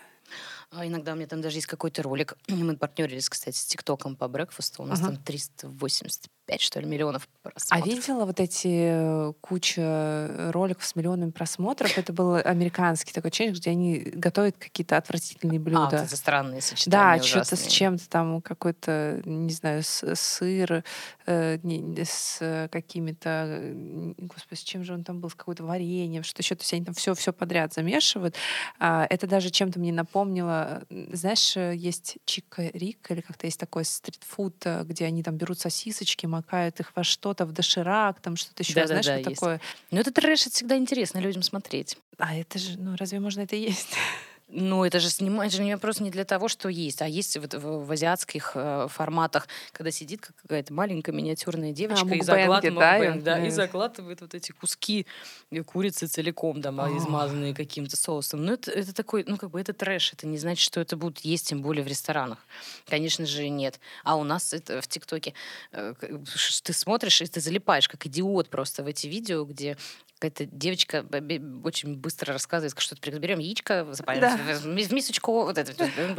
А 0.75 0.87
иногда 0.87 1.13
у 1.13 1.15
меня 1.15 1.27
там 1.27 1.41
даже 1.41 1.57
есть 1.57 1.67
какой-то 1.67 2.01
ролик. 2.01 2.35
Мы 2.47 2.75
партнерились, 2.75 3.29
кстати, 3.29 3.55
с 3.55 3.65
ТикТоком 3.65 4.15
по 4.15 4.27
брекфасту. 4.27 4.83
У 4.83 4.85
нас 4.85 4.99
ага. 4.99 5.09
там 5.09 5.17
385, 5.17 6.61
что 6.61 6.79
ли, 6.79 6.87
миллионов 6.87 7.27
просмотров. 7.43 7.87
А 7.87 7.89
видела 7.89 8.25
вот 8.25 8.39
эти 8.39 8.67
э, 8.69 9.33
куча 9.41 10.51
роликов 10.51 10.85
с 10.85 10.95
миллионами 10.95 11.31
просмотров? 11.31 11.97
Это 11.97 12.11
был 12.11 12.35
американский 12.35 13.13
такой 13.13 13.31
челлендж, 13.31 13.57
где 13.57 13.71
они 13.71 13.99
готовят 13.99 14.57
какие-то 14.57 14.97
отвратительные 14.97 15.59
а, 15.59 15.61
блюда. 15.61 15.99
А, 15.99 16.03
это 16.05 16.15
странные 16.15 16.61
сочетания 16.61 17.19
Да, 17.19 17.23
что-то 17.23 17.55
с 17.55 17.67
чем-то 17.67 18.09
там, 18.09 18.41
какой-то, 18.41 19.21
не 19.25 19.53
знаю, 19.53 19.83
сыр, 19.83 20.83
э, 21.25 22.03
с 22.03 22.69
какими-то... 22.71 23.73
Господи, 24.17 24.59
с 24.59 24.63
чем 24.63 24.83
же 24.83 24.93
он 24.93 25.03
там 25.03 25.19
был? 25.19 25.29
С 25.29 25.35
какой-то 25.35 25.63
вареньем, 25.63 26.23
что 26.23 26.41
еще-то 26.41 26.63
все 26.63 26.77
они 26.77 26.85
там 26.85 26.95
все, 26.95 27.13
все 27.13 27.31
подряд 27.31 27.73
замешивают. 27.73 28.35
А, 28.79 29.05
это 29.09 29.27
даже 29.27 29.51
чем-то 29.51 29.79
мне 29.79 29.93
напомнило 29.93 30.62
знаешь, 30.89 31.55
э, 31.57 31.75
есть 31.75 32.17
Чика 32.25 32.63
Рик 32.73 33.09
или 33.11 33.21
как-то 33.21 33.47
есть 33.47 33.59
такой 33.59 33.85
стритфуд, 33.85 34.65
э, 34.65 34.83
где 34.83 35.05
они 35.05 35.23
там 35.23 35.37
берут 35.37 35.59
сосисочки, 35.59 36.25
макают 36.25 36.79
их 36.79 36.91
во 36.95 37.03
что-то, 37.03 37.45
в 37.45 37.51
доширак, 37.51 38.19
там 38.21 38.35
что-то 38.35 38.63
еще, 38.63 38.73
да, 38.73 38.87
знаешь, 38.87 39.05
да, 39.05 39.15
да, 39.15 39.21
что 39.21 39.29
такое. 39.31 39.61
Ну 39.91 39.99
это 39.99 40.11
трэш, 40.11 40.47
это 40.47 40.55
всегда 40.55 40.77
интересно 40.77 41.19
людям 41.19 41.43
смотреть. 41.43 41.97
А 42.17 42.35
это 42.35 42.59
же, 42.59 42.77
ну 42.79 42.95
разве 42.97 43.19
можно 43.19 43.41
это 43.41 43.55
есть? 43.55 43.93
Ну, 44.55 44.85
это 44.85 44.99
же 44.99 45.09
снимать 45.09 45.51
же 45.51 45.63
не 45.63 45.75
просто 45.77 46.03
не 46.03 46.11
для 46.11 46.25
того, 46.25 46.47
что 46.47 46.69
есть, 46.69 47.01
а 47.01 47.07
есть 47.07 47.37
вот 47.37 47.55
в, 47.55 47.85
в 47.85 47.91
азиатских 47.91 48.51
э, 48.53 48.87
форматах, 48.87 49.47
когда 49.71 49.89
сидит 49.89 50.21
какая-то 50.21 50.71
маленькая 50.73 51.11
миниатюрная 51.11 51.71
а, 51.71 51.73
девочка 51.73 52.07
а, 52.11 52.15
и, 52.15 52.21
заглатывает, 52.21 53.23
да, 53.23 53.37
да, 53.37 53.45
и 53.47 53.49
заглатывает 53.49 54.21
вот 54.21 54.35
эти 54.35 54.51
куски 54.51 55.07
курицы 55.65 56.05
целиком, 56.05 56.61
там, 56.61 56.79
oh. 56.79 56.97
измазанные 56.97 57.55
каким-то 57.55 57.97
соусом. 57.97 58.45
Ну, 58.45 58.53
это, 58.53 58.69
это 58.71 58.93
такой, 58.93 59.25
ну, 59.27 59.37
как 59.37 59.49
бы 59.49 59.59
это 59.59 59.73
трэш, 59.73 60.13
это 60.13 60.27
не 60.27 60.37
значит, 60.37 60.63
что 60.63 60.79
это 60.79 60.97
будут 60.97 61.21
есть, 61.21 61.47
тем 61.47 61.63
более 61.63 61.83
в 61.83 61.87
ресторанах. 61.87 62.37
Конечно 62.87 63.25
же, 63.25 63.49
нет. 63.49 63.79
А 64.03 64.15
у 64.17 64.23
нас 64.23 64.53
это 64.53 64.81
в 64.81 64.87
ТикТоке 64.87 65.33
э, 65.71 65.95
ты 66.63 66.73
смотришь, 66.73 67.21
и 67.21 67.25
ты 67.25 67.41
залипаешь, 67.41 67.87
как 67.87 68.05
идиот 68.05 68.49
просто 68.49 68.83
в 68.83 68.87
эти 68.87 69.07
видео, 69.07 69.45
где 69.45 69.77
какая-то 70.23 70.45
девочка 70.45 71.05
очень 71.63 71.95
быстро 71.95 72.33
рассказывает, 72.33 72.73
что-то 72.79 73.11
берем 73.11 73.39
яичко, 73.39 73.85
запаливаем 73.91 74.39
да. 74.47 74.53
в 74.55 74.93
мисочку, 74.93 75.43
вот 75.43 75.57
это. 75.57 75.73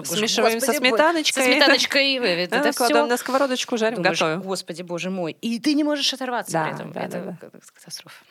Смешиваем 0.05 0.61
со 0.61 0.73
сметаночкой. 0.75 1.43
Со 1.43 1.51
сметаночкой. 1.51 2.17
Это, 2.17 2.57
это 2.57 2.73
все. 2.73 3.07
на 3.07 3.17
сковородочку, 3.17 3.77
жарим, 3.79 3.97
Думаешь, 3.97 4.19
готовим. 4.19 4.43
Господи, 4.43 4.83
боже 4.83 5.11
мой. 5.11 5.37
И 5.41 5.59
ты 5.59 5.75
не 5.75 5.85
можешь 5.85 6.13
оторваться 6.13 6.53
да, 6.53 6.65
при 6.65 6.75
этом. 6.75 6.93
Да, 6.93 7.01
это 7.01 7.21
да, 7.21 7.39
да. 7.41 7.61
катастрофа. 7.75 8.25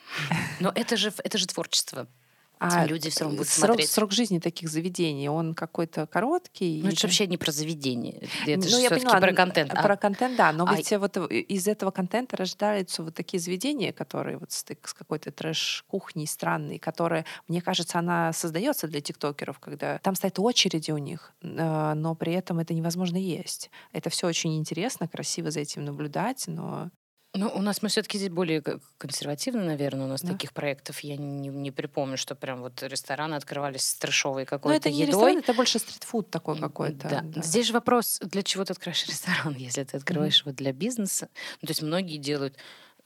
Но 0.60 0.72
это 0.74 0.96
же, 0.96 1.12
это 1.22 1.38
же 1.38 1.46
творчество. 1.46 2.06
А 2.58 2.86
люди 2.86 3.10
все 3.10 3.24
равно 3.24 3.38
будут 3.38 3.50
срок, 3.50 3.66
смотреть. 3.66 3.90
Срок 3.90 4.12
жизни 4.12 4.38
таких 4.38 4.68
заведений, 4.68 5.28
он 5.28 5.54
какой-то 5.54 6.06
короткий? 6.06 6.80
Ну, 6.82 6.88
это 6.88 7.00
же 7.00 7.06
вообще 7.06 7.26
не 7.26 7.36
про 7.36 7.52
заведение. 7.52 8.28
Это 8.46 8.64
ну, 8.64 8.68
же 8.68 8.80
я 8.80 8.90
поняла, 8.90 9.20
про 9.20 9.32
контент. 9.32 9.72
А 9.74 9.82
про 9.82 9.94
а... 9.94 9.96
контент, 9.96 10.36
да. 10.36 10.52
Но 10.52 10.66
а... 10.66 10.74
ведь 10.74 10.90
вот 10.92 11.16
из 11.16 11.68
этого 11.68 11.90
контента 11.90 12.36
рождаются 12.36 13.02
вот 13.02 13.14
такие 13.14 13.40
заведения, 13.40 13.92
которые 13.92 14.38
вот 14.38 14.52
с, 14.52 14.64
с 14.64 14.94
какой-то 14.94 15.30
трэш-кухней 15.30 16.26
странной, 16.26 16.78
которые, 16.78 17.24
мне 17.48 17.60
кажется, 17.60 17.98
она 17.98 18.32
создается 18.32 18.86
для 18.86 19.00
тиктокеров, 19.00 19.58
когда 19.58 19.98
там 19.98 20.14
стоят 20.14 20.38
очереди 20.38 20.90
у 20.90 20.98
них, 20.98 21.32
э, 21.42 21.94
но 21.94 22.14
при 22.14 22.32
этом 22.32 22.58
это 22.60 22.74
невозможно 22.74 23.16
есть. 23.16 23.70
Это 23.92 24.10
все 24.10 24.26
очень 24.26 24.56
интересно, 24.56 25.08
красиво 25.08 25.50
за 25.50 25.60
этим 25.60 25.84
наблюдать, 25.84 26.44
но 26.46 26.90
ну, 27.34 27.50
у 27.52 27.60
нас 27.60 27.82
мы 27.82 27.88
все-таки 27.88 28.16
здесь 28.16 28.30
более 28.30 28.62
консервативны, 28.98 29.64
наверное. 29.64 30.06
У 30.06 30.08
нас 30.08 30.22
да. 30.22 30.32
таких 30.32 30.52
проектов 30.52 31.00
я 31.00 31.16
не, 31.16 31.48
не 31.48 31.70
припомню, 31.72 32.16
что 32.16 32.34
прям 32.34 32.60
вот 32.60 32.82
рестораны 32.82 33.34
открывались 33.34 33.82
с 33.82 33.94
трешовой 33.96 34.44
какой-то 34.44 34.68
Но 34.68 34.74
это 34.74 34.90
не 34.90 35.02
едой. 35.02 35.12
ресторан, 35.12 35.38
это 35.38 35.54
больше 35.54 35.78
стритфуд 35.80 36.30
такой 36.30 36.58
какой-то. 36.58 37.08
Да. 37.08 37.20
да. 37.22 37.42
Здесь 37.42 37.66
же 37.66 37.72
вопрос, 37.72 38.20
для 38.22 38.42
чего 38.42 38.64
ты 38.64 38.72
открываешь 38.72 39.06
ресторан, 39.08 39.54
если 39.56 39.82
ты 39.82 39.96
открываешь 39.96 40.40
mm-hmm. 40.40 40.48
его 40.48 40.56
для 40.56 40.72
бизнеса. 40.72 41.28
Ну, 41.60 41.66
то 41.66 41.72
есть 41.72 41.82
многие 41.82 42.18
делают 42.18 42.56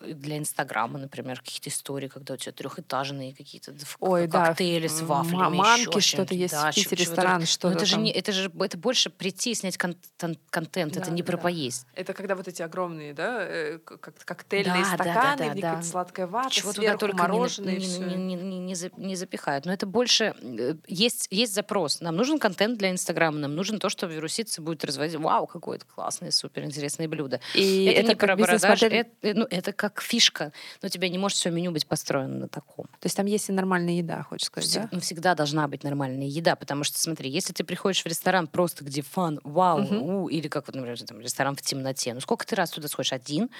для 0.00 0.38
Инстаграма, 0.38 0.98
например, 0.98 1.40
какие-то 1.40 1.70
истории, 1.70 2.08
когда 2.08 2.34
у 2.34 2.36
тебя 2.36 2.52
трехэтажные 2.52 3.34
какие-то 3.34 3.74
Ой, 3.98 4.28
коктейли 4.28 4.86
да, 4.86 4.94
с 4.94 5.02
вафлями, 5.02 5.56
манки, 5.56 6.00
что-то 6.00 6.34
есть 6.34 6.54
да, 6.54 6.70
в 6.70 6.74
Питере, 6.74 7.04
ресторан, 7.04 7.46
что-то. 7.46 7.76
это 7.76 7.86
же 7.86 7.98
не, 7.98 8.12
это 8.12 8.32
же 8.32 8.50
это 8.60 8.78
больше 8.78 9.10
прийти 9.10 9.52
и 9.52 9.54
снять 9.54 9.76
контент, 9.76 10.38
контент 10.50 10.94
да, 10.94 11.00
это 11.00 11.10
не 11.10 11.22
да, 11.22 11.26
про 11.26 11.36
да. 11.36 11.42
поесть. 11.42 11.86
Это 11.94 12.12
когда 12.12 12.36
вот 12.36 12.46
эти 12.46 12.62
огромные, 12.62 13.12
да, 13.12 13.38
э, 13.40 13.78
как 13.78 14.14
коктейльные 14.24 14.84
да, 14.84 14.94
стаканы, 14.94 15.14
да, 15.14 15.54
да, 15.54 15.54
да, 15.54 15.76
да. 15.76 15.82
сладкая 15.82 16.26
вата, 16.26 16.50
Чего 16.50 16.72
туда 16.72 16.96
только 16.96 17.16
мороженое, 17.16 17.76
не, 17.76 17.86
не, 17.98 18.14
не, 18.14 18.34
не, 18.36 18.58
не, 18.58 18.76
не 18.96 19.16
запихают. 19.16 19.66
Но 19.66 19.72
это 19.72 19.86
больше 19.86 20.34
э, 20.40 20.74
есть 20.86 21.26
есть 21.30 21.54
запрос. 21.54 22.00
Нам 22.00 22.16
нужен 22.16 22.38
контент 22.38 22.78
для 22.78 22.90
Инстаграма, 22.90 23.38
нам 23.38 23.56
нужен 23.56 23.78
то, 23.78 23.88
что 23.88 24.06
вируситься 24.06 24.62
будет 24.62 24.84
разводить. 24.84 25.16
Вау, 25.16 25.46
какое-то 25.46 25.86
классное, 25.86 26.30
супер 26.30 26.64
интересное 26.64 27.08
блюдо. 27.08 27.40
И 27.54 27.86
это, 27.86 28.00
это 28.00 28.08
не 28.10 28.14
про 28.14 28.36
продажи, 28.36 28.86
это, 28.86 29.10
ну, 29.22 29.46
это 29.50 29.72
как 29.72 29.87
фишка 29.96 30.52
но 30.82 30.86
у 30.86 30.88
тебя 30.88 31.08
не 31.08 31.18
может 31.18 31.38
все 31.38 31.50
меню 31.50 31.70
быть 31.70 31.86
построено 31.86 32.38
на 32.38 32.48
таком. 32.48 32.86
То 32.86 33.06
есть 33.06 33.16
там 33.16 33.26
есть 33.26 33.48
и 33.48 33.52
нормальная 33.52 33.94
еда, 33.94 34.22
хочешь 34.22 34.46
сказать, 34.46 34.68
Всег, 34.68 34.82
да? 34.82 34.88
Ну, 34.92 35.00
всегда 35.00 35.34
должна 35.34 35.68
быть 35.68 35.84
нормальная 35.84 36.26
еда, 36.26 36.56
потому 36.56 36.84
что, 36.84 36.98
смотри, 36.98 37.30
если 37.30 37.52
ты 37.52 37.64
приходишь 37.64 38.02
в 38.02 38.06
ресторан 38.06 38.46
просто 38.46 38.84
где 38.84 39.02
фан, 39.02 39.40
вау, 39.44 39.82
угу. 39.82 40.24
у, 40.24 40.28
или 40.28 40.48
как, 40.48 40.66
вот, 40.66 40.76
например, 40.76 41.00
там, 41.02 41.20
ресторан 41.20 41.56
в 41.56 41.62
темноте, 41.62 42.14
ну 42.14 42.20
сколько 42.20 42.46
ты 42.46 42.54
раз 42.56 42.70
туда 42.70 42.88
сходишь? 42.88 43.12
Один? 43.12 43.50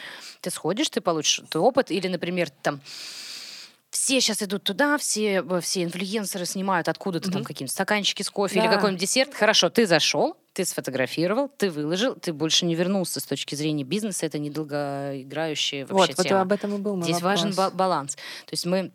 Ты 0.41 0.51
сходишь, 0.51 0.89
ты 0.91 1.01
получишь 1.01 1.43
ты 1.49 1.59
опыт, 1.59 1.91
или, 1.91 2.09
например, 2.09 2.51
там 2.51 2.81
все 3.91 4.21
сейчас 4.21 4.43
идут 4.43 4.65
туда, 4.65 4.99
все, 4.99 5.43
все 5.61 5.83
инфлюенсеры 5.83 6.45
снимают 6.45 6.89
откуда-то 6.89 7.29
mm-hmm. 7.29 7.33
там 7.33 7.45
какие-нибудь 7.45 7.73
стаканчики 7.73 8.23
с 8.23 8.31
кофе 8.31 8.61
да. 8.61 8.67
или 8.67 8.75
какой-нибудь 8.75 9.01
десерт. 9.01 9.35
Хорошо, 9.35 9.71
ты 9.71 9.87
зашел, 9.87 10.37
ты 10.59 10.65
сфотографировал, 10.65 11.49
ты 11.57 11.71
выложил, 11.71 12.17
ты 12.17 12.33
больше 12.33 12.67
не 12.67 12.75
вернулся 12.75 13.21
с 13.21 13.25
точки 13.25 13.55
зрения 13.55 13.85
бизнеса. 13.85 14.27
Это 14.27 14.41
недолгоиграющая 14.41 15.87
вообще 15.87 16.15
вот, 16.17 16.27
тема. 16.27 16.39
Вот 16.39 16.43
об 16.47 16.53
этом 16.53 16.75
и 16.75 16.79
был 16.79 16.97
мой 16.97 17.05
Здесь 17.05 17.23
вопрос. 17.23 17.43
важен 17.43 17.55
ба- 17.55 17.71
баланс. 17.71 18.17
То 18.17 18.53
есть 18.53 18.67
мы 18.67 18.91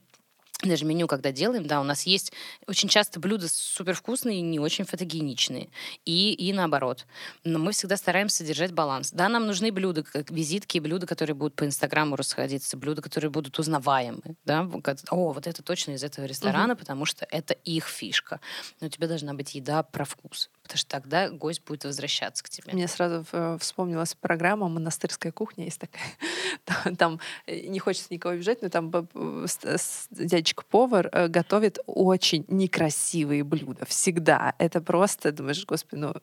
даже 0.62 0.86
меню, 0.86 1.08
когда 1.08 1.32
делаем, 1.32 1.66
да, 1.66 1.82
у 1.82 1.84
нас 1.84 2.04
есть 2.04 2.34
очень 2.68 2.90
часто 2.90 3.20
блюда 3.20 3.48
супер 3.50 3.94
вкусные 3.94 4.40
и 4.40 4.42
не 4.42 4.60
очень 4.60 4.86
фотогеничные. 4.86 5.70
И, 6.06 6.34
и 6.34 6.54
наоборот. 6.54 7.06
Но 7.44 7.60
мы 7.60 7.72
всегда 7.72 7.98
стараемся 7.98 8.44
держать 8.44 8.72
баланс. 8.72 9.12
Да, 9.12 9.30
нам 9.30 9.46
нужны 9.46 9.72
блюда, 9.72 10.04
как 10.04 10.32
визитки, 10.32 10.80
блюда, 10.80 11.08
которые 11.08 11.36
будут 11.36 11.56
по 11.56 11.66
Инстаграму 11.66 12.16
расходиться, 12.16 12.78
блюда, 12.78 13.02
которые 13.02 13.32
будут 13.32 13.58
узнаваемы. 13.60 14.36
Да? 14.46 14.70
О, 15.10 15.32
вот 15.32 15.48
это 15.48 15.64
точно 15.64 15.92
из 15.92 16.04
этого 16.04 16.26
ресторана, 16.26 16.74
угу. 16.74 16.80
потому 16.80 17.06
что 17.06 17.26
это 17.30 17.54
их 17.54 17.88
фишка. 17.88 18.40
Но 18.80 18.88
у 18.88 18.90
тебя 18.90 19.08
должна 19.08 19.34
быть 19.34 19.56
еда 19.56 19.84
про 19.84 20.06
вкус. 20.06 20.50
Потому 20.64 20.78
что 20.78 20.90
тогда 20.90 21.30
гость 21.30 21.62
будет 21.66 21.84
возвращаться 21.84 22.44
к 22.44 22.50
тебе. 22.50 22.72
Мне 22.74 22.88
сразу 22.88 23.26
э, 23.32 23.58
вспомнилась 23.60 24.16
программа 24.16 24.70
«Монастырская 24.70 25.32
кухня». 25.32 25.66
Есть 25.66 25.82
такая. 25.82 26.96
Там, 26.98 27.20
э, 27.48 27.68
не 27.68 27.80
хочется 27.80 28.08
никого 28.12 28.34
обижать, 28.34 28.62
но 28.62 28.70
там 28.70 28.90
дядечка-повар 30.12 31.10
э, 31.12 31.28
готовит 31.28 31.80
очень 31.86 32.46
некрасивые 32.48 33.44
блюда. 33.44 33.86
Всегда. 33.86 34.56
Это 34.58 34.80
просто, 34.82 35.32
думаешь, 35.34 35.66
господи, 35.66 36.00
ну 36.00 36.14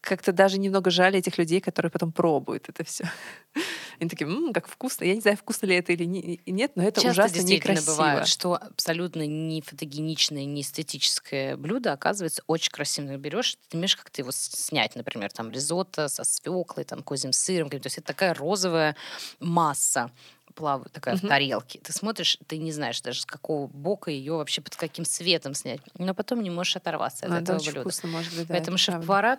как-то 0.00 0.32
даже 0.32 0.58
немного 0.58 0.90
жаль 0.90 1.16
этих 1.16 1.38
людей, 1.38 1.60
которые 1.60 1.90
потом 1.90 2.12
пробуют 2.12 2.68
это 2.68 2.84
все. 2.84 3.10
Они 4.00 4.08
такие, 4.08 4.26
м-м, 4.26 4.52
как 4.52 4.68
вкусно. 4.68 5.04
Я 5.04 5.14
не 5.14 5.20
знаю, 5.20 5.36
вкусно 5.36 5.66
ли 5.66 5.76
это 5.76 5.92
или 5.92 6.04
не, 6.04 6.40
нет, 6.46 6.72
но 6.74 6.82
это 6.82 7.00
Часто 7.00 7.22
ужасно 7.24 7.42
некрасиво. 7.42 7.92
бывает, 7.92 8.26
что 8.26 8.54
абсолютно 8.54 9.26
не 9.26 9.62
фотогеничное, 9.62 10.44
не 10.44 10.62
эстетическое 10.62 11.56
блюдо 11.56 11.92
оказывается 11.92 12.42
очень 12.46 12.70
красивым. 12.70 13.18
Берешь, 13.18 13.56
ты 13.68 13.76
можешь 13.76 13.96
как-то 13.96 14.22
его 14.22 14.30
снять, 14.32 14.94
например, 14.94 15.32
там 15.32 15.50
ризотто 15.50 16.08
со 16.08 16.24
свеклой, 16.24 16.84
там 16.84 17.02
козьим 17.02 17.32
сыром. 17.32 17.70
То 17.70 17.76
есть 17.76 17.98
это 17.98 18.06
такая 18.08 18.34
розовая 18.34 18.96
масса 19.40 20.10
плавает 20.54 20.90
такая 20.90 21.14
uh-huh. 21.14 21.26
в 21.26 21.28
тарелке. 21.28 21.78
Ты 21.80 21.92
смотришь, 21.92 22.38
ты 22.46 22.58
не 22.58 22.72
знаешь 22.72 23.00
даже 23.02 23.20
с 23.20 23.26
какого 23.26 23.66
бока 23.66 24.10
ее 24.10 24.32
вообще 24.32 24.62
под 24.62 24.74
каким 24.74 25.04
светом 25.04 25.54
снять. 25.54 25.80
Но 25.98 26.14
потом 26.14 26.42
не 26.42 26.50
можешь 26.50 26.76
оторваться 26.76 27.26
от 27.26 27.30
Но 27.30 27.38
этого 27.38 27.58
блюда. 27.58 27.80
Вкусно, 27.82 28.08
может 28.08 28.34
быть, 28.34 28.46
да, 28.46 28.54
Поэтому 28.54 28.78
шеф-повара 28.78 29.38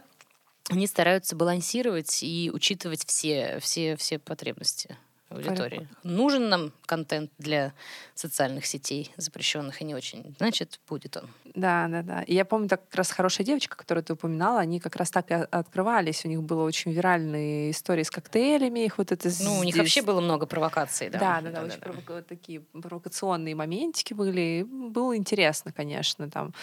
они 0.69 0.87
стараются 0.87 1.35
балансировать 1.35 2.23
и 2.23 2.51
учитывать 2.53 3.05
все, 3.05 3.59
все, 3.61 3.95
все 3.95 4.19
потребности 4.19 4.97
аудитории. 5.29 5.87
Нужен 6.03 6.49
нам 6.49 6.71
контент 6.85 7.31
для 7.37 7.73
социальных 8.15 8.65
сетей, 8.65 9.11
запрещенных 9.17 9.81
и 9.81 9.85
не 9.85 9.95
очень. 9.95 10.35
Значит, 10.37 10.79
будет 10.87 11.17
он. 11.17 11.29
Да, 11.55 11.87
да, 11.87 12.01
да. 12.01 12.23
И 12.23 12.33
я 12.33 12.45
помню, 12.45 12.69
так 12.69 12.85
как 12.85 12.95
раз 12.95 13.11
хорошая 13.11 13.45
девочка, 13.45 13.75
которую 13.75 14.03
ты 14.03 14.13
упоминала, 14.13 14.59
они 14.59 14.79
как 14.79 14.95
раз 14.95 15.11
так 15.11 15.31
и 15.31 15.33
открывались. 15.33 16.23
У 16.25 16.27
них 16.27 16.43
было 16.43 16.63
очень 16.63 16.91
виральные 16.91 17.71
истории 17.71 18.03
с 18.03 18.11
коктейлями. 18.11 18.85
Их 18.85 18.97
вот 18.97 19.11
это 19.11 19.27
ну, 19.27 19.31
здесь... 19.31 19.47
у 19.47 19.63
них 19.63 19.75
вообще 19.75 20.01
было 20.01 20.21
много 20.21 20.45
провокаций, 20.45 21.09
да. 21.09 21.19
Да, 21.19 21.41
да, 21.41 21.49
да. 21.49 21.59
да 21.59 21.65
очень 21.65 21.79
да, 21.79 22.15
да. 22.15 22.21
такие 22.21 22.61
провокационные 22.61 23.55
моментики 23.55 24.13
были. 24.13 24.65
Было 24.67 25.17
интересно, 25.17 25.71
конечно, 25.71 26.29
там. 26.29 26.53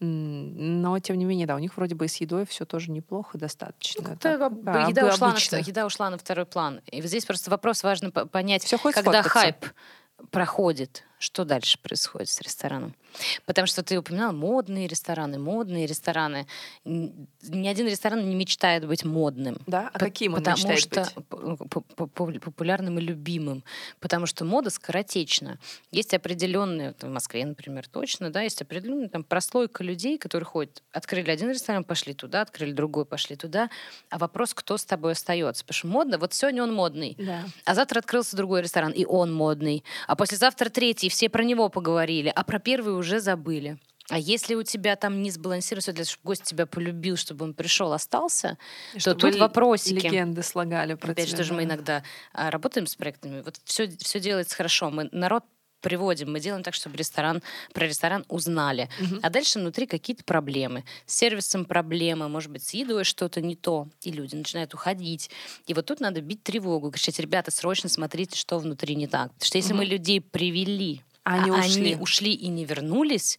Но, 0.00 0.98
тем 0.98 1.16
не 1.16 1.24
менее, 1.24 1.46
да, 1.46 1.56
у 1.56 1.58
них 1.58 1.76
вроде 1.76 1.94
бы 1.94 2.08
с 2.08 2.16
едой 2.16 2.46
все 2.46 2.64
тоже 2.64 2.90
неплохо 2.90 3.38
достаточно. 3.38 4.10
Ну, 4.10 4.16
так, 4.16 4.62
да, 4.62 4.86
еда, 4.88 5.06
ушла 5.06 5.32
на, 5.32 5.56
еда 5.58 5.86
ушла 5.86 6.10
на 6.10 6.18
второй 6.18 6.46
план. 6.46 6.80
И 6.90 7.00
вот 7.00 7.08
здесь 7.08 7.24
просто 7.24 7.50
вопрос 7.50 7.82
важно 7.82 8.10
понять, 8.14 8.64
Всё 8.64 8.78
когда 8.78 9.22
хайп 9.22 9.66
проходит, 10.30 11.04
что 11.24 11.44
дальше 11.44 11.78
происходит 11.78 12.28
с 12.28 12.40
рестораном? 12.40 12.94
Потому 13.46 13.66
что 13.66 13.82
ты 13.82 13.98
упоминал 13.98 14.32
модные 14.32 14.86
рестораны, 14.86 15.38
модные 15.38 15.86
рестораны. 15.86 16.46
Ни 16.84 17.68
один 17.68 17.86
ресторан 17.86 18.28
не 18.28 18.34
мечтает 18.34 18.86
быть 18.86 19.04
модным. 19.04 19.56
Да? 19.66 19.90
А 19.92 19.98
каким 19.98 20.34
он 20.34 20.40
Потому 20.40 20.56
мечтает 20.56 21.08
что 21.10 21.22
быть? 21.30 22.40
популярным 22.42 22.98
и 22.98 23.02
любимым. 23.02 23.64
Потому 24.00 24.26
что 24.26 24.44
мода 24.44 24.70
скоротечна. 24.70 25.58
Есть 25.90 26.14
определенные, 26.14 26.94
в 27.00 27.08
Москве, 27.08 27.44
например, 27.44 27.88
точно, 27.88 28.30
да, 28.30 28.42
есть 28.42 28.60
определенная 28.62 29.08
там 29.08 29.24
прослойка 29.24 29.84
людей, 29.84 30.18
которые 30.18 30.46
ходят, 30.46 30.82
открыли 30.92 31.30
один 31.30 31.50
ресторан, 31.50 31.84
пошли 31.84 32.14
туда, 32.14 32.42
открыли 32.42 32.72
другой, 32.72 33.04
пошли 33.04 33.36
туда. 33.36 33.70
А 34.10 34.18
вопрос, 34.18 34.54
кто 34.54 34.76
с 34.76 34.84
тобой 34.84 35.12
остается? 35.12 35.64
Потому 35.64 35.78
что 35.78 35.86
модно, 35.86 36.18
вот 36.18 36.34
сегодня 36.34 36.62
он 36.62 36.72
модный, 36.74 37.16
да. 37.18 37.44
а 37.64 37.74
завтра 37.74 38.00
открылся 38.00 38.36
другой 38.36 38.62
ресторан, 38.62 38.92
и 38.92 39.04
он 39.04 39.32
модный. 39.32 39.84
А 40.06 40.16
послезавтра 40.16 40.68
третий, 40.68 41.08
все 41.14 41.28
про 41.28 41.44
него 41.44 41.68
поговорили, 41.68 42.30
а 42.34 42.42
про 42.42 42.58
первый 42.58 42.94
уже 42.94 43.20
забыли. 43.20 43.78
А 44.10 44.18
если 44.18 44.54
у 44.54 44.62
тебя 44.64 44.96
там 44.96 45.22
не 45.22 45.30
сбалансировано 45.30 45.94
для 45.94 46.04
чтобы 46.04 46.24
гость 46.24 46.42
тебя 46.42 46.66
полюбил, 46.66 47.16
чтобы 47.16 47.44
он 47.44 47.54
пришел, 47.54 47.92
остался, 47.92 48.58
и 48.94 48.98
то 48.98 49.14
тут 49.14 49.36
вопросики. 49.36 50.06
Легенды 50.06 50.42
слагали 50.42 50.94
про 50.94 51.12
Опять 51.12 51.28
тебя, 51.28 51.44
же, 51.44 51.50
да. 51.50 51.56
мы 51.56 51.64
иногда 51.64 52.02
а, 52.32 52.50
работаем 52.50 52.86
с 52.86 52.96
проектами. 52.96 53.40
Вот 53.42 53.58
все, 53.64 53.88
все 53.88 54.20
делается 54.20 54.56
хорошо. 54.56 54.90
Мы 54.90 55.08
народ 55.12 55.44
приводим, 55.84 56.32
мы 56.32 56.40
делаем 56.40 56.62
так, 56.62 56.72
чтобы 56.74 56.96
ресторан, 56.96 57.42
про 57.74 57.86
ресторан 57.86 58.24
узнали. 58.28 58.88
Угу. 59.00 59.20
А 59.22 59.30
дальше 59.30 59.58
внутри 59.58 59.86
какие-то 59.86 60.24
проблемы. 60.24 60.84
С 61.06 61.14
сервисом 61.14 61.66
проблемы, 61.66 62.28
может 62.28 62.50
быть, 62.50 62.64
с 62.64 62.72
едой 62.72 63.04
что-то 63.04 63.42
не 63.42 63.54
то, 63.54 63.88
и 64.02 64.10
люди 64.10 64.34
начинают 64.34 64.72
уходить. 64.72 65.30
И 65.66 65.74
вот 65.74 65.84
тут 65.86 66.00
надо 66.00 66.22
бить 66.22 66.42
тревогу, 66.42 66.90
кричать, 66.90 67.20
ребята, 67.20 67.50
срочно 67.50 67.90
смотрите, 67.90 68.36
что 68.36 68.58
внутри 68.58 68.96
не 68.96 69.06
так. 69.06 69.30
Потому 69.34 69.46
что 69.46 69.58
если 69.58 69.72
угу. 69.72 69.78
мы 69.78 69.84
людей 69.84 70.20
привели, 70.22 71.02
а 71.22 71.34
они, 71.34 71.50
а 71.50 71.60
ушли. 71.60 71.92
они 71.92 72.02
ушли 72.02 72.32
и 72.32 72.48
не 72.48 72.64
вернулись, 72.64 73.38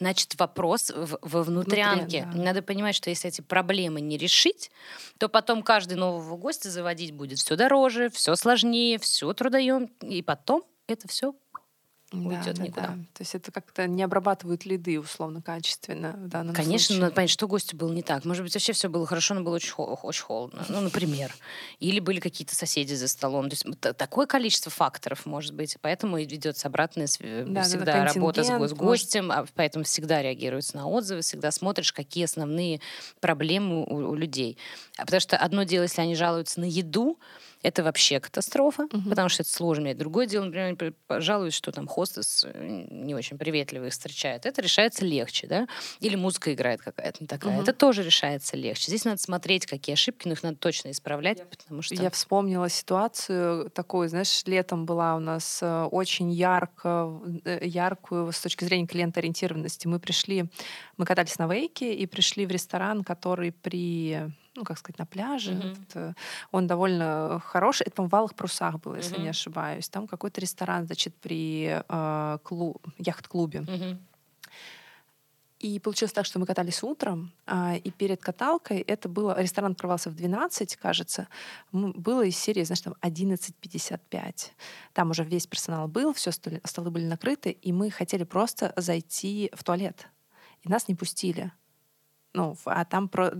Значит, 0.00 0.34
вопрос 0.38 0.90
в, 0.96 1.18
во 1.20 1.42
внутрянке. 1.42 2.22
Внутри, 2.22 2.38
да. 2.38 2.44
Надо 2.46 2.62
понимать, 2.62 2.94
что 2.94 3.10
если 3.10 3.28
эти 3.28 3.42
проблемы 3.42 4.00
не 4.00 4.16
решить, 4.16 4.70
то 5.18 5.28
потом 5.28 5.62
каждый 5.62 5.98
нового 5.98 6.38
гостя 6.38 6.70
заводить 6.70 7.12
будет 7.12 7.38
все 7.38 7.54
дороже, 7.54 8.08
все 8.08 8.34
сложнее, 8.34 8.98
все 8.98 9.30
трудоем, 9.34 9.90
и 10.00 10.22
потом 10.22 10.64
это 10.86 11.06
все 11.06 11.34
уйдет 12.12 12.56
да, 12.56 12.62
никуда. 12.62 12.86
Да. 12.88 12.94
То 13.14 13.20
есть 13.20 13.34
это 13.34 13.52
как-то 13.52 13.86
не 13.86 14.02
обрабатывают 14.02 14.64
лиды 14.64 14.98
условно 14.98 15.42
качественно 15.42 16.12
в 16.12 16.28
данном 16.28 16.54
Конечно, 16.54 16.86
случае. 16.86 17.02
надо 17.02 17.14
понять, 17.14 17.30
что 17.30 17.46
гостю 17.46 17.76
было 17.76 17.92
не 17.92 18.02
так. 18.02 18.24
Может 18.24 18.42
быть, 18.42 18.54
вообще 18.54 18.72
все 18.72 18.88
было 18.88 19.06
хорошо, 19.06 19.34
но 19.34 19.42
было 19.42 19.56
очень, 19.56 19.72
очень 19.74 20.22
холодно. 20.22 20.64
Ну, 20.68 20.80
например. 20.80 21.34
Или 21.78 22.00
были 22.00 22.20
какие-то 22.20 22.54
соседи 22.54 22.94
за 22.94 23.08
столом. 23.08 23.48
То 23.48 23.54
есть 23.54 23.80
такое 23.96 24.26
количество 24.26 24.70
факторов 24.70 25.26
может 25.26 25.54
быть. 25.54 25.76
Поэтому 25.80 26.18
ведется 26.18 26.68
обратная 26.68 27.06
да, 27.06 27.62
всегда 27.62 27.84
да, 27.84 28.04
работа 28.06 28.42
с, 28.42 28.46
с 28.46 28.72
гостем, 28.72 29.28
может... 29.28 29.50
а 29.50 29.52
поэтому 29.54 29.84
всегда 29.84 30.22
реагируется 30.22 30.76
на 30.76 30.88
отзывы, 30.88 31.22
всегда 31.22 31.50
смотришь, 31.50 31.92
какие 31.92 32.24
основные 32.24 32.80
проблемы 33.20 33.84
у, 33.84 34.10
у 34.10 34.14
людей. 34.14 34.58
А 34.96 35.04
потому 35.04 35.20
что 35.20 35.36
одно 35.36 35.62
дело, 35.62 35.84
если 35.84 36.00
они 36.00 36.14
жалуются 36.14 36.60
на 36.60 36.64
еду, 36.64 37.18
это 37.62 37.82
вообще 37.82 38.20
катастрофа, 38.20 38.84
угу. 38.84 39.08
потому 39.08 39.28
что 39.28 39.42
это 39.42 39.52
сложно. 39.52 39.94
Другое 39.94 40.26
дело, 40.26 40.44
например, 40.44 40.94
жалуюсь, 41.20 41.54
что 41.54 41.72
там 41.72 41.86
хостес 41.86 42.44
э, 42.46 42.86
не 42.90 43.14
очень 43.14 43.38
приветливо 43.38 43.86
их 43.86 43.92
встречает. 43.92 44.46
Это 44.46 44.62
решается 44.62 45.04
легче, 45.04 45.46
да? 45.46 45.68
Или 46.00 46.16
музыка 46.16 46.52
играет 46.54 46.80
какая-то 46.80 47.18
не 47.20 47.26
такая. 47.26 47.56
Угу. 47.56 47.62
Это 47.62 47.72
тоже 47.72 48.02
решается 48.02 48.56
легче. 48.56 48.84
Здесь 48.86 49.04
надо 49.04 49.18
смотреть, 49.18 49.66
какие 49.66 49.94
ошибки, 49.94 50.26
но 50.26 50.32
их 50.32 50.42
надо 50.42 50.56
точно 50.56 50.90
исправлять, 50.90 51.38
я, 51.38 51.44
потому 51.44 51.82
что... 51.82 51.94
Я 51.94 52.10
вспомнила 52.10 52.68
ситуацию 52.68 53.70
такую, 53.70 54.08
знаешь, 54.08 54.42
летом 54.46 54.86
была 54.86 55.16
у 55.16 55.20
нас 55.20 55.60
э, 55.62 55.82
очень 55.84 56.30
ярко, 56.30 57.20
э, 57.44 57.66
яркую 57.66 58.32
с 58.32 58.40
точки 58.40 58.64
зрения 58.64 58.86
клиентоориентированности. 58.86 59.86
Мы 59.86 59.98
пришли, 59.98 60.46
мы 60.96 61.04
катались 61.04 61.38
на 61.38 61.46
вейке 61.52 61.94
и 61.94 62.06
пришли 62.06 62.46
в 62.46 62.50
ресторан, 62.50 63.04
который 63.04 63.52
при 63.52 64.30
ну, 64.54 64.64
как 64.64 64.78
сказать, 64.78 64.98
на 64.98 65.06
пляже. 65.06 65.52
Mm-hmm. 65.52 65.82
Это, 65.88 66.14
он 66.50 66.66
довольно 66.66 67.40
хороший. 67.44 67.86
Это, 67.86 67.96
по-моему, 67.96 68.10
в 68.10 68.14
Алых 68.16 68.34
Прусах 68.34 68.80
было, 68.80 68.96
если 68.96 69.16
mm-hmm. 69.16 69.22
не 69.22 69.28
ошибаюсь. 69.28 69.88
Там 69.88 70.06
какой-то 70.06 70.40
ресторан, 70.40 70.86
значит, 70.86 71.14
при 71.16 71.82
э, 71.88 72.38
клуб, 72.42 72.86
яхт-клубе. 72.98 73.60
Mm-hmm. 73.60 73.98
И 75.60 75.78
получилось 75.78 76.14
так, 76.14 76.24
что 76.24 76.38
мы 76.38 76.46
катались 76.46 76.82
утром, 76.82 77.32
а, 77.46 77.76
и 77.76 77.90
перед 77.90 78.22
каталкой 78.22 78.78
это 78.78 79.10
было... 79.10 79.38
Ресторан 79.38 79.72
открывался 79.72 80.08
в 80.08 80.14
12, 80.14 80.76
кажется. 80.76 81.28
Было 81.70 82.22
из 82.22 82.38
серии, 82.38 82.64
знаешь, 82.64 82.80
там 82.80 82.94
11.55. 83.02 84.52
Там 84.94 85.10
уже 85.10 85.22
весь 85.22 85.46
персонал 85.46 85.86
был, 85.86 86.14
все 86.14 86.32
столы, 86.32 86.62
столы 86.64 86.90
были 86.90 87.04
накрыты, 87.04 87.50
и 87.50 87.72
мы 87.72 87.90
хотели 87.90 88.24
просто 88.24 88.72
зайти 88.76 89.50
в 89.52 89.62
туалет. 89.62 90.08
И 90.62 90.70
нас 90.70 90.88
не 90.88 90.94
пустили 90.94 91.52
ну, 92.32 92.56
а 92.64 92.84
там 92.84 93.08
про... 93.08 93.32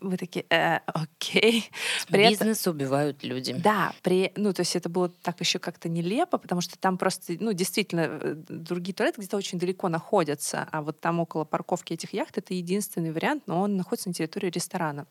вы 0.00 0.16
такие, 0.16 0.46
э, 0.50 0.78
окей. 0.86 1.68
При 2.08 2.28
Бизнес 2.28 2.60
этом... 2.60 2.76
убивают 2.76 3.24
люди. 3.24 3.52
Да, 3.52 3.92
при... 4.02 4.32
ну, 4.36 4.52
то 4.52 4.60
есть 4.60 4.76
это 4.76 4.88
было 4.88 5.08
так 5.08 5.40
еще 5.40 5.58
как-то 5.58 5.88
нелепо, 5.88 6.38
потому 6.38 6.60
что 6.60 6.78
там 6.78 6.98
просто, 6.98 7.36
ну, 7.40 7.52
действительно, 7.52 8.08
э, 8.08 8.34
другие 8.48 8.94
туалеты 8.94 9.20
где-то 9.20 9.36
очень 9.36 9.58
далеко 9.58 9.88
находятся, 9.88 10.68
а 10.70 10.82
вот 10.82 11.00
там 11.00 11.18
около 11.18 11.44
парковки 11.44 11.94
этих 11.94 12.12
яхт 12.12 12.38
это 12.38 12.54
единственный 12.54 13.10
вариант, 13.10 13.44
но 13.46 13.60
он 13.60 13.76
находится 13.76 14.08
на 14.08 14.14
территории 14.14 14.50
ресторана. 14.50 15.06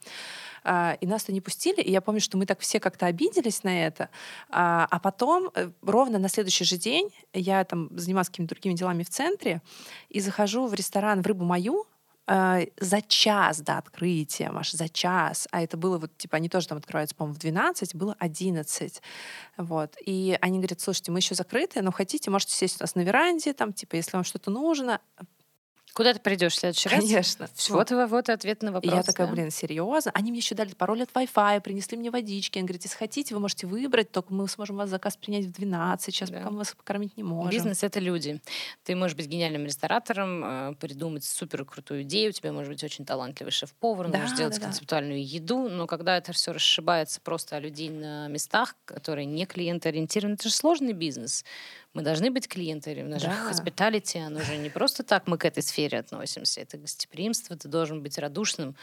А, 0.63 0.97
и 1.01 1.07
нас-то 1.07 1.33
не 1.33 1.41
пустили, 1.41 1.81
и 1.81 1.91
я 1.91 2.01
помню, 2.01 2.21
что 2.21 2.37
мы 2.37 2.45
так 2.45 2.59
все 2.59 2.79
как-то 2.79 3.07
обиделись 3.07 3.63
на 3.63 3.85
это, 3.85 4.09
а, 4.49 4.87
а 4.89 4.99
потом 4.99 5.51
э, 5.53 5.69
ровно 5.81 6.17
на 6.17 6.29
следующий 6.29 6.63
же 6.63 6.77
день 6.77 7.09
я 7.33 7.63
там 7.65 7.89
занималась 7.97 8.29
какими-то 8.29 8.55
другими 8.55 8.73
делами 8.73 9.03
в 9.03 9.09
центре 9.09 9.61
и 10.09 10.19
захожу 10.21 10.67
в 10.67 10.73
ресторан 10.73 11.21
в 11.21 11.27
«Рыбу 11.27 11.43
мою», 11.43 11.85
э, 12.27 12.65
за 12.79 13.01
час 13.01 13.61
до 13.61 13.77
открытия, 13.77 14.51
Маш, 14.51 14.71
за 14.71 14.89
час, 14.89 15.47
а 15.51 15.61
это 15.61 15.77
было 15.77 15.97
вот, 15.97 16.15
типа, 16.17 16.37
они 16.37 16.49
тоже 16.49 16.67
там 16.67 16.77
открываются, 16.77 17.15
по-моему, 17.15 17.35
в 17.35 17.39
12, 17.39 17.95
было 17.95 18.15
11, 18.19 19.01
вот, 19.57 19.95
и 20.05 20.37
они 20.41 20.59
говорят, 20.59 20.81
слушайте, 20.81 21.11
мы 21.11 21.19
еще 21.19 21.35
закрыты, 21.35 21.81
но 21.81 21.91
хотите, 21.91 22.29
можете 22.29 22.53
сесть 22.53 22.79
у 22.79 22.83
нас 22.83 22.95
на 22.95 23.01
веранде, 23.01 23.53
там, 23.53 23.73
типа, 23.73 23.95
если 23.95 24.15
вам 24.15 24.23
что-то 24.23 24.51
нужно, 24.51 25.01
Куда 25.97 26.13
ты 26.13 26.19
придешь 26.19 26.53
в 26.53 26.59
следующий 26.59 26.89
раз? 26.89 26.99
Конечно. 26.99 27.49
Вот, 27.69 27.89
вот, 27.89 28.09
вот 28.11 28.29
ответ 28.29 28.61
на 28.61 28.71
вопрос. 28.71 28.93
И 28.93 28.95
я 28.95 29.01
такая, 29.01 29.25
да? 29.25 29.33
блин, 29.33 29.49
серьезно? 29.49 30.11
Они 30.13 30.29
мне 30.29 30.41
еще 30.41 30.53
дали 30.53 30.71
пароль 30.75 31.01
от 31.01 31.09
Wi-Fi, 31.09 31.59
принесли 31.61 31.97
мне 31.97 32.11
водички. 32.11 32.59
Они 32.59 32.67
говорят, 32.67 32.83
если 32.83 32.95
хотите, 32.95 33.33
вы 33.33 33.41
можете 33.41 33.65
выбрать, 33.65 34.11
только 34.11 34.31
мы 34.31 34.47
сможем 34.47 34.75
вас 34.75 34.91
заказ 34.91 35.17
принять 35.17 35.45
в 35.45 35.53
12, 35.53 36.05
сейчас 36.05 36.29
да. 36.29 36.37
пока 36.37 36.51
мы 36.51 36.59
вас 36.59 36.75
покормить 36.75 37.17
не 37.17 37.23
можем. 37.23 37.49
Бизнес— 37.49 37.81
это 37.83 37.99
люди. 37.99 38.39
Ты 38.83 38.95
можешь 38.95 39.17
быть 39.17 39.25
гениальным 39.25 39.65
ресторатором, 39.65 40.43
э, 40.45 40.75
придумать 40.79 41.23
супер 41.23 41.65
крутую 41.65 42.03
идею, 42.03 42.29
у 42.29 42.31
тебя 42.31 42.51
может 42.51 42.71
быть 42.71 42.83
очень 42.83 43.03
талантливый 43.03 43.51
шеф-повар, 43.51 44.09
да, 44.09 44.19
можешь 44.19 44.37
делать 44.37 44.53
да, 44.59 44.65
концептуальную 44.67 45.17
да. 45.19 45.27
еду, 45.27 45.67
но 45.67 45.87
когда 45.87 46.15
это 46.15 46.31
все 46.31 46.51
расшибается 46.51 47.21
просто 47.21 47.55
о 47.55 47.59
людей 47.59 47.89
на 47.89 48.27
местах, 48.27 48.75
которые 48.85 49.25
не 49.25 49.47
клиентоориентированы, 49.47 50.35
это 50.35 50.47
же 50.47 50.53
сложный 50.53 50.93
бизнес. 50.93 51.43
Мы 51.97 52.03
должны 52.03 52.29
быть 52.29 52.47
клиентами. 52.47 53.01
У 53.01 53.07
нас 53.07 53.23
да. 53.23 53.31
же 53.31 53.37
хоспиталити, 53.47 54.19
оно 54.19 54.41
же 54.41 54.55
не 54.57 54.69
просто 54.69 55.01
так 55.01 55.25
мы 55.25 55.39
к 55.39 55.45
этой 55.45 55.63
сфере 55.63 55.97
относимся. 55.97 56.61
Это 56.61 56.77
гостеприимство, 56.77 57.55
ты 57.55 57.67
должен 57.67 58.03
быть 58.03 58.19
радушным. 58.19 58.75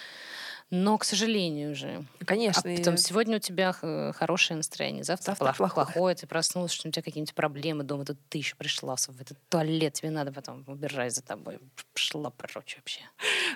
Но, 0.70 0.98
к 0.98 1.04
сожалению 1.04 1.72
уже. 1.72 2.04
Конечно. 2.24 2.70
А 2.70 2.76
потом, 2.76 2.96
сегодня 2.96 3.36
у 3.36 3.40
тебя 3.40 3.72
хорошее 4.16 4.56
настроение, 4.56 5.04
завтра, 5.04 5.32
завтра 5.32 5.52
плохое. 5.54 5.86
плохое. 5.86 6.14
Ты 6.16 6.26
проснулся, 6.26 6.74
что 6.74 6.88
у 6.88 6.90
тебя 6.90 7.02
какие-нибудь 7.02 7.34
проблемы 7.34 7.84
дома, 7.84 8.04
тут 8.04 8.18
ты 8.28 8.38
еще 8.38 8.56
пришла 8.56 8.96
в 8.96 9.20
этот 9.20 9.38
туалет, 9.48 9.94
тебе 9.94 10.10
надо 10.10 10.32
потом 10.32 10.64
убирать 10.66 11.14
за 11.14 11.22
тобой. 11.22 11.58
Пошла 11.92 12.30
прочь 12.30 12.76
вообще. 12.76 13.00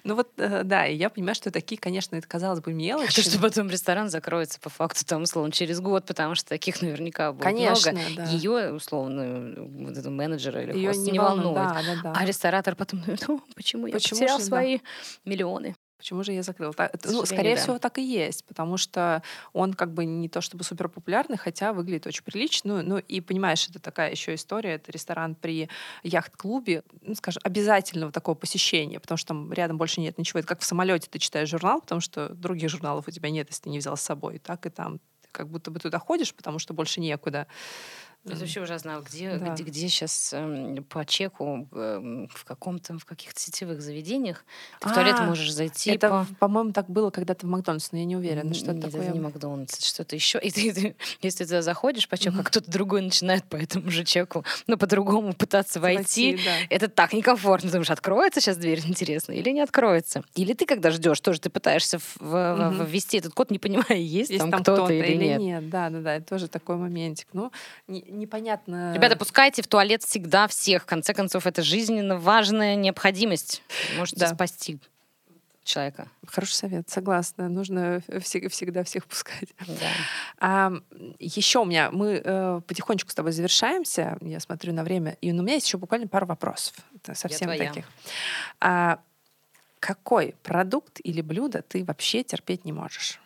Ну 0.05 0.15
вот, 0.15 0.31
э, 0.37 0.63
да, 0.65 0.87
и 0.87 0.97
я 0.97 1.11
понимаю, 1.11 1.35
что 1.35 1.51
такие, 1.51 1.79
конечно, 1.81 2.15
это, 2.15 2.29
казалось 2.29 2.61
бы, 2.61 2.73
мелочи. 2.73 3.11
А 3.11 3.15
то, 3.15 3.23
что 3.23 3.39
потом 3.41 3.69
ресторан 3.71 4.11
закроется 4.11 4.61
по 4.61 4.69
факту, 4.69 5.05
там, 5.05 5.23
условно, 5.23 5.51
через 5.51 5.81
год, 5.81 6.05
потому 6.07 6.35
что 6.35 6.49
таких 6.49 6.83
наверняка 6.83 7.33
будет 7.33 7.43
конечно, 7.43 7.93
много. 7.93 8.15
Да. 8.17 8.25
Ее, 8.27 8.73
условно, 8.75 9.55
вот 9.57 9.97
этого 9.97 10.13
менеджера 10.13 10.63
или 10.63 10.73
Её 10.77 10.93
не, 10.93 11.13
не 11.13 11.19
волнует. 11.19 11.55
Да, 11.55 11.83
да, 11.85 12.01
да. 12.03 12.13
А 12.15 12.25
ресторатор 12.25 12.77
потом, 12.77 13.03
ну, 13.29 13.43
почему 13.57 13.87
я 13.87 13.95
почему 13.95 14.21
потерял 14.21 14.39
же, 14.39 14.45
свои 14.45 14.79
да. 14.79 14.85
миллионы? 15.25 15.75
Почему 15.99 16.23
же 16.23 16.33
я 16.33 16.45
закрыл? 16.45 16.73
Так, 16.73 16.93
ну, 17.05 17.27
скорее 17.27 17.57
да. 17.57 17.61
всего, 17.61 17.79
так 17.81 17.99
и 17.99 18.03
есть, 18.03 18.45
потому 18.45 18.77
что 18.77 19.23
он 19.53 19.75
как 19.75 19.93
бы 19.93 20.05
не 20.05 20.29
то 20.29 20.41
чтобы 20.41 20.63
супер 20.63 20.89
популярный, 20.89 21.37
хотя 21.37 21.73
выглядит 21.73 22.07
очень 22.07 22.23
прилично. 22.23 22.83
Ну, 22.83 22.89
ну 22.89 22.99
и 22.99 23.21
понимаешь, 23.21 23.69
это 23.69 23.81
такая 23.81 24.13
еще 24.13 24.35
история, 24.35 24.75
это 24.75 24.93
ресторан 24.93 25.35
при 25.35 25.69
яхт-клубе, 26.05 26.85
ну, 27.03 27.17
скажем, 27.17 27.43
обязательного 27.45 28.13
такого 28.13 28.37
посещения, 28.37 29.01
потому 29.01 29.19
что 29.19 29.29
там 29.29 29.53
рядом 29.53 29.77
больше 29.77 30.01
нет 30.01 30.17
ничего. 30.19 30.39
Это 30.39 30.49
как 30.49 30.61
в 30.61 30.65
самолете 30.65 31.09
ты 31.11 31.19
читаешь 31.19 31.49
журнал, 31.49 31.81
потому 31.81 32.01
что 32.01 32.29
других 32.29 32.71
журналов 32.71 33.09
у 33.09 33.11
тебя 33.11 33.31
нет, 33.31 33.49
если 33.49 33.65
ты 33.65 33.71
не 33.71 33.79
взял 33.79 33.97
с 33.97 34.03
собой. 34.03 34.39
Так 34.39 34.67
и 34.67 34.71
там 34.71 35.01
ты 35.23 35.29
как 35.33 35.49
будто 35.49 35.73
бы 35.73 35.81
туда 35.81 35.99
ходишь, 35.99 36.33
потому 36.33 36.61
что 36.61 36.75
больше 36.75 37.01
некуда. 37.01 37.49
Это 38.25 38.37
вообще 38.37 38.61
ужасно. 38.61 39.03
Где, 39.07 39.37
да. 39.37 39.53
где, 39.53 39.63
где 39.63 39.89
сейчас 39.89 40.33
э, 40.35 40.83
по 40.89 41.05
чеку 41.05 41.69
э, 41.73 42.27
в 42.31 42.45
каком-то 42.45 42.99
в 42.99 43.05
каких-то 43.05 43.41
сетевых 43.41 43.81
заведениях 43.81 44.45
ты 44.81 44.89
а, 44.89 44.91
в 44.91 44.95
туалет 44.95 45.21
можешь 45.21 45.53
зайти. 45.53 45.93
Это, 45.93 46.09
по... 46.09 46.27
по-моему, 46.41 46.73
так 46.73 46.91
было 46.91 47.11
когда-то 47.11 47.47
в 47.47 47.49
Макдональдс, 47.49 47.93
но 47.93 47.99
я 47.99 48.05
не 48.05 48.17
уверена, 48.17 48.55
что 48.55 48.73
Нет, 48.73 48.85
это 48.85 48.87
такое. 48.91 49.09
Это 49.09 49.15
не 49.15 49.21
Макдональдс, 49.21 49.85
что-то 49.85 50.17
еще. 50.17 50.39
И 50.41 50.51
ты, 50.51 50.73
ты, 50.73 50.97
если 51.23 51.45
ты 51.45 51.45
туда 51.47 51.63
заходишь 51.63 52.09
по 52.09 52.19
чеку, 52.19 52.39
а 52.41 52.43
кто-то 52.43 52.71
другой 52.71 53.03
начинает 53.03 53.45
по 53.45 53.57
этому 53.57 53.91
же 53.91 54.05
чеку, 54.05 54.45
ну 54.67 54.77
по-другому 54.77 55.33
пытаться 55.33 55.81
войти, 55.81 56.33
войти 56.33 56.45
да. 56.45 56.51
это 56.71 56.89
так 56.89 57.13
некомфортно. 57.13 57.71
Думаешь, 57.71 57.91
откроется 57.91 58.41
сейчас 58.41 58.57
дверь, 58.57 58.83
интересно, 58.87 59.33
или 59.33 59.51
не 59.51 59.61
откроется? 59.61 60.23
Или 60.35 60.53
ты 60.53 60.67
когда 60.67 60.91
ждешь, 60.91 61.21
тоже 61.21 61.41
ты 61.41 61.51
пытаешься 61.51 61.99
в, 61.99 62.21
mm-hmm. 62.21 62.91
ввести 62.91 63.19
этот 63.19 63.33
код, 63.33 63.51
не 63.51 63.59
понимая, 63.59 63.99
есть, 63.99 64.31
есть 64.31 64.41
там, 64.41 64.51
там 64.51 64.63
кто-то, 64.63 64.83
кто-то 64.83 64.95
или, 64.95 65.07
или 65.07 65.25
нет. 65.25 65.41
нет. 65.41 65.71
Да, 65.71 65.91
да, 65.91 66.01
да, 66.01 66.15
это 66.17 66.27
тоже 66.27 66.49
такой 66.49 66.77
моментик. 66.77 67.29
Ну, 67.33 67.53
не, 67.87 68.05
непонятно. 68.09 68.95
Ребята, 68.95 69.17
пускайте 69.17 69.63
в 69.63 69.67
туалет 69.67 70.03
всегда 70.03 70.49
всех. 70.49 70.83
В 70.83 70.87
конце 70.87 71.15
концов, 71.15 71.47
это 71.47 71.63
жизненно 71.63 72.19
важная 72.19 72.75
необходимость. 72.75 73.63
Можете 73.97 74.21
да. 74.21 74.35
спасти 74.35 74.79
человека. 75.69 76.09
Хороший 76.27 76.55
совет, 76.55 76.89
согласна. 76.89 77.49
Нужно 77.49 78.03
всегда 78.21 78.83
всех 78.85 79.07
пускать. 79.07 79.51
Да. 79.59 79.91
А, 80.39 80.73
еще 81.19 81.61
у 81.61 81.65
меня, 81.65 81.91
мы 81.91 82.23
э, 82.25 82.61
потихонечку 82.67 83.11
с 83.11 83.15
тобой 83.15 83.33
завершаемся. 83.33 84.17
Я 84.23 84.41
смотрю 84.41 84.73
на 84.73 84.83
время, 84.83 85.17
и 85.21 85.31
у 85.31 85.43
меня 85.43 85.55
есть 85.55 85.67
еще 85.67 85.79
буквально 85.79 86.09
пару 86.09 86.27
вопросов. 86.27 86.75
Это 86.97 87.15
совсем 87.15 87.49
таких. 87.49 87.85
А, 88.61 89.01
какой 89.79 90.35
продукт 90.43 91.01
или 91.05 91.21
блюдо 91.21 91.63
ты 91.63 91.85
вообще 91.85 92.25
терпеть 92.25 92.65
не 92.65 92.73
можешь? 92.73 93.21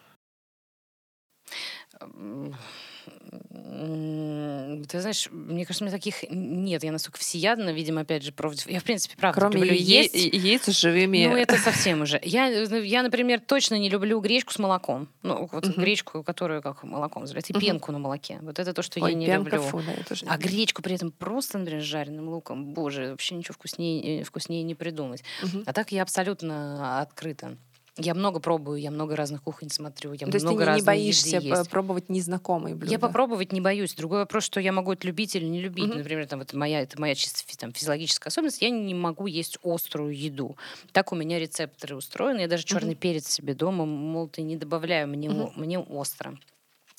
Ты 3.33 5.01
знаешь, 5.01 5.29
мне 5.31 5.65
кажется, 5.65 5.85
у 5.85 5.87
меня 5.87 5.97
таких 5.97 6.25
нет. 6.31 6.85
Я 6.85 6.93
настолько 6.93 7.19
всеядна, 7.19 7.71
видимо, 7.71 8.03
опять 8.03 8.23
же, 8.23 8.33
против... 8.33 8.69
Я, 8.69 8.81
в 8.81 8.85
принципе, 8.85 9.17
правда 9.17 9.41
Кроме 9.41 9.61
люблю 9.61 9.73
е- 9.73 10.03
есть. 10.03 10.15
яиц 10.15 10.65
с 10.65 10.81
живыми... 10.81 11.27
Ну, 11.27 11.37
это 11.37 11.57
совсем 11.59 12.03
уже. 12.03 12.21
Я, 12.23 12.47
я, 12.49 13.03
например, 13.03 13.41
точно 13.41 13.79
не 13.79 13.89
люблю 13.89 14.21
гречку 14.21 14.53
с 14.53 14.59
молоком. 14.59 15.09
Ну, 15.23 15.49
вот 15.51 15.65
uh-huh. 15.65 15.81
гречку, 15.81 16.23
которую 16.23 16.61
как 16.63 16.83
молоком 16.83 17.27
заливают, 17.27 17.49
и 17.49 17.53
uh-huh. 17.55 17.61
пенку 17.61 17.93
на 17.93 17.99
молоке. 17.99 18.39
Вот 18.43 18.59
это 18.59 18.75
то, 18.75 18.83
что 18.83 19.01
Ой, 19.03 19.13
я 19.13 19.17
не 19.17 19.27
люблю. 19.27 19.63
Фу, 19.63 19.81
да, 19.81 19.93
я 19.93 20.05
тоже 20.05 20.27
а 20.29 20.37
гречку 20.37 20.83
при 20.83 20.95
этом 20.95 21.11
просто, 21.11 21.59
например, 21.59 21.83
с 21.83 21.87
жареным 21.87 22.29
луком. 22.29 22.75
Боже, 22.75 23.11
вообще 23.11 23.35
ничего 23.35 23.55
вкуснее, 23.55 24.21
э, 24.21 24.25
вкуснее 24.25 24.63
не 24.63 24.75
придумать. 24.75 25.23
Uh-huh. 25.43 25.63
А 25.67 25.73
так 25.73 25.93
я 25.93 26.03
абсолютно 26.03 27.01
открыта. 27.01 27.57
Я 27.99 28.15
много 28.15 28.41
пробую, 28.41 28.81
я 28.81 28.91
много 28.91 29.17
разных 29.17 29.43
кухонь 29.43 29.69
смотрю, 29.69 30.13
я 30.13 30.21
То 30.21 30.39
много 30.39 30.65
есть 30.65 30.75
ты 30.75 30.81
не 30.81 30.83
боишься 30.83 31.65
пробовать 31.69 32.09
незнакомые 32.09 32.75
блюда? 32.75 32.91
Я 32.91 32.99
попробовать 32.99 33.53
не 33.53 33.61
боюсь. 33.61 33.95
Другой 33.95 34.21
вопрос, 34.21 34.45
что 34.45 34.61
я 34.61 34.73
могу 34.73 34.93
это 34.93 35.07
любить 35.07 35.37
или 35.37 35.45
не 35.45 35.61
любить. 35.61 35.91
Mm-hmm. 35.91 35.99
Например, 35.99 36.27
там, 36.27 36.41
это 36.41 36.57
моя, 36.57 36.81
это 36.81 36.99
моя 36.99 37.15
чисто 37.15 37.43
там, 37.59 37.73
физиологическая 37.75 38.31
особенность. 38.31 38.63
Я 38.63 38.71
не 38.71 38.95
могу 38.95 39.27
есть 39.27 39.59
острую 39.63 40.17
еду. 40.17 40.57
Так 40.93 41.13
у 41.13 41.17
меня 41.17 41.39
рецепторы 41.39 41.95
устроены. 41.95 42.41
Я 42.41 42.49
даже 42.49 42.65
черный 42.65 42.95
mm-hmm. 42.95 42.97
перец 42.97 43.29
себе 43.29 43.55
дома 43.55 43.85
молотый 43.85 44.45
не 44.45 44.57
добавляю. 44.57 45.07
Мне, 45.09 45.29
mm-hmm. 45.29 45.53
мне 45.57 45.79
остро 45.79 46.39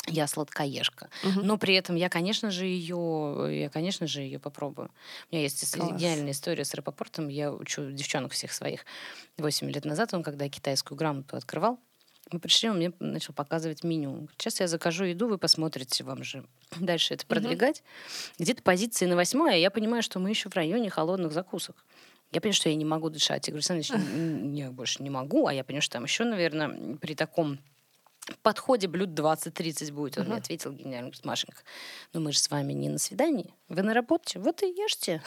я 0.07 0.27
сладкоежка. 0.27 1.09
Угу. 1.23 1.41
Но 1.43 1.57
при 1.57 1.75
этом 1.75 1.95
я, 1.95 2.09
конечно 2.09 2.51
же, 2.51 2.65
ее, 2.65 3.47
я, 3.49 3.69
конечно 3.69 4.05
же, 4.05 4.21
ее 4.21 4.39
попробую. 4.39 4.89
У 5.31 5.35
меня 5.35 5.43
есть 5.43 5.75
Класс. 5.75 5.91
идеальная 5.91 6.31
история 6.31 6.65
с 6.65 6.73
Рапопортом. 6.73 7.29
Я 7.29 7.53
учу 7.53 7.91
девчонок 7.91 8.33
всех 8.33 8.51
своих. 8.51 8.85
Восемь 9.37 9.69
лет 9.69 9.85
назад 9.85 10.13
он, 10.13 10.23
когда 10.23 10.49
китайскую 10.49 10.97
грамоту 10.97 11.37
открывал, 11.37 11.79
мы 12.31 12.39
пришли, 12.39 12.69
он 12.69 12.77
мне 12.77 12.91
начал 12.99 13.33
показывать 13.33 13.83
меню. 13.83 14.27
Сейчас 14.37 14.59
я 14.59 14.67
закажу 14.67 15.05
еду, 15.05 15.27
вы 15.27 15.37
посмотрите, 15.37 16.03
вам 16.03 16.23
же 16.23 16.45
дальше 16.79 17.13
это 17.13 17.25
продвигать. 17.25 17.79
Угу. 17.79 18.43
Где-то 18.43 18.63
позиции 18.63 19.05
на 19.05 19.15
восьмое, 19.15 19.53
а 19.53 19.57
я 19.57 19.71
понимаю, 19.71 20.03
что 20.03 20.19
мы 20.19 20.29
еще 20.29 20.49
в 20.49 20.55
районе 20.55 20.89
холодных 20.89 21.31
закусок. 21.31 21.85
Я 22.31 22.41
понимаю, 22.41 22.55
что 22.55 22.69
я 22.69 22.75
не 22.75 22.85
могу 22.85 23.09
дышать. 23.09 23.47
Я 23.47 23.51
говорю, 23.51 23.63
Саныч, 23.63 23.91
я 24.57 24.71
больше 24.71 25.03
не 25.03 25.11
могу, 25.11 25.45
а 25.45 25.53
я 25.53 25.63
понимаю, 25.63 25.83
что 25.83 25.93
там 25.93 26.03
еще, 26.05 26.23
наверное, 26.23 26.97
при 26.97 27.13
таком 27.13 27.59
подходе 28.41 28.87
блюд 28.87 29.09
20-30 29.09 29.91
будет. 29.91 30.17
Он 30.17 30.23
uh-huh. 30.23 30.27
мне 30.27 30.37
ответил 30.37 30.71
гениально, 30.71 31.09
говорит, 31.09 31.25
Машенька, 31.25 31.61
ну 32.13 32.21
мы 32.21 32.31
же 32.31 32.39
с 32.39 32.49
вами 32.49 32.73
не 32.73 32.89
на 32.89 32.97
свидании, 32.97 33.53
вы 33.69 33.81
на 33.81 33.93
работе, 33.93 34.39
вот 34.39 34.63
и 34.63 34.67
ешьте. 34.67 35.21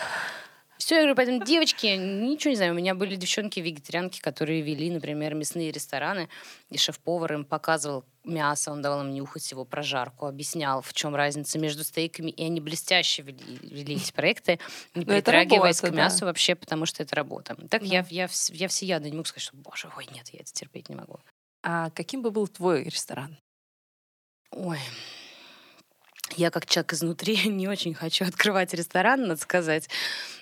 Все, 0.78 0.96
я 0.96 1.00
говорю, 1.02 1.16
поэтому 1.16 1.44
девочки, 1.44 1.86
ничего 1.86 2.50
не 2.50 2.56
знаю, 2.56 2.72
у 2.72 2.76
меня 2.76 2.94
были 2.94 3.16
девчонки-вегетарианки, 3.16 4.20
которые 4.20 4.60
вели, 4.60 4.90
например, 4.90 5.34
мясные 5.34 5.70
рестораны, 5.70 6.28
и 6.68 6.76
шеф-повар 6.76 7.32
им 7.32 7.44
показывал 7.44 8.04
мясо, 8.24 8.72
он 8.72 8.82
давал 8.82 9.02
им 9.02 9.14
нюхать 9.14 9.50
его 9.50 9.64
прожарку, 9.64 10.26
объяснял, 10.26 10.82
в 10.82 10.92
чем 10.92 11.16
разница 11.16 11.58
между 11.58 11.82
стейками, 11.82 12.30
и 12.30 12.44
они 12.44 12.60
блестяще 12.60 13.22
вели, 13.22 13.38
вели 13.62 13.96
эти 13.96 14.12
проекты, 14.12 14.58
не 14.94 15.04
Но 15.04 15.12
притрагиваясь 15.12 15.80
работа, 15.80 15.92
к 15.92 15.96
мясу 15.96 16.20
да. 16.20 16.26
вообще, 16.26 16.54
потому 16.54 16.84
что 16.84 17.02
это 17.02 17.16
работа. 17.16 17.56
Так 17.70 17.80
да. 17.82 17.86
я, 17.86 18.06
я, 18.10 18.28
я 18.50 18.68
всеядно 18.68 19.06
не 19.06 19.12
могу 19.12 19.24
сказать, 19.24 19.44
что, 19.44 19.56
боже, 19.56 19.90
ой, 19.96 20.06
нет, 20.12 20.28
я 20.32 20.40
это 20.40 20.52
терпеть 20.52 20.88
не 20.90 20.96
могу. 20.96 21.20
А 21.68 21.90
каким 21.90 22.22
бы 22.22 22.30
был 22.30 22.46
твой 22.46 22.84
ресторан? 22.84 23.36
Ой, 24.52 24.78
я 26.36 26.52
как 26.52 26.66
человек 26.66 26.92
изнутри 26.92 27.36
не 27.48 27.66
очень 27.66 27.92
хочу 27.92 28.24
открывать 28.24 28.72
ресторан, 28.72 29.26
надо 29.26 29.40
сказать. 29.40 29.88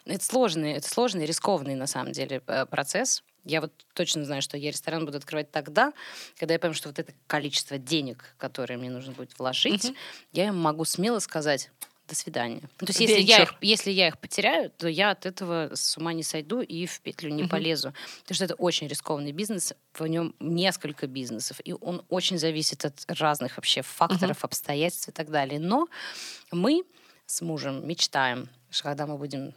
Это 0.05 0.22
сложный, 0.22 0.72
это 0.72 0.87
сложный, 0.87 1.25
рискованный 1.25 1.77
на 1.77 1.87
самом 1.87 2.12
деле 2.12 2.43
э, 2.47 2.66
процесс. 2.66 3.25
Я 3.43 3.62
вот 3.62 3.72
точно 3.95 4.27
знаю, 4.27 4.43
что 4.43 4.59
я 4.59 4.70
ресторан 4.70 5.07
буду 5.07 5.16
открывать 5.16 5.51
тогда, 5.51 5.95
когда 6.39 6.53
я 6.53 6.61
пойму, 6.61 6.75
что 6.75 6.91
вот 6.91 6.99
это 6.99 7.14
количество 7.27 7.79
денег, 7.79 8.35
которые 8.37 8.77
мне 8.77 8.91
нужно 8.91 9.14
будет 9.14 9.39
вложить, 9.39 9.87
uh-huh. 9.87 9.97
я 10.33 10.49
им 10.49 10.59
могу 10.59 10.85
смело 10.85 11.20
сказать, 11.20 11.70
до 12.09 12.15
свидания. 12.15 12.61
Ну, 12.81 12.87
то 12.87 12.91
есть, 12.91 13.01
если 13.01 13.21
я, 13.21 13.43
их, 13.43 13.55
если 13.61 13.91
я 13.91 14.09
их 14.09 14.19
потеряю, 14.19 14.71
то 14.71 14.89
я 14.89 15.11
от 15.11 15.27
этого 15.27 15.71
с 15.75 15.97
ума 15.97 16.13
не 16.13 16.23
сойду 16.23 16.61
и 16.61 16.87
в 16.87 17.01
петлю 17.01 17.31
не 17.31 17.45
uh-huh. 17.45 17.49
полезу. 17.49 17.95
Потому 18.23 18.35
что 18.35 18.45
это 18.45 18.55
очень 18.55 18.89
рискованный 18.89 19.33
бизнес, 19.33 19.73
в 19.95 20.07
нем 20.07 20.35
несколько 20.41 21.07
бизнесов, 21.07 21.61
и 21.65 21.73
он 21.73 22.05
очень 22.09 22.39
зависит 22.39 22.85
от 22.85 23.05
разных 23.09 23.57
вообще 23.57 23.83
факторов, 23.83 24.43
uh-huh. 24.43 24.47
обстоятельств 24.47 25.09
и 25.09 25.13
так 25.13 25.31
далее. 25.31 25.59
Но 25.59 25.89
мы 26.53 26.85
с 27.27 27.41
мужем 27.41 27.87
мечтаем, 27.87 28.49
что 28.71 28.85
когда 28.85 29.07
мы 29.07 29.17
будем 29.17 29.55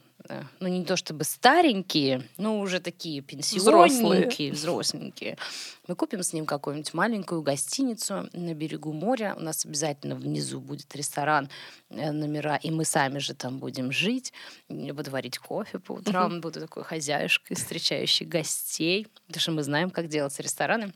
ну 0.59 0.67
не 0.67 0.83
то 0.83 0.95
чтобы 0.97 1.23
старенькие, 1.23 2.27
но 2.37 2.59
уже 2.59 2.79
такие 2.79 3.21
пенсионненькие, 3.21 4.51
взросленькие. 4.51 5.37
Мы 5.87 5.95
купим 5.95 6.23
с 6.23 6.33
ним 6.33 6.45
какую-нибудь 6.45 6.93
маленькую 6.93 7.41
гостиницу 7.41 8.29
на 8.33 8.53
берегу 8.53 8.91
моря. 8.91 9.35
У 9.37 9.41
нас 9.41 9.65
обязательно 9.65 10.15
внизу 10.15 10.59
будет 10.59 10.93
ресторан, 10.95 11.49
э, 11.89 12.11
номера, 12.11 12.57
и 12.57 12.71
мы 12.71 12.83
сами 12.83 13.19
же 13.19 13.33
там 13.33 13.59
будем 13.59 13.91
жить. 13.91 14.33
Я 14.69 14.93
буду 14.93 15.11
варить 15.11 15.37
кофе 15.37 15.79
по 15.79 15.93
утрам, 15.93 16.33
uh-huh. 16.33 16.41
буду 16.41 16.59
такой 16.59 16.83
хозяюшкой, 16.83 17.55
встречающей 17.55 18.25
гостей. 18.25 19.07
Потому 19.27 19.41
что 19.41 19.51
мы 19.51 19.63
знаем, 19.63 19.89
как 19.89 20.07
делать 20.07 20.37
рестораны. 20.39 20.93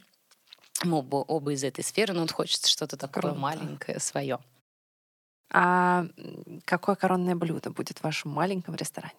Мы 0.84 0.98
оба, 0.98 1.18
оба 1.18 1.54
из 1.54 1.64
этой 1.64 1.84
сферы, 1.84 2.14
но 2.14 2.22
вот 2.22 2.32
хочется 2.32 2.70
что-то 2.70 2.98
такое 2.98 3.22
Круто. 3.22 3.40
маленькое, 3.40 4.00
свое. 4.00 4.40
А 5.54 6.06
какое 6.66 6.96
коронное 6.96 7.36
блюдо 7.36 7.72
будет 7.72 8.00
в 8.00 8.04
вашем 8.04 8.32
маленьком 8.32 8.76
ресторане? 8.76 9.14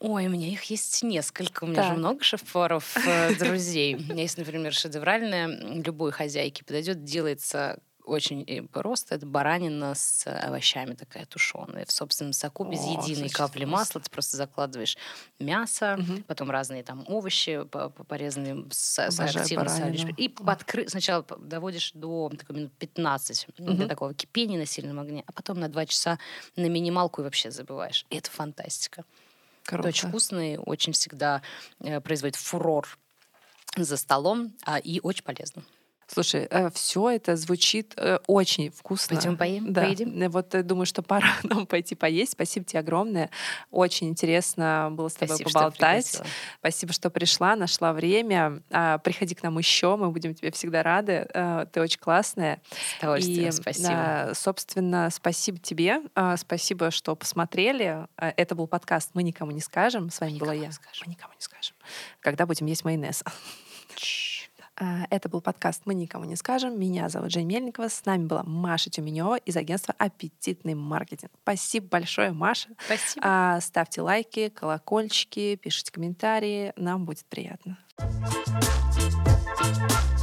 Ой, 0.00 0.26
у 0.26 0.30
меня 0.30 0.48
их 0.48 0.64
есть 0.64 1.04
несколько. 1.04 1.62
У 1.62 1.68
меня 1.68 1.76
так. 1.76 1.92
же 1.92 1.98
много 1.98 2.24
шеф-поваров, 2.24 2.96
э, 3.06 3.34
друзей. 3.38 3.94
У 3.94 4.00
меня 4.00 4.22
есть, 4.22 4.36
например, 4.36 4.72
шедевральная. 4.72 5.46
Любой 5.46 6.10
хозяйке 6.10 6.64
подойдет, 6.64 7.04
делается 7.04 7.78
очень 8.04 8.68
просто. 8.68 9.14
Это 9.14 9.26
баранина 9.26 9.94
с 9.94 10.26
овощами 10.26 10.94
такая 10.94 11.24
тушеная 11.26 11.84
в 11.84 11.92
собственном 11.92 12.32
соку, 12.32 12.64
без 12.64 12.80
О, 12.80 13.00
единой 13.02 13.28
капли 13.28 13.64
масла. 13.64 14.00
Ты 14.00 14.10
просто 14.10 14.36
закладываешь 14.36 14.96
мясо, 15.38 15.98
угу. 15.98 16.22
потом 16.26 16.50
разные 16.50 16.82
там 16.82 17.04
овощи 17.08 17.64
порезанные 18.08 18.64
с, 18.70 18.98
с 18.98 19.20
активно 19.20 20.10
И 20.16 20.28
подкры... 20.28 20.88
сначала 20.88 21.24
доводишь 21.38 21.92
до 21.94 22.30
такой, 22.36 22.56
минут 22.56 22.72
15 22.78 23.46
угу. 23.58 23.72
до 23.72 23.88
такого 23.88 24.14
кипения 24.14 24.58
на 24.58 24.66
сильном 24.66 25.00
огне, 25.00 25.24
а 25.26 25.32
потом 25.32 25.60
на 25.60 25.68
2 25.68 25.86
часа 25.86 26.18
на 26.56 26.66
минималку 26.66 27.20
и 27.20 27.24
вообще 27.24 27.50
забываешь. 27.50 28.06
И 28.10 28.16
это 28.16 28.30
фантастика. 28.30 29.04
Круто. 29.64 29.88
Это 29.88 29.96
очень 29.96 30.08
вкусно 30.08 30.54
и 30.54 30.56
очень 30.56 30.92
всегда 30.92 31.42
э, 31.80 32.00
производит 32.00 32.36
фурор 32.36 32.98
за 33.76 33.96
столом 33.96 34.52
а, 34.64 34.78
и 34.78 35.00
очень 35.00 35.24
полезно. 35.24 35.62
Слушай, 36.12 36.46
э, 36.50 36.70
все 36.74 37.08
это 37.08 37.36
звучит 37.36 37.94
э, 37.96 38.18
очень 38.26 38.70
вкусно. 38.70 39.16
Пойдем 39.16 39.38
поем, 39.38 39.72
да. 39.72 39.82
поедим. 39.82 40.30
Вот 40.30 40.54
э, 40.54 40.62
думаю, 40.62 40.84
что 40.84 41.00
пора 41.02 41.28
нам 41.42 41.66
пойти 41.66 41.94
поесть. 41.94 42.32
Спасибо 42.32 42.66
тебе 42.66 42.80
огромное. 42.80 43.30
Очень 43.70 44.10
интересно 44.10 44.90
было 44.92 45.08
с 45.08 45.14
тобой 45.14 45.36
Спасибо, 45.36 45.50
поболтать. 45.50 46.08
Что 46.08 46.26
Спасибо, 46.58 46.92
что 46.92 47.08
пришла, 47.08 47.56
нашла 47.56 47.94
время. 47.94 48.62
А, 48.70 48.98
приходи 48.98 49.34
к 49.34 49.42
нам 49.42 49.56
еще, 49.56 49.96
мы 49.96 50.10
будем 50.10 50.34
тебе 50.34 50.50
всегда 50.50 50.82
рады. 50.82 51.26
Ты 51.72 51.80
очень 51.80 51.98
классная. 51.98 52.60
С 53.00 53.26
И, 53.26 53.50
спасибо. 53.50 54.32
собственно, 54.34 55.08
спасибо 55.10 55.58
тебе. 55.58 56.02
Спасибо, 56.36 56.90
что 56.90 57.16
посмотрели. 57.16 58.06
Это 58.16 58.54
был 58.54 58.66
подкаст 58.66 59.10
«Мы 59.14 59.22
никому 59.22 59.50
не 59.50 59.60
скажем». 59.60 60.10
С 60.10 60.20
вами 60.20 60.32
мы 60.32 60.38
была 60.38 60.52
я. 60.52 60.70
Мы 61.06 61.12
никому 61.12 61.32
не 61.34 61.40
скажем. 61.40 61.74
Когда 62.20 62.44
будем 62.44 62.66
есть 62.66 62.84
майонез. 62.84 63.22
А, 63.24 63.30
это 64.76 65.28
был 65.28 65.40
подкаст 65.40 65.82
«Мы 65.84 65.94
никому 65.94 66.24
не 66.24 66.36
скажем». 66.36 66.78
Меня 66.78 67.08
зовут 67.08 67.30
Жень 67.32 67.46
Мельникова. 67.46 67.88
С 67.88 68.04
нами 68.04 68.26
была 68.26 68.42
Маша 68.44 68.90
Тюменева 68.90 69.36
из 69.36 69.56
агентства 69.56 69.94
«Аппетитный 69.98 70.74
маркетинг». 70.74 71.30
Спасибо 71.42 71.88
большое, 71.88 72.32
Маша. 72.32 72.68
Спасибо. 72.84 73.26
А, 73.26 73.60
ставьте 73.60 74.00
лайки, 74.00 74.48
колокольчики, 74.48 75.56
пишите 75.56 75.92
комментарии. 75.92 76.72
Нам 76.76 77.04
будет 77.04 77.24
приятно. 77.26 77.78
thank 79.58 80.16
you 80.16 80.21